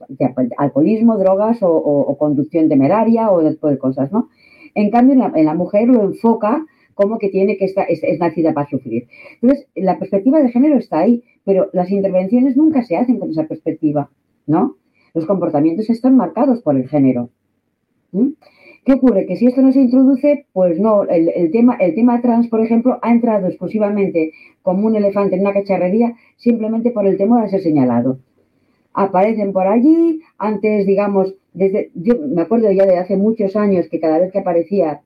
alcoholismo, 0.58 1.16
drogas 1.16 1.58
o, 1.62 2.14
conducción 2.18 2.68
temeraria 2.68 3.30
o 3.30 3.40
tipo 3.48 3.68
de 3.68 3.78
cosas, 3.78 4.12
¿no? 4.12 4.28
En 4.74 4.90
cambio, 4.90 5.32
en 5.34 5.44
la, 5.46 5.54
mujer 5.54 5.88
lo 5.88 6.02
enfoca 6.02 6.66
como 6.98 7.20
que 7.20 7.28
tiene 7.28 7.56
que 7.56 7.66
estar, 7.66 7.86
es, 7.88 8.02
nacida 8.18 8.52
para 8.52 8.68
sufrir. 8.68 9.06
Entonces, 9.40 9.68
la 9.76 10.00
perspectiva 10.00 10.42
de 10.42 10.50
género 10.50 10.76
está 10.76 10.98
ahí, 10.98 11.22
pero 11.44 11.70
las 11.72 11.92
intervenciones 11.92 12.56
nunca 12.56 12.82
se 12.82 12.96
hacen 12.96 13.20
con 13.20 13.30
esa 13.30 13.44
perspectiva, 13.44 14.10
¿no? 14.48 14.74
Los 15.14 15.24
comportamientos 15.24 15.88
están 15.90 16.16
marcados 16.16 16.60
por 16.60 16.74
el 16.74 16.88
género. 16.88 17.30
¿Qué 18.84 18.94
ocurre? 18.94 19.26
Que 19.26 19.36
si 19.36 19.46
esto 19.46 19.62
no 19.62 19.70
se 19.70 19.82
introduce, 19.82 20.46
pues 20.52 20.80
no, 20.80 21.04
el, 21.04 21.52
tema, 21.52 21.76
el 21.78 21.94
tema 21.94 22.20
trans, 22.20 22.48
por 22.48 22.62
ejemplo, 22.62 22.98
ha 23.00 23.12
entrado 23.12 23.46
exclusivamente 23.46 24.32
como 24.62 24.88
un 24.88 24.96
elefante 24.96 25.36
en 25.36 25.42
una 25.42 25.52
cacharrería 25.52 26.14
simplemente 26.36 26.90
por 26.90 27.06
el 27.06 27.16
temor 27.16 27.44
a 27.44 27.48
ser 27.48 27.60
señalado. 27.60 28.18
Aparecen 28.92 29.52
por 29.52 29.68
allí, 29.68 30.22
antes, 30.36 30.84
digamos, 30.84 31.36
desde, 31.52 31.92
yo 31.94 32.14
me 32.18 32.42
acuerdo 32.42 32.72
ya 32.72 32.86
de 32.86 32.98
hace 32.98 33.16
muchos 33.16 33.54
años 33.54 33.86
que 33.88 34.00
cada 34.00 34.18
vez 34.18 34.32
que 34.32 34.40
aparecía 34.40 35.02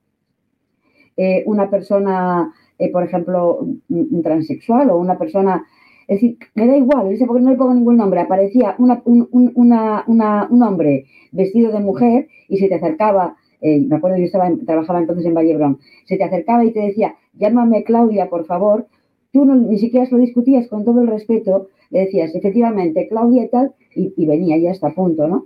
eh, 1.17 1.43
una 1.45 1.69
persona, 1.69 2.53
eh, 2.77 2.91
por 2.91 3.03
ejemplo, 3.03 3.59
un, 3.89 4.23
transexual 4.23 4.89
o 4.89 4.97
una 4.97 5.17
persona, 5.17 5.65
es 6.07 6.21
decir, 6.21 6.37
me 6.55 6.67
da 6.67 6.77
igual, 6.77 7.15
porque 7.27 7.43
no 7.43 7.51
le 7.51 7.57
pongo 7.57 7.73
ningún 7.73 7.97
nombre, 7.97 8.19
aparecía 8.19 8.75
un, 8.77 8.91
un 9.31 10.63
hombre 10.63 11.05
vestido 11.31 11.71
de 11.71 11.79
mujer 11.79 12.27
y 12.47 12.57
se 12.57 12.67
te 12.67 12.75
acercaba 12.75 13.35
eh, 13.63 13.79
me 13.79 13.95
acuerdo 13.95 14.17
yo 14.17 14.25
estaba 14.25 14.51
trabajaba 14.65 14.99
entonces 14.99 15.25
en 15.25 15.33
Vallebrón, 15.33 15.79
se 16.05 16.17
te 16.17 16.23
acercaba 16.25 16.65
y 16.65 16.71
te 16.71 16.81
decía, 16.81 17.15
llámame 17.33 17.85
Claudia, 17.85 18.29
por 18.29 18.45
favor, 18.45 18.87
tú 19.31 19.45
ni 19.45 19.79
siquiera 19.79 20.05
lo 20.11 20.17
discutías 20.17 20.67
con 20.67 20.83
todo 20.83 21.01
el 21.01 21.07
respeto, 21.07 21.69
le 21.89 22.01
decías, 22.01 22.35
efectivamente, 22.35 23.07
Claudia 23.07 23.45
y 23.45 23.47
tal, 23.47 23.73
y, 23.95 24.25
venía 24.25 24.57
ya 24.57 24.71
hasta 24.71 24.93
punto, 24.93 25.29
¿no? 25.29 25.45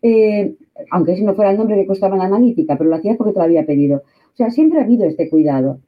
Eh, 0.00 0.54
aunque 0.90 1.12
ese 1.12 1.24
no 1.24 1.34
fuera 1.34 1.50
el 1.50 1.58
nombre 1.58 1.76
que 1.76 1.86
costaba 1.86 2.14
en 2.14 2.20
la 2.20 2.24
analítica, 2.24 2.78
pero 2.78 2.88
lo 2.88 2.96
hacías 2.96 3.18
porque 3.18 3.34
te 3.34 3.40
lo 3.40 3.44
había 3.44 3.66
pedido. 3.66 4.02
O 4.32 4.36
sea, 4.36 4.50
siempre 4.50 4.78
ha 4.78 4.84
habido 4.84 5.06
este 5.06 5.28
cuidado. 5.28 5.78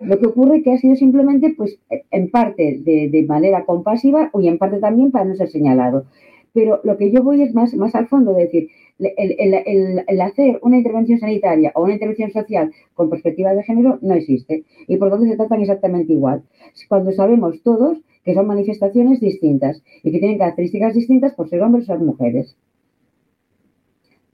Lo 0.00 0.18
que 0.20 0.26
ocurre 0.26 0.58
es 0.58 0.64
que 0.64 0.72
ha 0.72 0.78
sido 0.78 0.94
simplemente, 0.94 1.54
pues, 1.56 1.78
en 2.10 2.30
parte 2.30 2.80
de, 2.84 3.24
manera 3.26 3.64
compasiva 3.64 4.30
y 4.38 4.46
en 4.46 4.58
parte 4.58 4.78
también 4.78 5.10
para 5.10 5.24
no 5.24 5.34
ser 5.34 5.48
señalado. 5.48 6.04
Pero 6.52 6.80
lo 6.84 6.96
que 6.96 7.10
yo 7.10 7.22
voy 7.22 7.42
es 7.42 7.54
más, 7.54 7.74
más 7.74 7.94
al 7.94 8.06
fondo, 8.06 8.32
de 8.32 8.44
decir, 8.44 8.68
el, 8.98 10.20
hacer 10.20 10.58
una 10.62 10.78
intervención 10.78 11.18
sanitaria 11.18 11.72
o 11.74 11.82
una 11.82 11.94
intervención 11.94 12.30
social 12.30 12.72
con 12.94 13.10
perspectiva 13.10 13.54
de 13.54 13.64
género 13.64 13.98
no 14.00 14.14
existe. 14.14 14.64
Y 14.86 14.96
por 14.96 15.10
tanto 15.10 15.26
se 15.26 15.36
tratan 15.36 15.60
exactamente 15.60 16.12
igual. 16.12 16.42
Cuando 16.88 17.12
sabemos 17.12 17.60
todos 17.62 17.98
que 18.24 18.34
son 18.34 18.46
manifestaciones 18.46 19.20
distintas 19.20 19.82
y 20.02 20.12
que 20.12 20.18
tienen 20.18 20.38
características 20.38 20.94
distintas 20.94 21.34
por 21.34 21.48
ser 21.48 21.62
hombres 21.62 21.84
o 21.84 21.92
ser 21.92 21.98
mujeres. 21.98 22.56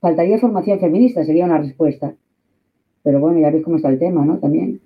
Faltaría 0.01 0.39
formación 0.39 0.81
feminista, 0.81 1.25
sería 1.25 1.45
una 1.47 1.59
respuesta. 1.59 2.15
Pero 3.05 3.21
bueno, 3.21 3.39
ya 3.39 3.51
ves 3.51 3.63
cómo 3.63 3.77
está 3.77 3.91
el 3.91 3.99
tema, 4.01 4.25
¿no? 4.25 4.39
También. 4.39 4.81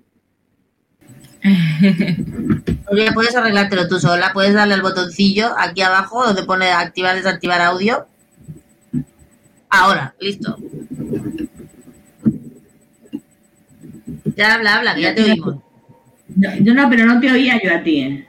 Ya 2.91 3.13
puedes 3.13 3.35
arreglártelo 3.35 3.87
tú 3.87 3.99
sola, 3.99 4.31
puedes 4.33 4.53
darle 4.55 4.73
al 4.73 4.81
botoncillo 4.81 5.53
aquí 5.57 5.81
abajo 5.81 6.25
donde 6.25 6.43
pone 6.43 6.71
activar, 6.71 7.15
desactivar 7.15 7.61
audio 7.61 8.07
Ahora, 9.69 10.15
listo. 10.19 10.57
Ya 14.35 14.55
habla, 14.55 14.77
habla, 14.77 14.95
que 14.95 15.01
ya 15.01 15.15
te 15.15 15.23
oímos. 15.23 15.57
yo 16.61 16.73
no, 16.73 16.89
pero 16.89 17.05
no 17.05 17.19
te 17.19 17.31
oía 17.31 17.59
yo 17.63 17.75
a 17.75 17.83
ti. 17.83 18.01
¿eh? 18.01 18.27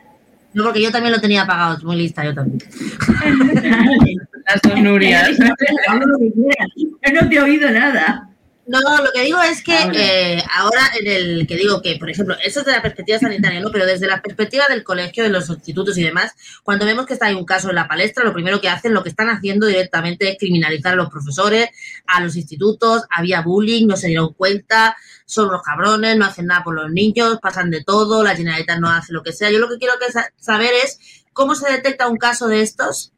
No, 0.53 0.65
porque 0.65 0.83
yo 0.83 0.91
también 0.91 1.15
lo 1.15 1.21
tenía 1.21 1.43
apagado, 1.43 1.79
es 1.79 1.85
muy 1.85 1.97
lista, 1.97 2.25
yo 2.25 2.35
también. 2.35 2.61
Las 4.47 4.61
sonurias. 4.63 5.31
no 5.39 7.29
te 7.29 7.35
he 7.37 7.41
oído 7.41 7.71
nada. 7.71 8.30
No, 8.71 8.79
lo 9.03 9.11
que 9.13 9.23
digo 9.23 9.43
es 9.43 9.65
que 9.65 9.77
eh, 9.95 10.45
ahora 10.57 10.93
en 10.97 11.09
el 11.09 11.47
que 11.49 11.57
digo 11.57 11.83
que, 11.83 11.97
por 11.97 12.09
ejemplo, 12.09 12.37
eso 12.45 12.61
es 12.61 12.67
de 12.67 12.71
la 12.71 12.81
perspectiva 12.81 13.19
sanitaria, 13.19 13.59
¿no? 13.59 13.73
Pero 13.73 13.85
desde 13.85 14.07
la 14.07 14.23
perspectiva 14.23 14.69
del 14.69 14.85
colegio, 14.85 15.25
de 15.25 15.29
los 15.29 15.49
institutos 15.49 15.99
y 15.99 16.05
demás, 16.05 16.37
cuando 16.63 16.87
vemos 16.87 17.05
que 17.05 17.15
está 17.15 17.27
hay 17.27 17.35
un 17.35 17.45
caso 17.45 17.71
en 17.71 17.75
la 17.75 17.89
palestra, 17.89 18.23
lo 18.23 18.33
primero 18.33 18.61
que 18.61 18.69
hacen, 18.69 18.95
lo 18.95 19.03
que 19.03 19.09
están 19.09 19.29
haciendo 19.29 19.67
directamente 19.67 20.31
es 20.31 20.39
criminalizar 20.39 20.93
a 20.93 20.97
los 20.97 21.11
profesores, 21.11 21.71
a 22.07 22.21
los 22.21 22.37
institutos, 22.37 23.03
había 23.11 23.41
bullying, 23.43 23.89
no 23.89 23.97
se 23.97 24.07
dieron 24.07 24.35
cuenta, 24.35 24.97
son 25.27 25.49
unos 25.49 25.63
cabrones, 25.63 26.17
no 26.17 26.27
hacen 26.27 26.47
nada 26.47 26.63
por 26.63 26.77
los 26.77 26.93
niños, 26.93 27.41
pasan 27.43 27.73
de 27.73 27.83
todo, 27.83 28.23
la 28.23 28.37
Generalitat 28.37 28.79
no 28.79 28.89
hace 28.89 29.13
lo 29.13 29.25
que 29.25 29.33
sea. 29.33 29.51
Yo 29.51 29.59
lo 29.59 29.69
que 29.69 29.79
quiero 29.79 29.95
que 29.99 30.13
saber 30.39 30.71
es 30.85 31.25
cómo 31.33 31.57
se 31.57 31.73
detecta 31.73 32.07
un 32.07 32.19
caso 32.19 32.47
de 32.47 32.63
estos, 32.63 33.13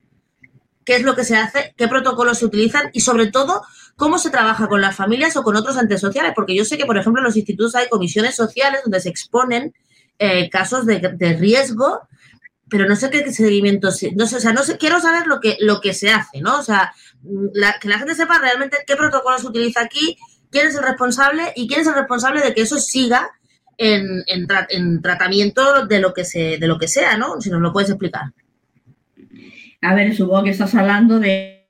qué 0.86 0.96
es 0.96 1.02
lo 1.02 1.14
que 1.14 1.24
se 1.24 1.36
hace, 1.36 1.74
qué 1.76 1.88
protocolos 1.88 2.38
se 2.38 2.46
utilizan 2.46 2.88
y 2.94 3.00
sobre 3.00 3.26
todo 3.26 3.60
cómo 3.96 4.18
se 4.18 4.30
trabaja 4.30 4.68
con 4.68 4.80
las 4.80 4.96
familias 4.96 5.36
o 5.36 5.42
con 5.42 5.56
otros 5.56 5.76
entes 5.76 6.00
sociales, 6.00 6.32
porque 6.34 6.54
yo 6.54 6.64
sé 6.64 6.78
que, 6.78 6.86
por 6.86 6.98
ejemplo, 6.98 7.20
en 7.20 7.26
los 7.26 7.36
institutos 7.36 7.74
hay 7.74 7.88
comisiones 7.88 8.34
sociales 8.34 8.80
donde 8.84 9.00
se 9.00 9.08
exponen 9.08 9.74
eh, 10.18 10.48
casos 10.50 10.86
de, 10.86 11.36
riesgo, 11.38 12.00
pero 12.68 12.86
no 12.86 12.96
sé 12.96 13.10
qué 13.10 13.32
seguimiento, 13.32 13.88
no 14.16 14.26
sé, 14.26 14.36
o 14.36 14.40
sea, 14.40 14.52
no 14.52 14.62
sé, 14.62 14.78
quiero 14.78 15.00
saber 15.00 15.26
lo 15.26 15.40
que, 15.40 15.56
lo 15.60 15.80
que 15.80 15.94
se 15.94 16.10
hace, 16.10 16.40
¿no? 16.40 16.58
O 16.58 16.62
sea, 16.62 16.92
mm, 17.22 17.48
que 17.80 17.88
la 17.88 17.98
gente 17.98 18.14
sepa 18.14 18.38
realmente 18.38 18.78
qué 18.86 18.96
protocolo 18.96 19.38
se 19.38 19.46
utiliza 19.46 19.82
aquí, 19.82 20.16
quién 20.50 20.68
es 20.68 20.76
el 20.76 20.82
responsable 20.82 21.52
y 21.56 21.66
quién 21.66 21.80
es 21.80 21.86
el 21.86 21.94
responsable 21.94 22.40
de 22.40 22.54
que 22.54 22.62
eso 22.62 22.78
siga 22.78 23.30
en, 23.78 24.22
en, 24.26 25.02
tratamiento 25.02 25.86
de 25.86 25.98
lo 25.98 26.14
que 26.14 26.24
se, 26.24 26.58
de 26.58 26.66
lo 26.66 26.78
que 26.78 26.88
sea, 26.88 27.16
¿no? 27.16 27.40
Si 27.40 27.50
nos 27.50 27.60
lo 27.60 27.72
puedes 27.72 27.90
explicar. 27.90 28.32
A 29.80 29.94
ver, 29.94 30.14
supongo 30.14 30.44
que 30.44 30.50
estás 30.50 30.74
hablando 30.74 31.18
de 31.18 31.61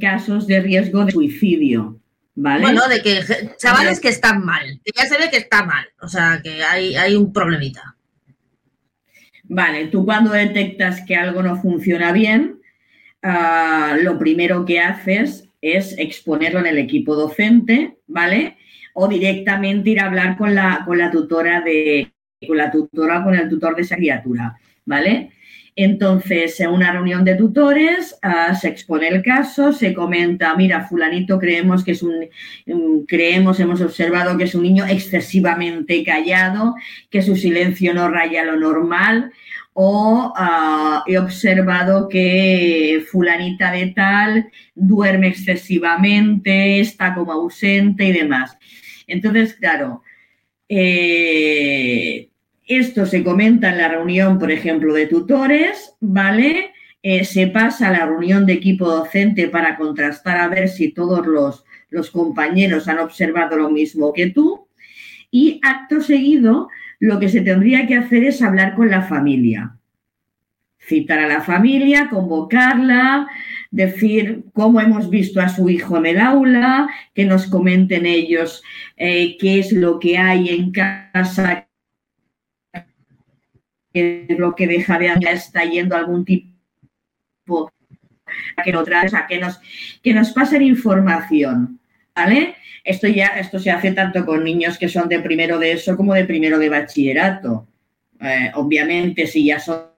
casos 0.00 0.46
de 0.46 0.60
riesgo 0.60 1.04
de 1.04 1.12
suicidio. 1.12 2.00
¿Vale? 2.40 2.62
Bueno, 2.62 2.86
de 2.88 3.02
que 3.02 3.20
chavales 3.56 3.98
que 3.98 4.08
están 4.08 4.44
mal, 4.44 4.80
que 4.84 4.92
ya 4.94 5.06
se 5.06 5.18
ve 5.18 5.28
que 5.28 5.38
está 5.38 5.64
mal, 5.64 5.84
o 6.00 6.06
sea, 6.06 6.40
que 6.40 6.62
hay, 6.62 6.94
hay 6.94 7.16
un 7.16 7.32
problemita. 7.32 7.96
Vale, 9.42 9.88
tú 9.88 10.04
cuando 10.04 10.30
detectas 10.30 11.00
que 11.04 11.16
algo 11.16 11.42
no 11.42 11.60
funciona 11.60 12.12
bien, 12.12 12.60
ah, 13.22 13.96
lo 14.00 14.18
primero 14.18 14.64
que 14.64 14.78
haces 14.78 15.48
es 15.60 15.98
exponerlo 15.98 16.60
en 16.60 16.66
el 16.66 16.78
equipo 16.78 17.16
docente, 17.16 17.96
¿vale? 18.06 18.56
O 18.94 19.08
directamente 19.08 19.90
ir 19.90 20.00
a 20.00 20.06
hablar 20.06 20.36
con 20.36 20.54
la, 20.54 20.82
con 20.86 20.98
la 20.98 21.10
tutora 21.10 21.62
de, 21.62 22.12
con 22.46 22.56
la 22.56 22.70
tutora, 22.70 23.24
con 23.24 23.34
el 23.34 23.48
tutor 23.48 23.74
de 23.74 23.82
esa 23.82 23.96
criatura, 23.96 24.56
¿vale? 24.84 25.32
Entonces, 25.80 26.58
en 26.58 26.70
una 26.70 26.90
reunión 26.90 27.24
de 27.24 27.36
tutores 27.36 28.18
ah, 28.22 28.52
se 28.56 28.66
expone 28.66 29.06
el 29.06 29.22
caso, 29.22 29.72
se 29.72 29.94
comenta, 29.94 30.56
mira, 30.56 30.88
fulanito 30.88 31.38
creemos 31.38 31.84
que 31.84 31.92
es 31.92 32.02
un, 32.02 32.26
creemos, 33.06 33.60
hemos 33.60 33.80
observado 33.80 34.36
que 34.36 34.42
es 34.42 34.56
un 34.56 34.64
niño 34.64 34.84
excesivamente 34.86 36.02
callado, 36.02 36.74
que 37.10 37.22
su 37.22 37.36
silencio 37.36 37.94
no 37.94 38.08
raya 38.10 38.42
lo 38.42 38.56
normal, 38.56 39.30
o 39.72 40.32
ah, 40.36 41.04
he 41.06 41.16
observado 41.16 42.08
que 42.08 43.04
fulanita 43.08 43.70
de 43.70 43.86
tal 43.94 44.50
duerme 44.74 45.28
excesivamente, 45.28 46.80
está 46.80 47.14
como 47.14 47.30
ausente 47.30 48.04
y 48.04 48.12
demás. 48.12 48.58
Entonces, 49.06 49.54
claro, 49.54 50.02
eh, 50.68 52.27
esto 52.68 53.06
se 53.06 53.24
comenta 53.24 53.70
en 53.70 53.78
la 53.78 53.88
reunión, 53.88 54.38
por 54.38 54.50
ejemplo, 54.50 54.92
de 54.92 55.06
tutores, 55.06 55.94
¿vale? 56.00 56.72
Eh, 57.02 57.24
se 57.24 57.46
pasa 57.46 57.88
a 57.88 57.92
la 57.92 58.06
reunión 58.06 58.44
de 58.44 58.52
equipo 58.52 58.86
docente 58.86 59.48
para 59.48 59.76
contrastar 59.76 60.36
a 60.38 60.48
ver 60.48 60.68
si 60.68 60.92
todos 60.92 61.26
los, 61.26 61.64
los 61.88 62.10
compañeros 62.10 62.86
han 62.86 62.98
observado 62.98 63.56
lo 63.56 63.70
mismo 63.70 64.12
que 64.12 64.30
tú. 64.30 64.68
Y 65.30 65.60
acto 65.62 66.00
seguido, 66.00 66.68
lo 66.98 67.18
que 67.18 67.28
se 67.28 67.40
tendría 67.40 67.86
que 67.86 67.96
hacer 67.96 68.24
es 68.24 68.42
hablar 68.42 68.74
con 68.74 68.90
la 68.90 69.02
familia. 69.02 69.76
Citar 70.78 71.20
a 71.20 71.28
la 71.28 71.40
familia, 71.40 72.08
convocarla, 72.10 73.28
decir 73.70 74.44
cómo 74.52 74.80
hemos 74.80 75.08
visto 75.08 75.40
a 75.40 75.48
su 75.48 75.68
hijo 75.68 75.96
en 75.98 76.06
el 76.06 76.20
aula, 76.20 76.88
que 77.14 77.24
nos 77.24 77.46
comenten 77.46 78.06
ellos 78.06 78.62
eh, 78.96 79.36
qué 79.38 79.58
es 79.58 79.72
lo 79.72 79.98
que 79.98 80.18
hay 80.18 80.48
en 80.48 80.72
casa 80.72 81.67
lo 83.92 84.54
que 84.54 84.66
deja 84.66 84.98
de 84.98 85.10
hacer 85.10 85.28
está 85.28 85.64
yendo 85.64 85.96
algún 85.96 86.24
tipo 86.24 87.72
que, 88.62 88.76
o 88.76 88.84
sea, 88.84 89.26
que 89.26 89.38
nos 89.38 89.58
que 90.02 90.12
nos 90.12 90.32
pasen 90.32 90.62
información, 90.62 91.80
¿vale? 92.14 92.56
Esto 92.84 93.08
ya 93.08 93.28
esto 93.38 93.58
se 93.58 93.70
hace 93.70 93.92
tanto 93.92 94.24
con 94.24 94.44
niños 94.44 94.78
que 94.78 94.88
son 94.88 95.08
de 95.08 95.20
primero 95.20 95.58
de 95.58 95.72
eso 95.72 95.96
como 95.96 96.14
de 96.14 96.24
primero 96.24 96.58
de 96.58 96.68
bachillerato. 96.68 97.66
Eh, 98.20 98.50
obviamente, 98.54 99.26
si 99.26 99.44
ya 99.46 99.58
son 99.58 99.88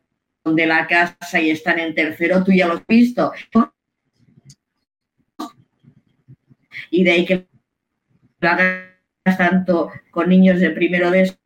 de 0.44 0.66
la 0.66 0.86
casa 0.86 1.40
y 1.40 1.50
están 1.50 1.78
en 1.78 1.94
tercero, 1.94 2.44
tú 2.44 2.52
ya 2.52 2.66
lo 2.66 2.74
has 2.74 2.86
visto. 2.86 3.32
Y 6.90 7.04
de 7.04 7.10
ahí 7.10 7.24
que 7.24 7.46
lo 8.40 8.48
hagas 8.48 9.38
tanto 9.38 9.90
con 10.10 10.28
niños 10.28 10.60
de 10.60 10.70
primero 10.70 11.10
de 11.10 11.22
eso 11.22 11.36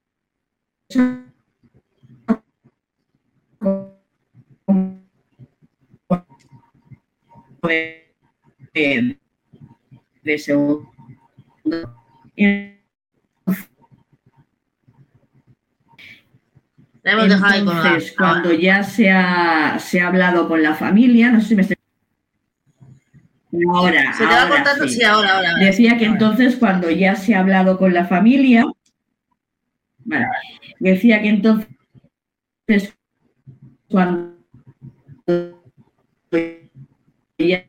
de, 8.75 9.19
de 10.23 10.39
segundo. 10.39 10.91
Entonces, 17.05 18.15
cuando 18.17 18.53
ya 18.53 18.83
se 18.83 19.11
ha, 19.11 19.79
se 19.79 20.01
ha 20.01 20.09
hablado 20.09 20.49
con 20.49 20.63
la 20.63 20.75
familia, 20.75 21.31
no 21.31 21.41
sé 21.41 21.49
si 21.49 21.55
me 21.57 21.63
estoy 21.63 21.77
Ahora, 23.73 24.13
¿Se 24.13 24.19
te 24.19 24.25
va 24.25 24.43
ahora, 24.43 24.89
sí. 24.89 25.03
ahora, 25.05 25.37
ahora, 25.37 25.55
Decía 25.61 25.97
que 25.97 26.07
entonces 26.07 26.57
cuando 26.57 26.91
ya 26.91 27.15
se 27.15 27.35
ha 27.35 27.41
hablado 27.41 27.79
con 27.79 27.95
la 27.95 28.05
familia, 28.05 28.67
bueno, 30.05 30.27
decía 30.81 31.23
que 31.23 31.29
entonces 31.29 32.94
cuando 33.95 34.35
ya 37.39 37.65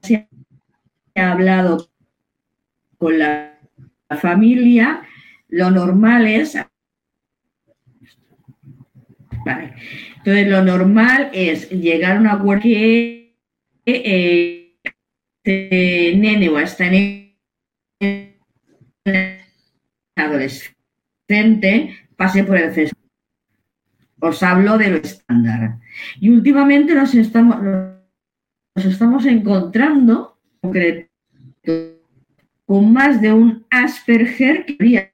se 0.00 0.28
ha 1.16 1.32
hablado 1.32 1.90
con 2.98 3.18
la 3.18 3.58
familia, 4.20 5.02
lo 5.48 5.72
normal 5.72 6.28
es... 6.28 6.56
Vale. 9.44 9.74
Entonces, 10.18 10.46
lo 10.46 10.62
normal 10.62 11.30
es 11.32 11.68
llegar 11.70 12.18
a 12.18 12.20
un 12.20 12.28
acuerdo 12.28 12.62
que 12.62 13.34
eh, 13.86 14.78
este 15.42 16.14
nene 16.16 16.48
o 16.48 16.60
esta 16.60 16.88
nene 16.88 17.40
adolescente 20.14 22.06
pase 22.16 22.44
por 22.44 22.56
el. 22.56 22.92
Os 24.26 24.42
hablo 24.42 24.76
de 24.76 24.88
lo 24.90 24.96
estándar. 24.96 25.78
Y 26.20 26.30
últimamente 26.30 26.94
nos 26.94 27.14
estamos, 27.14 27.62
nos 27.62 28.84
estamos 28.84 29.24
encontrando 29.24 30.38
con 32.66 32.92
más 32.92 33.20
de 33.20 33.32
un 33.32 33.64
Asperger 33.70 34.66
que 34.66 35.12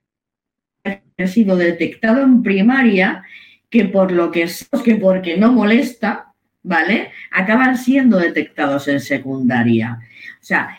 habría 0.84 1.28
sido 1.28 1.56
detectado 1.56 2.22
en 2.22 2.42
primaria, 2.42 3.24
que 3.68 3.84
por 3.84 4.12
lo 4.12 4.30
que 4.30 4.44
es, 4.44 4.68
que 4.82 4.96
porque 4.96 5.36
no 5.36 5.52
molesta, 5.52 6.32
¿vale? 6.62 7.10
Acaban 7.30 7.76
siendo 7.76 8.18
detectados 8.18 8.88
en 8.88 9.00
secundaria. 9.00 9.98
O 10.40 10.44
sea, 10.44 10.78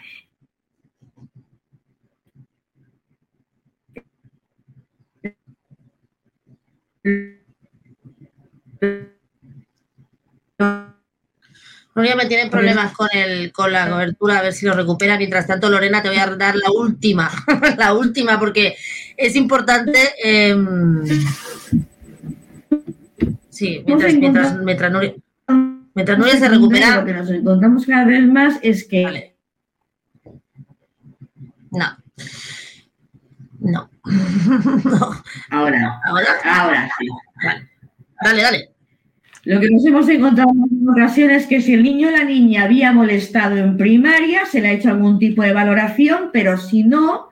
ya 12.01 12.15
me 12.15 12.25
tienen 12.25 12.49
problemas 12.49 12.93
con, 12.93 13.07
el, 13.13 13.51
con 13.51 13.71
la 13.71 13.89
cobertura, 13.89 14.39
a 14.39 14.41
ver 14.41 14.53
si 14.53 14.65
lo 14.65 14.73
recupera. 14.73 15.17
Mientras 15.17 15.45
tanto, 15.45 15.69
Lorena, 15.69 16.01
te 16.01 16.09
voy 16.09 16.17
a 16.17 16.35
dar 16.35 16.55
la 16.55 16.71
última, 16.71 17.29
la 17.77 17.93
última, 17.93 18.39
porque 18.39 18.75
es 19.15 19.35
importante. 19.35 20.11
Em, 20.23 21.03
sí, 23.49 23.83
mientras, 23.85 24.13
mientras, 24.15 24.57
mientras, 24.57 24.91
Nuria, 24.91 25.13
mientras 25.93 26.17
Nuria 26.17 26.37
se 26.37 26.49
recupera. 26.49 26.97
Lo 26.97 27.05
que 27.05 27.13
nos 27.13 27.29
encontramos 27.29 27.85
cada 27.85 28.05
vez 28.05 28.25
más 28.25 28.59
es 28.63 28.87
que. 28.87 29.35
No. 31.71 31.97
No. 33.59 33.89
no. 34.03 35.23
Ahora. 35.51 36.01
Ahora. 36.05 36.27
Ahora 36.43 36.89
sí. 36.99 37.07
Dale, 38.21 38.41
dale. 38.41 38.72
Lo 39.45 39.59
que 39.59 39.69
nos 39.69 39.85
hemos 39.85 40.07
encontrado 40.07 40.51
en 40.51 40.89
ocasiones 40.89 41.43
es 41.43 41.47
que 41.47 41.61
si 41.61 41.73
el 41.73 41.83
niño 41.83 42.07
o 42.07 42.11
la 42.11 42.23
niña 42.23 42.63
había 42.63 42.93
molestado 42.93 43.57
en 43.57 43.75
primaria, 43.75 44.45
se 44.45 44.61
le 44.61 44.69
ha 44.69 44.73
hecho 44.73 44.89
algún 44.89 45.19
tipo 45.19 45.43
de 45.43 45.51
valoración, 45.51 46.29
pero 46.31 46.57
si 46.57 46.83
no, 46.83 47.29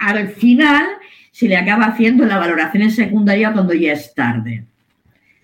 al 0.00 0.28
final 0.28 0.84
se 1.32 1.48
le 1.48 1.56
acaba 1.56 1.86
haciendo 1.86 2.26
la 2.26 2.38
valoración 2.38 2.82
en 2.82 2.90
secundaria 2.90 3.52
cuando 3.52 3.72
ya 3.72 3.94
es 3.94 4.14
tarde. 4.14 4.64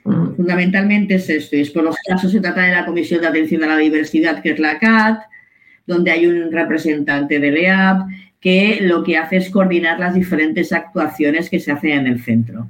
Mm. 0.04 0.36
Fundamentalmente 0.36 1.14
es 1.14 1.30
esto, 1.30 1.56
y 1.56 1.60
es 1.60 1.70
por 1.70 1.82
los 1.82 1.96
casos 2.06 2.30
se 2.30 2.40
trata 2.40 2.62
de 2.62 2.72
la 2.72 2.84
Comisión 2.84 3.22
de 3.22 3.28
Atención 3.28 3.64
a 3.64 3.68
la 3.68 3.78
Diversidad, 3.78 4.42
que 4.42 4.50
es 4.50 4.58
la 4.58 4.78
CAT, 4.78 5.22
donde 5.86 6.10
hay 6.10 6.26
un 6.26 6.52
representante 6.52 7.40
del 7.40 7.56
EAP 7.56 8.02
que 8.38 8.78
lo 8.82 9.02
que 9.02 9.16
hace 9.16 9.36
es 9.38 9.50
coordinar 9.50 9.98
las 9.98 10.14
diferentes 10.14 10.72
actuaciones 10.72 11.48
que 11.48 11.58
se 11.58 11.72
hacen 11.72 11.90
en 11.90 12.06
el 12.06 12.22
centro. 12.22 12.68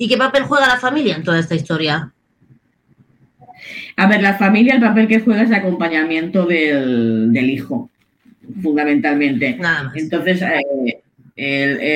¿Y 0.00 0.08
qué 0.08 0.16
papel 0.16 0.44
juega 0.44 0.66
la 0.66 0.78
familia 0.78 1.14
en 1.14 1.22
toda 1.22 1.38
esta 1.38 1.54
historia? 1.54 2.10
A 3.96 4.06
ver, 4.06 4.22
la 4.22 4.38
familia, 4.38 4.76
el 4.76 4.80
papel 4.80 5.06
que 5.06 5.20
juega 5.20 5.42
es 5.42 5.52
acompañamiento 5.52 6.46
del, 6.46 7.50
hijo, 7.50 7.90
fundamentalmente. 8.62 9.56
Nada 9.56 9.82
más. 9.82 9.96
Entonces, 9.98 10.40
eh, 11.36 11.92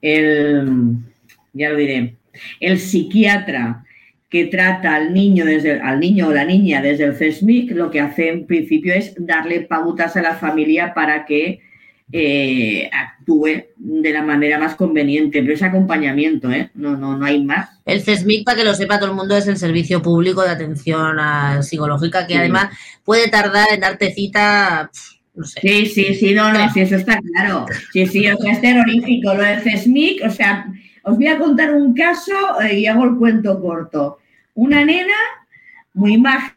el, 0.00 0.96
ya 1.52 1.68
lo 1.68 1.76
diré, 1.76 2.16
el 2.60 2.78
psiquiatra 2.78 3.84
que 4.30 4.46
trata 4.46 4.94
al 4.94 5.12
niño, 5.12 5.44
desde, 5.44 5.78
al 5.78 6.00
niño 6.00 6.28
o 6.28 6.32
la 6.32 6.46
niña 6.46 6.80
desde 6.80 7.04
el 7.04 7.16
CESMIC, 7.16 7.72
lo 7.72 7.90
que 7.90 8.00
hace 8.00 8.30
en 8.30 8.46
principio 8.46 8.94
es 8.94 9.14
darle 9.18 9.60
pautas 9.60 10.16
a 10.16 10.22
la 10.22 10.36
familia 10.36 10.94
para 10.94 11.26
que 11.26 11.60
eh, 12.12 12.88
actúe 12.92 13.64
de 13.76 14.12
la 14.12 14.22
manera 14.22 14.58
más 14.58 14.76
conveniente, 14.76 15.42
pero 15.42 15.54
es 15.54 15.62
acompañamiento, 15.62 16.50
¿eh? 16.50 16.70
no, 16.74 16.96
no, 16.96 17.16
no 17.16 17.24
hay 17.24 17.42
más. 17.42 17.70
El 17.84 18.02
CESMIC, 18.02 18.44
para 18.44 18.58
que 18.58 18.64
lo 18.64 18.74
sepa 18.74 18.98
todo 18.98 19.10
el 19.10 19.16
mundo, 19.16 19.36
es 19.36 19.46
el 19.48 19.56
Servicio 19.56 20.02
Público 20.02 20.42
de 20.42 20.50
Atención 20.50 21.16
Psicológica, 21.62 22.26
que 22.26 22.36
además 22.36 22.76
puede 23.04 23.28
tardar 23.28 23.66
en 23.72 23.80
darte 23.80 24.12
cita, 24.12 24.90
no 25.34 25.44
sé. 25.44 25.60
Sí, 25.60 25.86
sí, 25.86 26.14
sí, 26.14 26.34
no, 26.34 26.52
no, 26.52 26.72
sí, 26.72 26.80
eso 26.80 26.96
está 26.96 27.18
claro. 27.18 27.66
Sí, 27.92 28.06
sí, 28.06 28.28
o 28.28 28.36
sea, 28.36 28.52
es 28.52 28.60
terrorífico 28.60 29.34
lo 29.34 29.42
del 29.42 29.60
CESMIC, 29.62 30.24
o 30.24 30.30
sea, 30.30 30.66
os 31.02 31.16
voy 31.16 31.26
a 31.26 31.38
contar 31.38 31.74
un 31.74 31.94
caso 31.94 32.60
eh, 32.62 32.80
y 32.80 32.86
hago 32.86 33.04
el 33.04 33.16
cuento 33.16 33.60
corto. 33.60 34.18
Una 34.54 34.84
nena 34.84 35.14
muy 35.92 36.18
mágica 36.18 36.55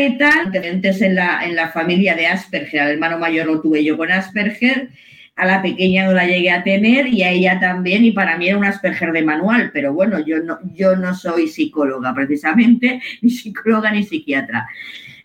y 0.00 0.18
tal, 0.18 0.50
en 0.54 1.14
la, 1.14 1.44
en 1.44 1.56
la 1.56 1.68
familia 1.68 2.14
de 2.14 2.26
Asperger, 2.26 2.82
el 2.82 2.90
hermano 2.92 3.18
mayor 3.18 3.46
lo 3.46 3.60
tuve 3.60 3.84
yo 3.84 3.96
con 3.96 4.10
Asperger, 4.10 4.90
a 5.34 5.46
la 5.46 5.62
pequeña 5.62 6.04
no 6.06 6.12
la 6.12 6.26
llegué 6.26 6.50
a 6.50 6.62
tener 6.62 7.08
y 7.08 7.22
a 7.22 7.30
ella 7.30 7.58
también, 7.58 8.04
y 8.04 8.12
para 8.12 8.36
mí 8.36 8.48
era 8.48 8.58
un 8.58 8.64
Asperger 8.64 9.12
de 9.12 9.22
manual, 9.22 9.70
pero 9.72 9.92
bueno, 9.92 10.20
yo 10.24 10.42
no, 10.42 10.58
yo 10.74 10.96
no 10.96 11.14
soy 11.14 11.48
psicóloga 11.48 12.14
precisamente, 12.14 13.00
ni 13.22 13.30
psicóloga 13.30 13.90
ni 13.92 14.02
psiquiatra. 14.02 14.66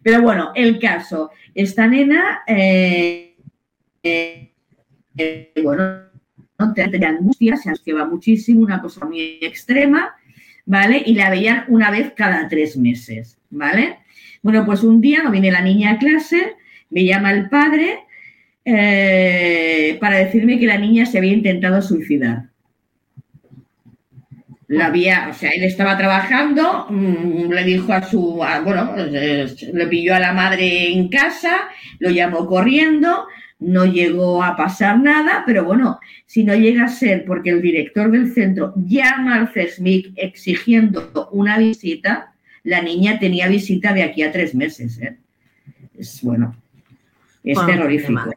Pero 0.01 0.21
bueno, 0.21 0.51
el 0.55 0.79
caso, 0.79 1.31
esta 1.53 1.87
nena, 1.87 2.41
eh, 2.47 3.35
eh, 4.03 5.51
bueno, 5.61 6.07
no 6.59 6.73
tenía 6.73 7.09
angustia, 7.09 7.57
se 7.57 7.69
ansiaba 7.69 8.05
muchísimo, 8.05 8.61
una 8.61 8.81
cosa 8.81 9.05
muy 9.05 9.39
extrema, 9.41 10.15
¿vale? 10.65 11.03
Y 11.05 11.15
la 11.15 11.29
veían 11.29 11.65
una 11.67 11.91
vez 11.91 12.13
cada 12.15 12.47
tres 12.47 12.77
meses, 12.77 13.37
¿vale? 13.49 13.99
Bueno, 14.47 14.65
pues 14.65 14.81
un 14.81 15.01
día 15.01 15.23
no 15.23 15.31
viene 15.31 15.51
la 15.51 15.59
niña 15.59 15.91
a 15.91 15.97
clase, 15.97 16.55
me 16.89 17.03
llama 17.03 17.33
el 17.33 17.49
padre 17.49 18.05
eh, 18.63 19.97
para 19.99 20.19
decirme 20.19 20.57
que 20.57 20.65
la 20.65 20.77
niña 20.77 21.05
se 21.05 21.17
había 21.17 21.33
intentado 21.33 21.81
suicidar. 21.81 22.43
La 24.69 24.85
había, 24.85 25.27
o 25.29 25.33
sea, 25.33 25.49
él 25.49 25.65
estaba 25.65 25.97
trabajando, 25.97 26.87
mm, 26.89 27.51
le 27.51 27.63
dijo 27.65 27.91
a 27.91 28.03
su, 28.03 28.41
bueno, 28.63 28.95
le 28.95 29.87
pilló 29.87 30.15
a 30.15 30.19
la 30.21 30.31
madre 30.31 30.93
en 30.93 31.09
casa, 31.09 31.67
lo 31.99 32.09
llamó 32.09 32.47
corriendo, 32.47 33.25
no 33.59 33.83
llegó 33.83 34.41
a 34.41 34.55
pasar 34.55 34.97
nada, 34.97 35.43
pero 35.45 35.65
bueno, 35.65 35.99
si 36.25 36.45
no 36.45 36.55
llega 36.55 36.85
a 36.85 36.87
ser 36.87 37.25
porque 37.25 37.49
el 37.49 37.61
director 37.61 38.09
del 38.09 38.31
centro 38.31 38.73
llama 38.77 39.35
al 39.35 39.49
CESMIC 39.49 40.13
exigiendo 40.15 41.27
una 41.33 41.57
visita, 41.57 42.33
la 42.63 42.81
niña 42.81 43.19
tenía 43.19 43.47
visita 43.47 43.93
de 43.93 44.03
aquí 44.03 44.23
a 44.23 44.31
tres 44.31 44.55
meses. 44.55 44.99
¿eh? 44.99 45.17
Es 45.97 46.21
bueno, 46.21 46.55
es 47.43 47.57
terrorífico. 47.65 48.31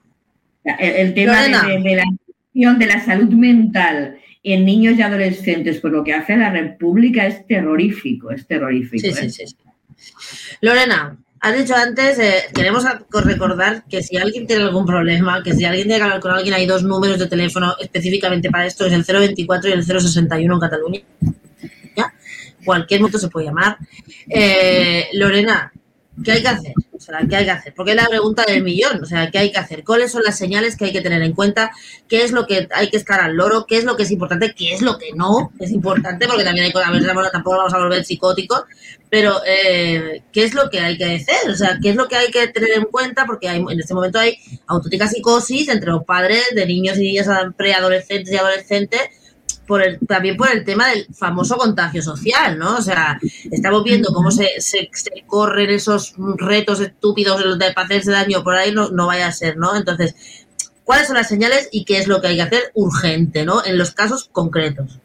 El, 0.65 1.15
tema 1.15 1.43
de, 1.43 1.51
la 1.51 2.75
de 2.75 2.87
la 2.87 3.05
salud 3.05 3.31
mental 3.31 4.19
en 4.43 4.65
niños 4.65 4.99
y 4.99 5.03
adolescentes 5.03 5.81
por 5.81 5.91
lo 5.91 6.05
que 6.05 6.15
hace 6.15 6.37
la 6.37 6.51
República 6.51 7.27
es 7.27 7.47
terrorífico, 7.47 8.31
es 8.31 8.47
terrorífico. 8.47 9.07
Sí, 9.07 9.13
sí, 9.13 9.43
¿eh? 9.43 9.47
sí, 9.47 9.57
Lorena, 10.61 11.17
has 11.41 11.59
dicho 11.59 11.75
antes, 11.75 12.19
eh, 12.19 12.45
queremos 12.55 12.85
recordar 13.11 13.85
que 13.89 14.03
si 14.03 14.17
alguien 14.17 14.47
tiene 14.47 14.65
algún 14.65 14.87
problema, 14.87 15.43
que 15.43 15.55
si 15.55 15.65
alguien 15.65 15.87
tiene 15.87 15.99
que 15.99 16.05
hablar 16.05 16.21
con 16.21 16.33
alguien, 16.33 16.55
hay 16.55 16.67
dos 16.67 16.83
números 16.83 17.19
de 17.19 17.27
teléfono 17.27 17.75
específicamente 17.81 18.51
para 18.51 18.67
esto, 18.67 18.87
es 18.87 18.93
el 18.93 19.05
024 19.05 19.71
y 19.71 19.73
el 19.73 19.85
061 19.85 20.55
en 20.55 20.61
Cataluña. 20.61 21.01
Cualquier 22.65 23.01
momento 23.01 23.19
se 23.19 23.29
puede 23.29 23.47
llamar. 23.47 23.79
Eh, 24.29 25.09
Lorena, 25.15 25.73
¿qué 26.25 26.33
hay 26.33 26.43
que 26.43 26.49
hacer? 26.49 26.75
O 27.01 27.03
sea, 27.03 27.21
¿qué 27.27 27.35
hay 27.35 27.45
que 27.47 27.51
hacer? 27.51 27.75
Porque 27.75 27.93
es 27.93 27.97
la 27.97 28.07
pregunta 28.07 28.45
del 28.47 28.63
millón. 28.63 29.03
O 29.03 29.07
sea, 29.07 29.31
¿qué 29.31 29.39
hay 29.39 29.51
que 29.51 29.59
hacer? 29.59 29.85
¿Cuáles 29.85 30.13
son 30.13 30.23
las 30.23 30.37
señales 30.37 30.77
que 30.77 30.85
hay 30.85 30.93
que 30.93 31.01
tener 31.01 31.23
en 31.23 31.33
cuenta? 31.33 31.71
¿Qué 32.09 32.25
es 32.25 32.33
lo 32.33 32.47
que 32.47 32.69
hay 32.73 32.91
que 32.91 32.99
estar 32.99 33.21
al 33.21 33.37
loro? 33.37 33.65
¿Qué 33.67 33.79
es 33.79 33.85
lo 33.85 33.97
que 33.97 34.03
es 34.03 34.11
importante? 34.11 34.55
¿Qué 34.55 34.75
es 34.75 34.83
lo 34.83 34.99
que 34.99 35.13
no 35.15 35.51
es 35.59 35.71
importante? 35.71 36.27
Porque 36.27 36.45
también 36.45 36.67
hay 36.67 36.73
cosas, 36.73 36.91
tampoco 37.33 37.57
vamos 37.57 37.73
a 37.73 37.79
volver 37.79 38.05
psicóticos, 38.05 38.65
pero 39.09 39.41
eh, 39.47 40.23
¿qué 40.31 40.45
es 40.45 40.53
lo 40.53 40.69
que 40.69 40.81
hay 40.81 40.99
que 40.99 41.17
hacer? 41.17 41.51
O 41.51 41.55
sea, 41.55 41.79
¿qué 41.83 41.91
es 41.91 41.97
lo 41.97 42.07
que 42.07 42.17
hay 42.17 42.31
que 42.31 42.49
tener 42.49 42.73
en 42.75 42.85
cuenta? 42.85 43.25
Porque 43.25 43.49
hay, 43.49 43.61
en 43.61 43.81
este 43.81 43.95
momento 43.95 44.19
hay 44.19 44.37
auténtica 44.67 45.09
psicosis 45.09 45.71
entre 45.71 45.91
los 45.91 46.05
padres 46.05 46.45
de 46.55 46.67
niños 46.67 46.99
y 46.99 47.03
niñas 47.03 47.29
preadolescentes 47.57 48.31
y 48.31 48.37
adolescentes 48.37 49.01
también 50.07 50.37
por 50.37 50.51
el 50.51 50.65
tema 50.65 50.89
del 50.89 51.07
famoso 51.15 51.57
contagio 51.57 52.03
social, 52.03 52.59
¿no? 52.59 52.77
O 52.77 52.83
sea, 52.83 53.19
estamos 53.51 53.85
viendo 53.85 54.13
cómo 54.13 54.31
se, 54.31 54.49
corren 55.27 55.71
esos 55.71 56.15
retos 56.37 56.81
estúpidos 56.81 57.59
de 57.59 57.73
hacerse 57.75 58.11
daño 58.11 58.43
por 58.43 58.55
ahí, 58.55 58.73
no, 58.73 58.91
no 58.91 59.07
vaya 59.07 59.27
a 59.27 59.33
ser, 59.33 59.57
¿no? 59.57 59.77
Entonces, 59.77 60.15
¿cuáles 60.85 61.07
son 61.07 61.17
las 61.17 61.29
señales 61.29 61.69
y 61.73 61.85
qué 61.85 61.99
es 61.99 62.09
lo 62.09 62.21
que 62.21 62.29
hay 62.29 62.37
que 62.37 62.43
hacer 62.43 62.63
urgente, 62.75 63.45
¿no? 63.45 63.65
En 63.65 63.79
los 63.79 63.93
casos 63.93 64.29
concretos. 64.31 64.99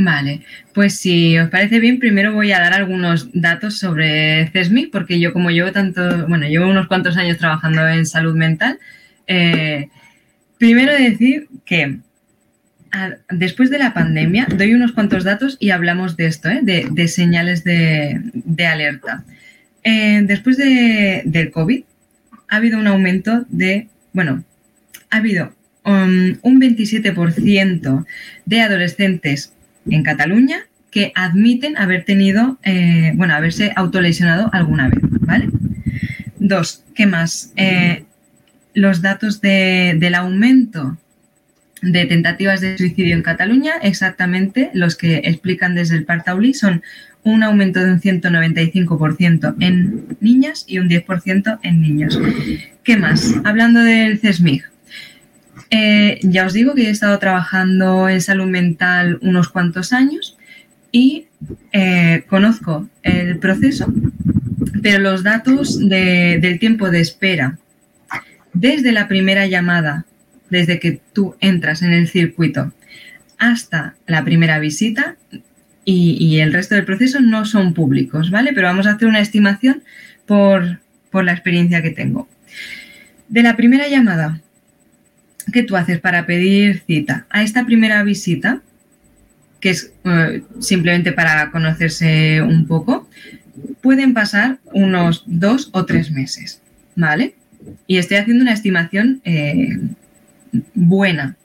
Vale, 0.00 0.42
pues 0.74 1.00
si 1.00 1.36
os 1.38 1.50
parece 1.50 1.80
bien, 1.80 1.98
primero 1.98 2.32
voy 2.32 2.52
a 2.52 2.60
dar 2.60 2.72
algunos 2.72 3.30
datos 3.32 3.78
sobre 3.78 4.48
CESMI, 4.52 4.86
porque 4.86 5.18
yo 5.18 5.32
como 5.32 5.50
llevo 5.50 5.72
tanto, 5.72 6.28
bueno, 6.28 6.46
llevo 6.46 6.68
unos 6.68 6.86
cuantos 6.86 7.16
años 7.16 7.38
trabajando 7.38 7.86
en 7.88 8.06
salud 8.06 8.34
mental, 8.34 8.78
eh, 9.26 9.88
primero 10.56 10.92
decir 10.92 11.48
que 11.64 11.98
después 13.30 13.70
de 13.70 13.78
la 13.78 13.94
pandemia, 13.94 14.46
doy 14.56 14.74
unos 14.74 14.92
cuantos 14.92 15.24
datos 15.24 15.56
y 15.60 15.70
hablamos 15.70 16.16
de 16.16 16.26
esto, 16.26 16.48
¿eh? 16.48 16.60
de, 16.62 17.08
señales 17.08 17.64
de, 17.64 18.66
alerta. 18.66 19.24
Eh, 19.84 20.22
después 20.24 20.56
de, 20.56 21.22
del 21.24 21.50
COVID, 21.50 21.84
ha 22.48 22.56
habido 22.56 22.78
un 22.78 22.86
aumento 22.86 23.44
de, 23.48 23.88
bueno, 24.12 24.44
ha 25.10 25.16
habido 25.18 25.54
um, 25.84 26.36
un 26.42 26.60
27% 26.60 28.06
de 28.46 28.60
adolescentes 28.60 29.52
en 29.88 30.02
Cataluña 30.02 30.66
que 30.90 31.12
admiten 31.14 31.76
haber 31.76 32.04
tenido, 32.04 32.58
eh, 32.62 33.12
bueno, 33.14 33.34
haberse 33.34 33.72
autolesionado 33.76 34.48
alguna 34.52 34.88
vez, 34.88 35.00
¿vale? 35.20 35.48
Dos, 36.38 36.84
¿qué 36.94 37.06
más? 37.06 37.52
los 38.74 39.02
datos 39.02 39.40
del 39.40 40.14
aumento 40.14 40.96
de 41.82 42.06
tentativas 42.06 42.60
de 42.60 42.76
suicidio 42.76 43.14
en 43.14 43.22
Cataluña, 43.22 43.74
exactamente 43.82 44.70
los 44.74 44.96
que 44.96 45.22
explican 45.24 45.74
desde 45.74 45.96
el 45.96 46.04
Partaulí 46.04 46.54
son 46.54 46.82
un 47.22 47.42
aumento 47.42 47.80
de 47.80 47.92
un 47.92 48.00
195% 48.00 49.56
en 49.60 50.16
niñas 50.20 50.64
y 50.66 50.78
un 50.78 50.88
10% 50.88 51.58
en 51.62 51.80
niños. 51.80 52.18
¿Qué 52.82 52.96
más? 52.96 53.34
Hablando 53.44 53.82
del 53.82 54.18
CESMIG. 54.18 54.64
Eh, 55.70 56.18
ya 56.22 56.46
os 56.46 56.54
digo 56.54 56.74
que 56.74 56.86
he 56.86 56.90
estado 56.90 57.18
trabajando 57.18 58.08
en 58.08 58.22
salud 58.22 58.46
mental 58.46 59.18
unos 59.20 59.48
cuantos 59.48 59.92
años 59.92 60.38
y 60.90 61.26
eh, 61.72 62.24
conozco 62.28 62.88
el 63.02 63.38
proceso, 63.38 63.92
pero 64.82 64.98
los 64.98 65.22
datos 65.22 65.78
del 65.78 66.58
tiempo 66.58 66.90
de 66.90 67.00
espera 67.00 67.58
desde 68.54 68.92
la 68.92 69.08
primera 69.08 69.46
llamada 69.46 70.06
desde 70.50 70.78
que 70.78 71.00
tú 71.12 71.36
entras 71.40 71.82
en 71.82 71.92
el 71.92 72.08
circuito 72.08 72.72
hasta 73.38 73.94
la 74.06 74.24
primera 74.24 74.58
visita 74.58 75.16
y, 75.90 76.40
el 76.40 76.52
resto 76.52 76.74
del 76.74 76.84
proceso 76.84 77.18
no 77.20 77.46
son 77.46 77.72
públicos, 77.72 78.30
¿vale? 78.30 78.52
Pero 78.52 78.66
vamos 78.66 78.86
a 78.86 78.92
hacer 78.92 79.08
una 79.08 79.20
estimación 79.20 79.82
por, 80.26 80.80
la 81.12 81.32
experiencia 81.32 81.80
que 81.80 81.90
tengo. 81.90 82.28
De 83.30 83.42
la 83.42 83.56
primera 83.56 83.88
llamada 83.88 84.42
que 85.50 85.62
tú 85.62 85.76
haces 85.76 85.98
para 85.98 86.26
pedir 86.26 86.82
cita 86.86 87.26
a 87.30 87.42
esta 87.42 87.64
primera 87.64 88.02
visita, 88.02 88.60
que 89.60 89.70
es 89.70 89.92
eh, 90.04 90.42
simplemente 90.60 91.12
para 91.12 91.50
conocerse 91.50 92.42
un 92.42 92.66
poco, 92.66 93.08
pueden 93.80 94.12
pasar 94.12 94.58
unos 94.74 95.24
dos 95.26 95.70
o 95.72 95.86
tres 95.86 96.10
meses, 96.10 96.60
¿vale? 96.96 97.34
Y 97.86 97.96
estoy 97.96 98.18
haciendo 98.18 98.42
una 98.42 98.52
estimación 98.52 99.22
eh, 99.24 99.78
buena. 100.74 101.36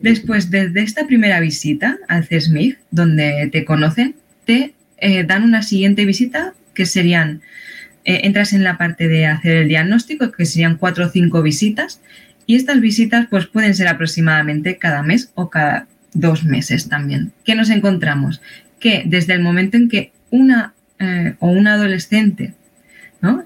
Después, 0.00 0.50
de 0.50 0.70
esta 0.76 1.06
primera 1.06 1.40
visita 1.40 1.98
al 2.08 2.24
CESMIG, 2.24 2.78
donde 2.90 3.48
te 3.50 3.64
conocen, 3.64 4.14
te 4.44 4.74
eh, 4.98 5.24
dan 5.24 5.42
una 5.42 5.62
siguiente 5.62 6.04
visita 6.04 6.54
que 6.74 6.86
serían, 6.86 7.40
eh, 8.04 8.20
entras 8.24 8.52
en 8.52 8.64
la 8.64 8.78
parte 8.78 9.08
de 9.08 9.26
hacer 9.26 9.56
el 9.56 9.68
diagnóstico, 9.68 10.32
que 10.32 10.44
serían 10.44 10.76
cuatro 10.76 11.06
o 11.06 11.08
cinco 11.08 11.42
visitas, 11.42 12.00
y 12.46 12.56
estas 12.56 12.80
visitas 12.80 13.26
pues 13.30 13.46
pueden 13.46 13.74
ser 13.74 13.88
aproximadamente 13.88 14.76
cada 14.76 15.02
mes 15.02 15.30
o 15.34 15.48
cada 15.48 15.86
dos 16.12 16.44
meses 16.44 16.88
también. 16.88 17.32
¿Qué 17.44 17.54
nos 17.54 17.70
encontramos? 17.70 18.42
Que 18.80 19.04
desde 19.06 19.34
el 19.34 19.40
momento 19.40 19.76
en 19.76 19.88
que 19.88 20.12
una 20.30 20.74
eh, 20.98 21.34
o 21.38 21.48
un 21.48 21.66
adolescente 21.68 22.54
¿no? 23.22 23.44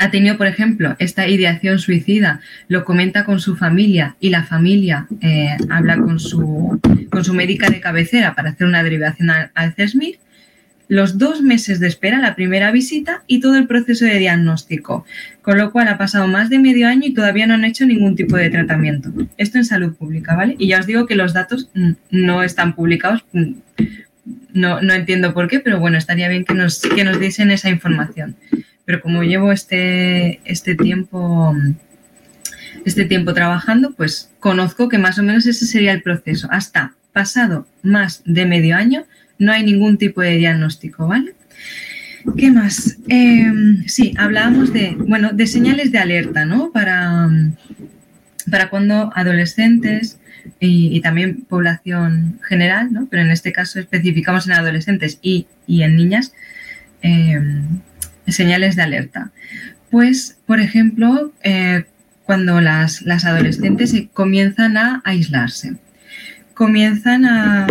Ha 0.00 0.10
tenido, 0.10 0.38
por 0.38 0.46
ejemplo, 0.46 0.96
esta 0.98 1.28
ideación 1.28 1.78
suicida, 1.78 2.40
lo 2.68 2.86
comenta 2.86 3.26
con 3.26 3.38
su 3.38 3.54
familia 3.54 4.16
y 4.18 4.30
la 4.30 4.44
familia 4.44 5.06
eh, 5.20 5.58
habla 5.68 5.98
con 5.98 6.18
su, 6.18 6.80
con 7.10 7.22
su 7.22 7.34
médica 7.34 7.68
de 7.68 7.80
cabecera 7.80 8.34
para 8.34 8.50
hacer 8.50 8.66
una 8.66 8.82
derivación 8.82 9.28
al, 9.28 9.74
CESMIR, 9.74 10.18
los 10.88 11.18
dos 11.18 11.42
meses 11.42 11.80
de 11.80 11.88
espera, 11.88 12.18
la 12.18 12.34
primera 12.34 12.72
visita 12.72 13.24
y 13.26 13.40
todo 13.40 13.56
el 13.56 13.66
proceso 13.66 14.06
de 14.06 14.18
diagnóstico, 14.18 15.04
con 15.42 15.58
lo 15.58 15.70
cual 15.70 15.88
ha 15.88 15.98
pasado 15.98 16.26
más 16.26 16.48
de 16.48 16.58
medio 16.58 16.88
año 16.88 17.02
y 17.04 17.12
todavía 17.12 17.46
no 17.46 17.52
han 17.52 17.66
hecho 17.66 17.84
ningún 17.84 18.16
tipo 18.16 18.38
de 18.38 18.48
tratamiento. 18.48 19.12
Esto 19.36 19.58
en 19.58 19.66
salud 19.66 19.94
pública, 19.94 20.34
¿vale? 20.34 20.56
Y 20.58 20.68
ya 20.68 20.80
os 20.80 20.86
digo 20.86 21.04
que 21.06 21.14
los 21.14 21.34
datos 21.34 21.70
no 22.10 22.42
están 22.42 22.74
publicados, 22.74 23.22
no, 24.54 24.80
no 24.80 24.94
entiendo 24.94 25.34
por 25.34 25.46
qué, 25.46 25.60
pero 25.60 25.78
bueno, 25.78 25.98
estaría 25.98 26.28
bien 26.28 26.46
que 26.46 26.54
nos, 26.54 26.80
que 26.80 27.04
nos 27.04 27.20
diesen 27.20 27.50
esa 27.50 27.68
información 27.68 28.34
pero 28.90 29.02
como 29.02 29.22
llevo 29.22 29.52
este, 29.52 30.40
este 30.44 30.74
tiempo 30.74 31.54
este 32.84 33.04
tiempo 33.04 33.32
trabajando, 33.34 33.92
pues 33.92 34.32
conozco 34.40 34.88
que 34.88 34.98
más 34.98 35.16
o 35.16 35.22
menos 35.22 35.46
ese 35.46 35.64
sería 35.64 35.92
el 35.92 36.02
proceso. 36.02 36.48
Hasta 36.50 36.94
pasado 37.12 37.68
más 37.84 38.22
de 38.24 38.46
medio 38.46 38.74
año 38.74 39.04
no 39.38 39.52
hay 39.52 39.62
ningún 39.62 39.96
tipo 39.96 40.22
de 40.22 40.38
diagnóstico, 40.38 41.06
¿vale? 41.06 41.34
¿Qué 42.36 42.50
más? 42.50 42.98
Em, 43.06 43.86
sí, 43.86 44.12
hablábamos 44.18 44.72
de, 44.72 44.96
bueno, 44.98 45.30
de 45.32 45.46
señales 45.46 45.92
de 45.92 45.98
alerta, 45.98 46.44
¿no? 46.44 46.72
Para, 46.72 47.28
para 48.50 48.70
cuando 48.70 49.12
adolescentes 49.14 50.18
y, 50.58 51.00
también 51.00 51.42
población 51.42 52.40
general, 52.42 52.92
¿no? 52.92 53.06
pero 53.08 53.22
en 53.22 53.30
este 53.30 53.52
caso 53.52 53.78
especificamos 53.78 54.48
en 54.48 54.54
adolescentes 54.54 55.20
y, 55.22 55.46
en 55.68 55.94
niñas, 55.94 56.34
em, 57.02 57.78
señales 58.30 58.76
de 58.76 58.82
alerta. 58.82 59.30
Pues, 59.90 60.38
por 60.46 60.60
ejemplo, 60.60 61.32
eh, 61.42 61.84
cuando 62.24 62.60
las, 62.60 63.04
adolescentes 63.06 63.94
comienzan 64.12 64.76
a 64.76 65.02
aislarse, 65.04 65.76
comienzan 66.54 67.24
a, 67.24 67.66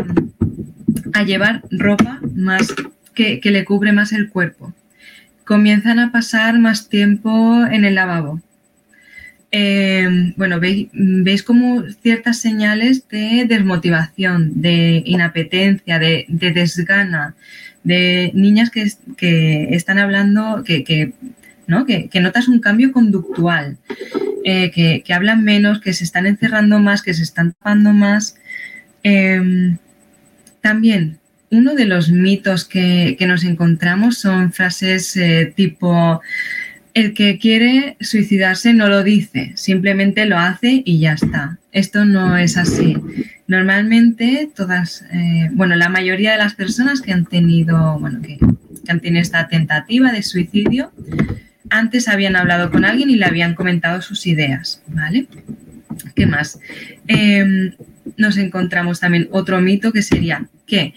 llevar 1.25 1.63
ropa 1.69 2.19
más 2.33 2.73
que, 3.13 3.39
que 3.39 3.51
le 3.51 3.65
cubre 3.65 3.91
más 3.91 4.13
el 4.13 4.29
cuerpo, 4.29 4.73
comienzan 5.43 5.99
a 5.99 6.11
pasar 6.11 6.57
más 6.59 6.87
tiempo 6.87 7.65
en 7.69 7.83
el 7.83 7.95
lavabo, 7.95 8.41
Em, 9.51 10.33
bueno, 10.37 10.59
veis, 10.59 10.89
veis, 10.93 11.41
como 11.41 11.83
ciertas 12.03 12.37
señales 12.39 13.07
de 13.07 13.45
desmotivación, 13.47 14.61
de 14.61 15.01
inapetencia, 15.05 15.97
de, 15.97 16.25
desgana, 16.27 17.35
de 17.83 18.31
niñas 18.33 18.71
que, 18.71 19.67
están 19.71 19.99
hablando, 19.99 20.63
que, 20.63 21.13
¿no? 21.67 21.85
que, 21.85 22.09
notas 22.21 22.47
un 22.47 22.59
cambio 22.59 22.91
conductual, 22.91 23.77
eh, 24.43 24.71
que, 24.71 25.13
hablan 25.13 25.43
menos, 25.43 25.81
que 25.81 25.93
se 25.93 26.03
están 26.03 26.25
encerrando 26.25 26.79
más, 26.79 27.01
que 27.01 27.13
se 27.13 27.23
están 27.23 27.53
tapando 27.53 27.93
más. 27.93 28.35
Em, 29.03 29.77
también, 30.61 31.19
uno 31.51 31.75
de 31.75 31.85
los 31.85 32.09
mitos 32.09 32.65
que, 32.65 33.17
nos 33.27 33.43
encontramos 33.43 34.17
son 34.17 34.51
frases 34.51 35.15
eh, 35.17 35.51
tipo 35.55 36.21
el 36.93 37.13
que 37.13 37.37
quiere 37.37 37.97
suicidarse 38.01 38.73
no 38.73 38.89
lo 38.89 39.03
dice, 39.03 39.53
simplemente 39.55 40.25
lo 40.25 40.37
hace 40.37 40.81
y 40.83 40.99
ya 40.99 41.13
está. 41.13 41.58
Esto 41.71 42.05
no 42.05 42.37
es 42.37 42.57
así. 42.57 42.97
Normalmente 43.47 44.49
todas, 44.55 45.05
eh, 45.11 45.49
bueno, 45.51 45.75
la 45.75 45.89
mayoría 45.89 46.31
de 46.31 46.37
las 46.37 46.55
personas 46.55 47.01
que 47.01 47.11
han 47.11 47.25
tenido, 47.25 47.99
bueno, 47.99 48.21
que, 48.21 48.39
han 48.87 48.99
tenido 48.99 49.21
esta 49.21 49.47
tentativa 49.47 50.11
de 50.11 50.23
suicidio, 50.23 50.91
antes 51.69 52.07
habían 52.07 52.35
hablado 52.35 52.71
con 52.71 52.85
alguien 52.85 53.11
y 53.11 53.15
le 53.15 53.25
habían 53.25 53.53
comentado 53.53 54.01
sus 54.01 54.25
ideas, 54.25 54.81
¿vale? 54.87 55.27
¿Qué 56.15 56.25
más? 56.25 56.59
Em, 57.07 57.73
nos 58.17 58.37
encontramos 58.37 58.99
también 58.99 59.27
otro 59.31 59.61
mito 59.61 59.91
que 59.91 60.01
sería 60.01 60.47
que 60.65 60.95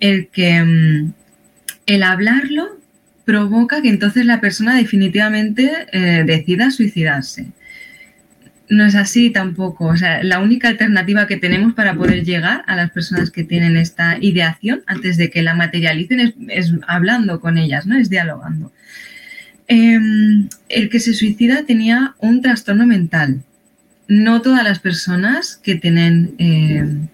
el 0.00 0.28
que 0.28 0.62
mm, 0.62 1.12
el 1.86 2.02
hablarlo 2.02 2.78
provoca 3.24 3.82
que 3.82 3.88
entonces 3.88 4.24
la 4.24 4.40
persona 4.40 4.76
definitivamente 4.76 5.70
eh, 5.92 6.24
decida 6.26 6.70
suicidarse. 6.70 7.48
No 8.70 8.84
es 8.84 8.94
así 8.94 9.30
tampoco. 9.30 9.86
O 9.86 9.96
sea, 9.96 10.22
la 10.22 10.40
única 10.40 10.68
alternativa 10.68 11.26
que 11.26 11.36
tenemos 11.36 11.74
para 11.74 11.94
poder 11.94 12.24
llegar 12.24 12.64
a 12.66 12.76
las 12.76 12.90
personas 12.90 13.30
que 13.30 13.44
tienen 13.44 13.76
esta 13.76 14.18
ideación 14.20 14.82
antes 14.86 15.16
de 15.16 15.30
que 15.30 15.42
la 15.42 15.54
materialicen 15.54 16.34
es, 16.48 16.74
hablando 16.86 17.40
con 17.40 17.56
ellas, 17.56 17.86
¿no? 17.86 17.96
Es 17.96 18.10
dialogando. 18.10 18.72
Em, 19.66 20.48
el 20.68 20.88
que 20.90 21.00
se 21.00 21.14
suicida 21.14 21.64
tenía 21.64 22.14
un 22.18 22.42
trastorno 22.42 22.86
mental. 22.86 23.42
No 24.06 24.42
todas 24.42 24.64
las 24.64 24.78
personas 24.78 25.56
que 25.62 25.74
tienen 25.74 26.34
em, 26.38 27.08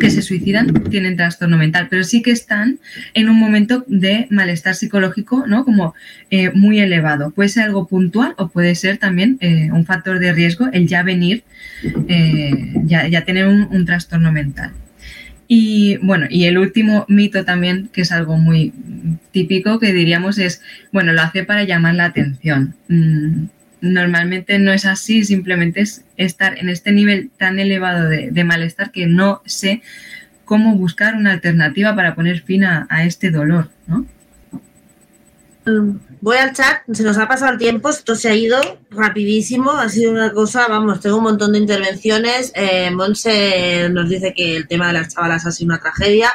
que 0.00 0.10
se 0.10 0.22
suicidan 0.22 0.72
tienen 0.90 1.16
trastorno 1.16 1.56
mental, 1.56 1.86
pero 1.88 2.02
sí 2.02 2.20
que 2.20 2.32
están 2.32 2.80
en 3.14 3.28
un 3.28 3.38
momento 3.38 3.84
de 3.86 4.26
malestar 4.30 4.74
psicológico, 4.74 5.46
¿no? 5.46 5.64
Como 5.64 5.94
eh, 6.30 6.50
muy 6.52 6.80
elevado. 6.80 7.30
Puede 7.30 7.48
ser 7.48 7.64
algo 7.64 7.86
puntual 7.86 8.34
o 8.38 8.48
puede 8.48 8.74
ser 8.74 8.98
también 8.98 9.38
eh, 9.40 9.70
un 9.70 9.86
factor 9.86 10.18
de 10.18 10.32
riesgo 10.32 10.68
el 10.72 10.88
ya 10.88 11.04
venir, 11.04 11.44
eh, 12.08 12.74
ya, 12.84 13.24
tener 13.24 13.46
un, 13.46 13.86
trastorno 13.86 14.32
mental. 14.32 14.72
Y 15.46 15.98
bueno, 15.98 16.26
y 16.28 16.44
el 16.44 16.58
último 16.58 17.04
mito 17.08 17.44
también, 17.44 17.88
que 17.92 18.00
es 18.00 18.10
algo 18.10 18.38
muy 18.38 18.72
típico, 19.30 19.78
que 19.78 19.92
diríamos 19.92 20.38
es, 20.38 20.62
bueno, 20.92 21.12
lo 21.12 21.22
hace 21.22 21.44
para 21.44 21.64
llamar 21.64 21.94
la 21.94 22.06
atención. 22.06 22.74
Mm, 22.88 23.44
normalmente 23.82 24.58
no 24.60 24.72
es 24.72 24.86
así, 24.86 25.24
simplemente 25.24 25.80
es 25.80 26.04
estar 26.16 26.56
en 26.56 26.70
este 26.70 26.92
nivel 26.92 27.30
tan 27.36 27.58
elevado 27.58 28.08
de, 28.08 28.44
malestar 28.44 28.92
que 28.92 29.06
no 29.06 29.42
sé 29.44 29.82
cómo 30.44 30.76
buscar 30.76 31.16
una 31.16 31.32
alternativa 31.32 31.94
para 31.94 32.14
poner 32.14 32.42
fin 32.42 32.64
a, 32.64 32.86
este 33.04 33.30
dolor, 33.30 33.68
¿no? 33.86 34.06
Mm, 35.64 35.98
voy 36.20 36.36
al 36.36 36.52
chat, 36.52 36.82
se 36.92 37.02
nos 37.02 37.18
ha 37.18 37.26
pasado 37.26 37.52
el 37.52 37.58
tiempo, 37.58 37.90
esto 37.90 38.14
se 38.14 38.28
ha 38.28 38.34
ido 38.34 38.60
rapidísimo, 38.90 39.72
ha 39.72 39.88
sido 39.88 40.12
una 40.12 40.32
cosa, 40.32 40.66
vamos, 40.68 41.00
tengo 41.00 41.18
un 41.18 41.24
montón 41.24 41.52
de 41.52 41.58
intervenciones. 41.58 42.52
Eh, 42.54 42.90
Monse 42.90 43.88
nos 43.90 44.08
dice 44.08 44.32
que 44.34 44.56
el 44.56 44.68
tema 44.68 44.88
de 44.88 44.92
las 44.94 45.14
chavalas 45.14 45.46
ha 45.46 45.50
sido 45.50 45.66
una 45.66 45.80
tragedia, 45.80 46.32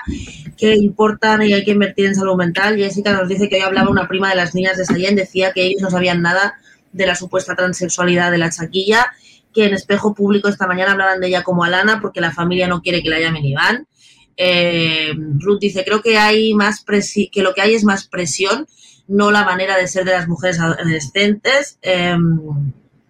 que 0.58 0.76
importan 0.76 1.44
y 1.44 1.54
hay 1.54 1.64
que 1.64 1.72
invertir 1.72 2.08
en 2.08 2.16
salud 2.16 2.36
mental. 2.36 2.78
Jessica 2.78 3.14
nos 3.14 3.30
dice 3.30 3.48
que 3.48 3.58
hoy 3.58 3.62
hablaba 3.62 3.90
una 3.90 4.08
prima 4.08 4.30
de 4.30 4.36
las 4.36 4.56
niñas 4.56 4.78
de 4.78 4.86
Sallén, 4.86 5.16
decía 5.16 5.54
que 5.54 5.66
ellos 5.66 5.82
no 5.82 5.90
sabían 5.90 6.22
nada 6.22 6.58
de 6.92 7.06
la 7.06 7.16
supuesta 7.16 7.56
transexualidad 7.56 8.32
de 8.32 8.38
la 8.38 8.50
chaquilla, 8.50 9.12
que 9.54 9.66
en 9.66 9.74
espejo 9.74 10.14
público 10.14 10.50
esta 10.50 10.68
mañana 10.68 10.92
hablaban 10.92 11.20
de 11.20 11.28
ella 11.28 11.44
como 11.44 11.64
Alana 11.64 12.00
porque 12.02 12.22
la 12.22 12.32
familia 12.32 12.68
no 12.68 12.82
quiere 12.82 13.02
que 13.02 13.10
la 13.10 13.20
llamen 13.20 13.46
Iván. 13.46 13.88
Eh, 14.36 15.14
Ruth 15.40 15.60
dice, 15.60 15.84
creo 15.84 16.02
que 16.02 16.18
hay 16.18 16.54
más 16.54 16.86
que 16.86 17.42
lo 17.42 17.54
que 17.54 17.62
hay 17.62 17.74
es 17.74 17.84
más 17.84 18.08
presión, 18.08 18.68
no 19.08 19.32
la 19.32 19.44
manera 19.44 19.78
de 19.78 19.88
ser 19.88 20.06
de 20.06 20.12
las 20.12 20.28
mujeres 20.28 20.60
adolescentes. 20.60 21.80
Em, 21.82 22.40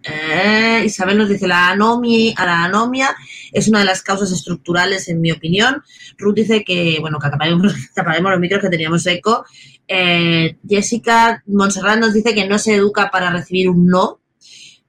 eh, 0.09 0.83
Isabel 0.85 1.17
nos 1.17 1.29
dice, 1.29 1.47
la 1.47 1.69
anomia, 1.69 2.33
la 2.37 2.63
anomia 2.65 3.15
es 3.51 3.67
una 3.67 3.79
de 3.79 3.85
las 3.85 4.01
causas 4.01 4.31
estructurales, 4.31 5.07
en 5.09 5.21
mi 5.21 5.31
opinión. 5.31 5.83
Ruth 6.17 6.35
dice 6.35 6.63
que, 6.63 6.97
bueno, 6.99 7.19
que 7.19 7.29
los 7.49 8.39
micros 8.39 8.61
que 8.61 8.69
teníamos 8.69 9.05
eco. 9.07 9.45
Eh, 9.87 10.57
Jessica 10.67 11.43
Montserrat 11.47 11.99
nos 11.99 12.13
dice 12.13 12.33
que 12.33 12.47
no 12.47 12.59
se 12.59 12.75
educa 12.75 13.09
para 13.11 13.31
recibir 13.31 13.69
un 13.69 13.87
no. 13.87 14.19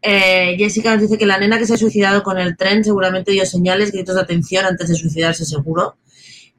Eh, 0.01 0.55
Jessica 0.59 0.93
nos 0.93 1.03
dice 1.03 1.19
que 1.19 1.27
la 1.27 1.39
nena 1.39 1.59
que 1.59 1.67
se 1.67 1.75
ha 1.75 1.79
suicidado 1.79 2.23
con 2.23 2.39
el 2.39 2.57
tren 2.57 2.85
seguramente 2.85 3.33
dio 3.33 3.45
señales, 3.45 3.93
gritos 3.93 4.15
de 4.15 4.21
atención 4.21 4.65
antes 4.65 4.89
de 4.89 4.95
suicidarse 4.95 5.45
seguro. 5.45 5.97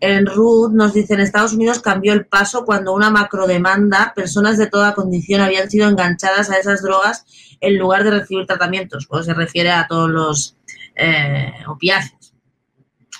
En 0.02 0.26
Ruth 0.26 0.72
nos 0.72 0.94
dice, 0.94 1.14
en 1.14 1.20
Estados 1.20 1.54
Unidos 1.54 1.80
cambió 1.80 2.14
el 2.14 2.26
paso 2.26 2.64
cuando 2.64 2.94
una 2.94 3.10
macrodemanda, 3.10 4.14
personas 4.16 4.58
de 4.58 4.68
toda 4.68 4.94
condición 4.94 5.42
habían 5.42 5.70
sido 5.70 5.90
enganchadas 5.90 6.50
a 6.50 6.58
esas 6.58 6.82
drogas 6.82 7.26
en 7.60 7.78
lugar 7.78 8.04
de 8.04 8.12
recibir 8.12 8.46
tratamientos. 8.46 9.08
Pues 9.08 9.26
se 9.26 9.34
refiere 9.34 9.72
a 9.72 9.88
todos 9.88 10.10
los 10.10 10.56
eh, 10.96 11.52
opiáceos. 11.68 12.34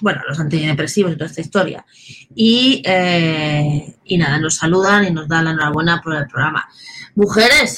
Bueno, 0.02 0.22
los 0.30 0.40
antidepresivos 0.40 1.12
y 1.12 1.16
toda 1.16 1.26
esta 1.26 1.42
historia. 1.42 1.86
Y, 2.34 2.82
eh, 2.86 3.96
y 4.06 4.18
nada, 4.18 4.40
nos 4.40 4.56
saludan 4.56 5.06
y 5.06 5.12
nos 5.12 5.28
dan 5.28 5.46
la 5.46 5.52
enhorabuena 5.52 6.02
por 6.02 6.16
el 6.16 6.28
programa. 6.28 6.70
Mujeres, 7.16 7.76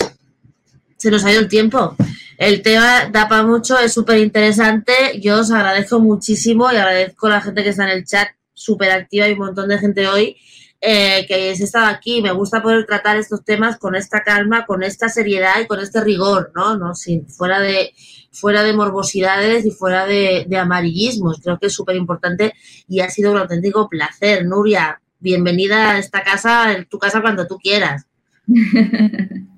se 0.97 1.09
nos 1.09 1.25
ha 1.25 1.31
ido 1.31 1.41
el 1.41 1.47
tiempo. 1.47 1.95
El 2.37 2.61
tema 2.61 3.05
da 3.11 3.27
para 3.27 3.43
mucho, 3.43 3.79
es 3.79 3.93
súper 3.93 4.19
interesante. 4.19 5.19
Yo 5.19 5.39
os 5.39 5.49
agradezco 5.49 5.99
muchísimo 5.99 6.71
y 6.71 6.75
agradezco 6.75 7.25
a 7.25 7.31
la 7.31 7.41
gente 7.41 7.63
que 7.63 7.69
está 7.69 7.83
en 7.83 7.97
el 7.97 8.05
chat 8.05 8.27
súper 8.63 8.91
activa 8.91 9.27
y 9.27 9.33
un 9.33 9.39
montón 9.39 9.69
de 9.69 9.77
gente 9.77 10.07
hoy 10.07 10.37
eh, 10.79 11.25
que 11.27 11.35
hayáis 11.35 11.61
estado 11.61 11.87
aquí. 11.87 12.21
Me 12.21 12.31
gusta 12.31 12.61
poder 12.61 12.85
tratar 12.85 13.17
estos 13.17 13.43
temas 13.43 13.77
con 13.77 13.95
esta 13.95 14.23
calma, 14.23 14.65
con 14.65 14.83
esta 14.83 15.09
seriedad 15.09 15.59
y 15.61 15.67
con 15.67 15.79
este 15.79 16.01
rigor, 16.01 16.51
¿no? 16.55 16.77
¿No? 16.77 16.95
Sin, 16.95 17.27
fuera, 17.27 17.59
de, 17.59 17.93
fuera 18.31 18.63
de 18.63 18.73
morbosidades 18.73 19.65
y 19.65 19.71
fuera 19.71 20.05
de, 20.05 20.45
de 20.47 20.57
amarillismos. 20.57 21.39
Creo 21.43 21.59
que 21.59 21.67
es 21.67 21.73
súper 21.73 21.95
importante 21.95 22.53
y 22.87 23.01
ha 23.01 23.09
sido 23.09 23.31
un 23.31 23.37
auténtico 23.37 23.87
placer. 23.89 24.45
Nuria, 24.45 25.01
bienvenida 25.19 25.91
a 25.91 25.99
esta 25.99 26.23
casa, 26.23 26.73
en 26.73 26.85
tu 26.85 26.97
casa 26.97 27.21
cuando 27.21 27.45
tú 27.45 27.57
quieras. 27.59 28.07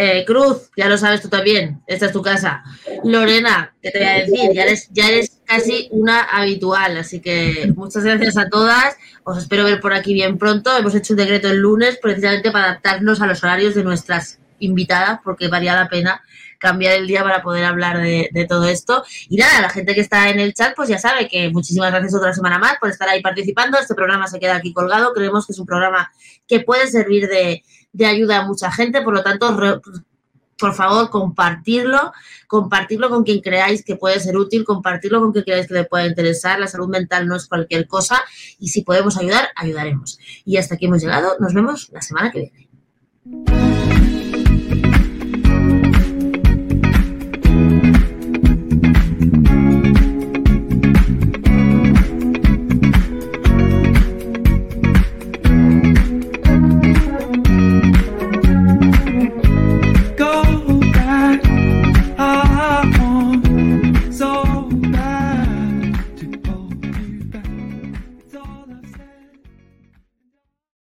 Eh, 0.00 0.24
Cruz, 0.24 0.70
ya 0.76 0.88
lo 0.88 0.96
sabes 0.96 1.20
tú 1.20 1.28
también, 1.28 1.82
esta 1.88 2.06
es 2.06 2.12
tu 2.12 2.22
casa. 2.22 2.62
Lorena, 3.02 3.74
¿qué 3.82 3.90
te 3.90 3.98
voy 3.98 4.06
a 4.06 4.12
decir? 4.12 4.50
Ya 4.54 4.62
eres, 4.62 4.88
ya 4.92 5.08
eres 5.08 5.40
casi 5.44 5.88
una 5.90 6.20
habitual, 6.20 6.96
así 6.98 7.20
que 7.20 7.72
muchas 7.74 8.04
gracias 8.04 8.36
a 8.36 8.48
todas. 8.48 8.96
Os 9.24 9.38
espero 9.38 9.64
ver 9.64 9.80
por 9.80 9.92
aquí 9.92 10.14
bien 10.14 10.38
pronto. 10.38 10.76
Hemos 10.76 10.94
hecho 10.94 11.14
un 11.14 11.16
decreto 11.16 11.50
el 11.50 11.56
lunes 11.56 11.98
precisamente 12.00 12.52
para 12.52 12.66
adaptarnos 12.66 13.20
a 13.20 13.26
los 13.26 13.42
horarios 13.42 13.74
de 13.74 13.82
nuestras 13.82 14.38
invitadas, 14.60 15.18
porque 15.24 15.48
valía 15.48 15.74
la 15.74 15.88
pena 15.88 16.22
cambiar 16.58 16.94
el 16.94 17.08
día 17.08 17.24
para 17.24 17.42
poder 17.42 17.64
hablar 17.64 18.00
de, 18.00 18.28
de, 18.30 18.44
todo 18.46 18.68
esto. 18.68 19.02
Y 19.28 19.36
nada, 19.36 19.60
la 19.60 19.68
gente 19.68 19.96
que 19.96 20.00
está 20.00 20.30
en 20.30 20.38
el 20.38 20.54
chat, 20.54 20.76
pues 20.76 20.88
ya 20.88 21.00
sabe 21.00 21.26
que 21.26 21.48
muchísimas 21.50 21.90
gracias 21.90 22.14
otra 22.14 22.32
semana 22.32 22.60
más 22.60 22.78
por 22.78 22.88
estar 22.88 23.08
ahí 23.08 23.20
participando. 23.20 23.80
Este 23.80 23.96
programa 23.96 24.28
se 24.28 24.38
queda 24.38 24.54
aquí 24.54 24.72
colgado. 24.72 25.12
Creemos 25.12 25.44
que 25.44 25.54
es 25.54 25.58
un 25.58 25.66
programa 25.66 26.12
que 26.46 26.60
puede 26.60 26.86
servir 26.86 27.28
de, 27.28 27.64
de 27.92 28.06
ayuda 28.06 28.38
a 28.38 28.46
mucha 28.46 28.70
gente, 28.70 29.02
por 29.02 29.14
lo 29.14 29.22
tanto, 29.22 29.80
por 30.58 30.74
favor, 30.74 31.08
compartirlo, 31.08 32.12
compartirlo 32.46 33.08
con 33.08 33.22
quien 33.22 33.40
creáis 33.40 33.84
que 33.84 33.96
puede 33.96 34.18
ser 34.20 34.36
útil, 34.36 34.64
compartirlo 34.64 35.20
con 35.20 35.32
quien 35.32 35.44
creáis 35.44 35.68
que 35.68 35.74
le 35.74 35.84
pueda 35.84 36.06
interesar. 36.06 36.58
La 36.58 36.66
salud 36.66 36.88
mental 36.88 37.26
no 37.26 37.36
es 37.36 37.46
cualquier 37.46 37.86
cosa 37.86 38.20
y 38.58 38.68
si 38.68 38.82
podemos 38.82 39.16
ayudar, 39.16 39.48
ayudaremos. 39.54 40.18
Y 40.44 40.56
hasta 40.56 40.74
aquí 40.74 40.86
hemos 40.86 41.00
llegado. 41.00 41.36
Nos 41.38 41.54
vemos 41.54 41.88
la 41.92 42.02
semana 42.02 42.32
que 42.32 42.50
viene. 43.24 43.77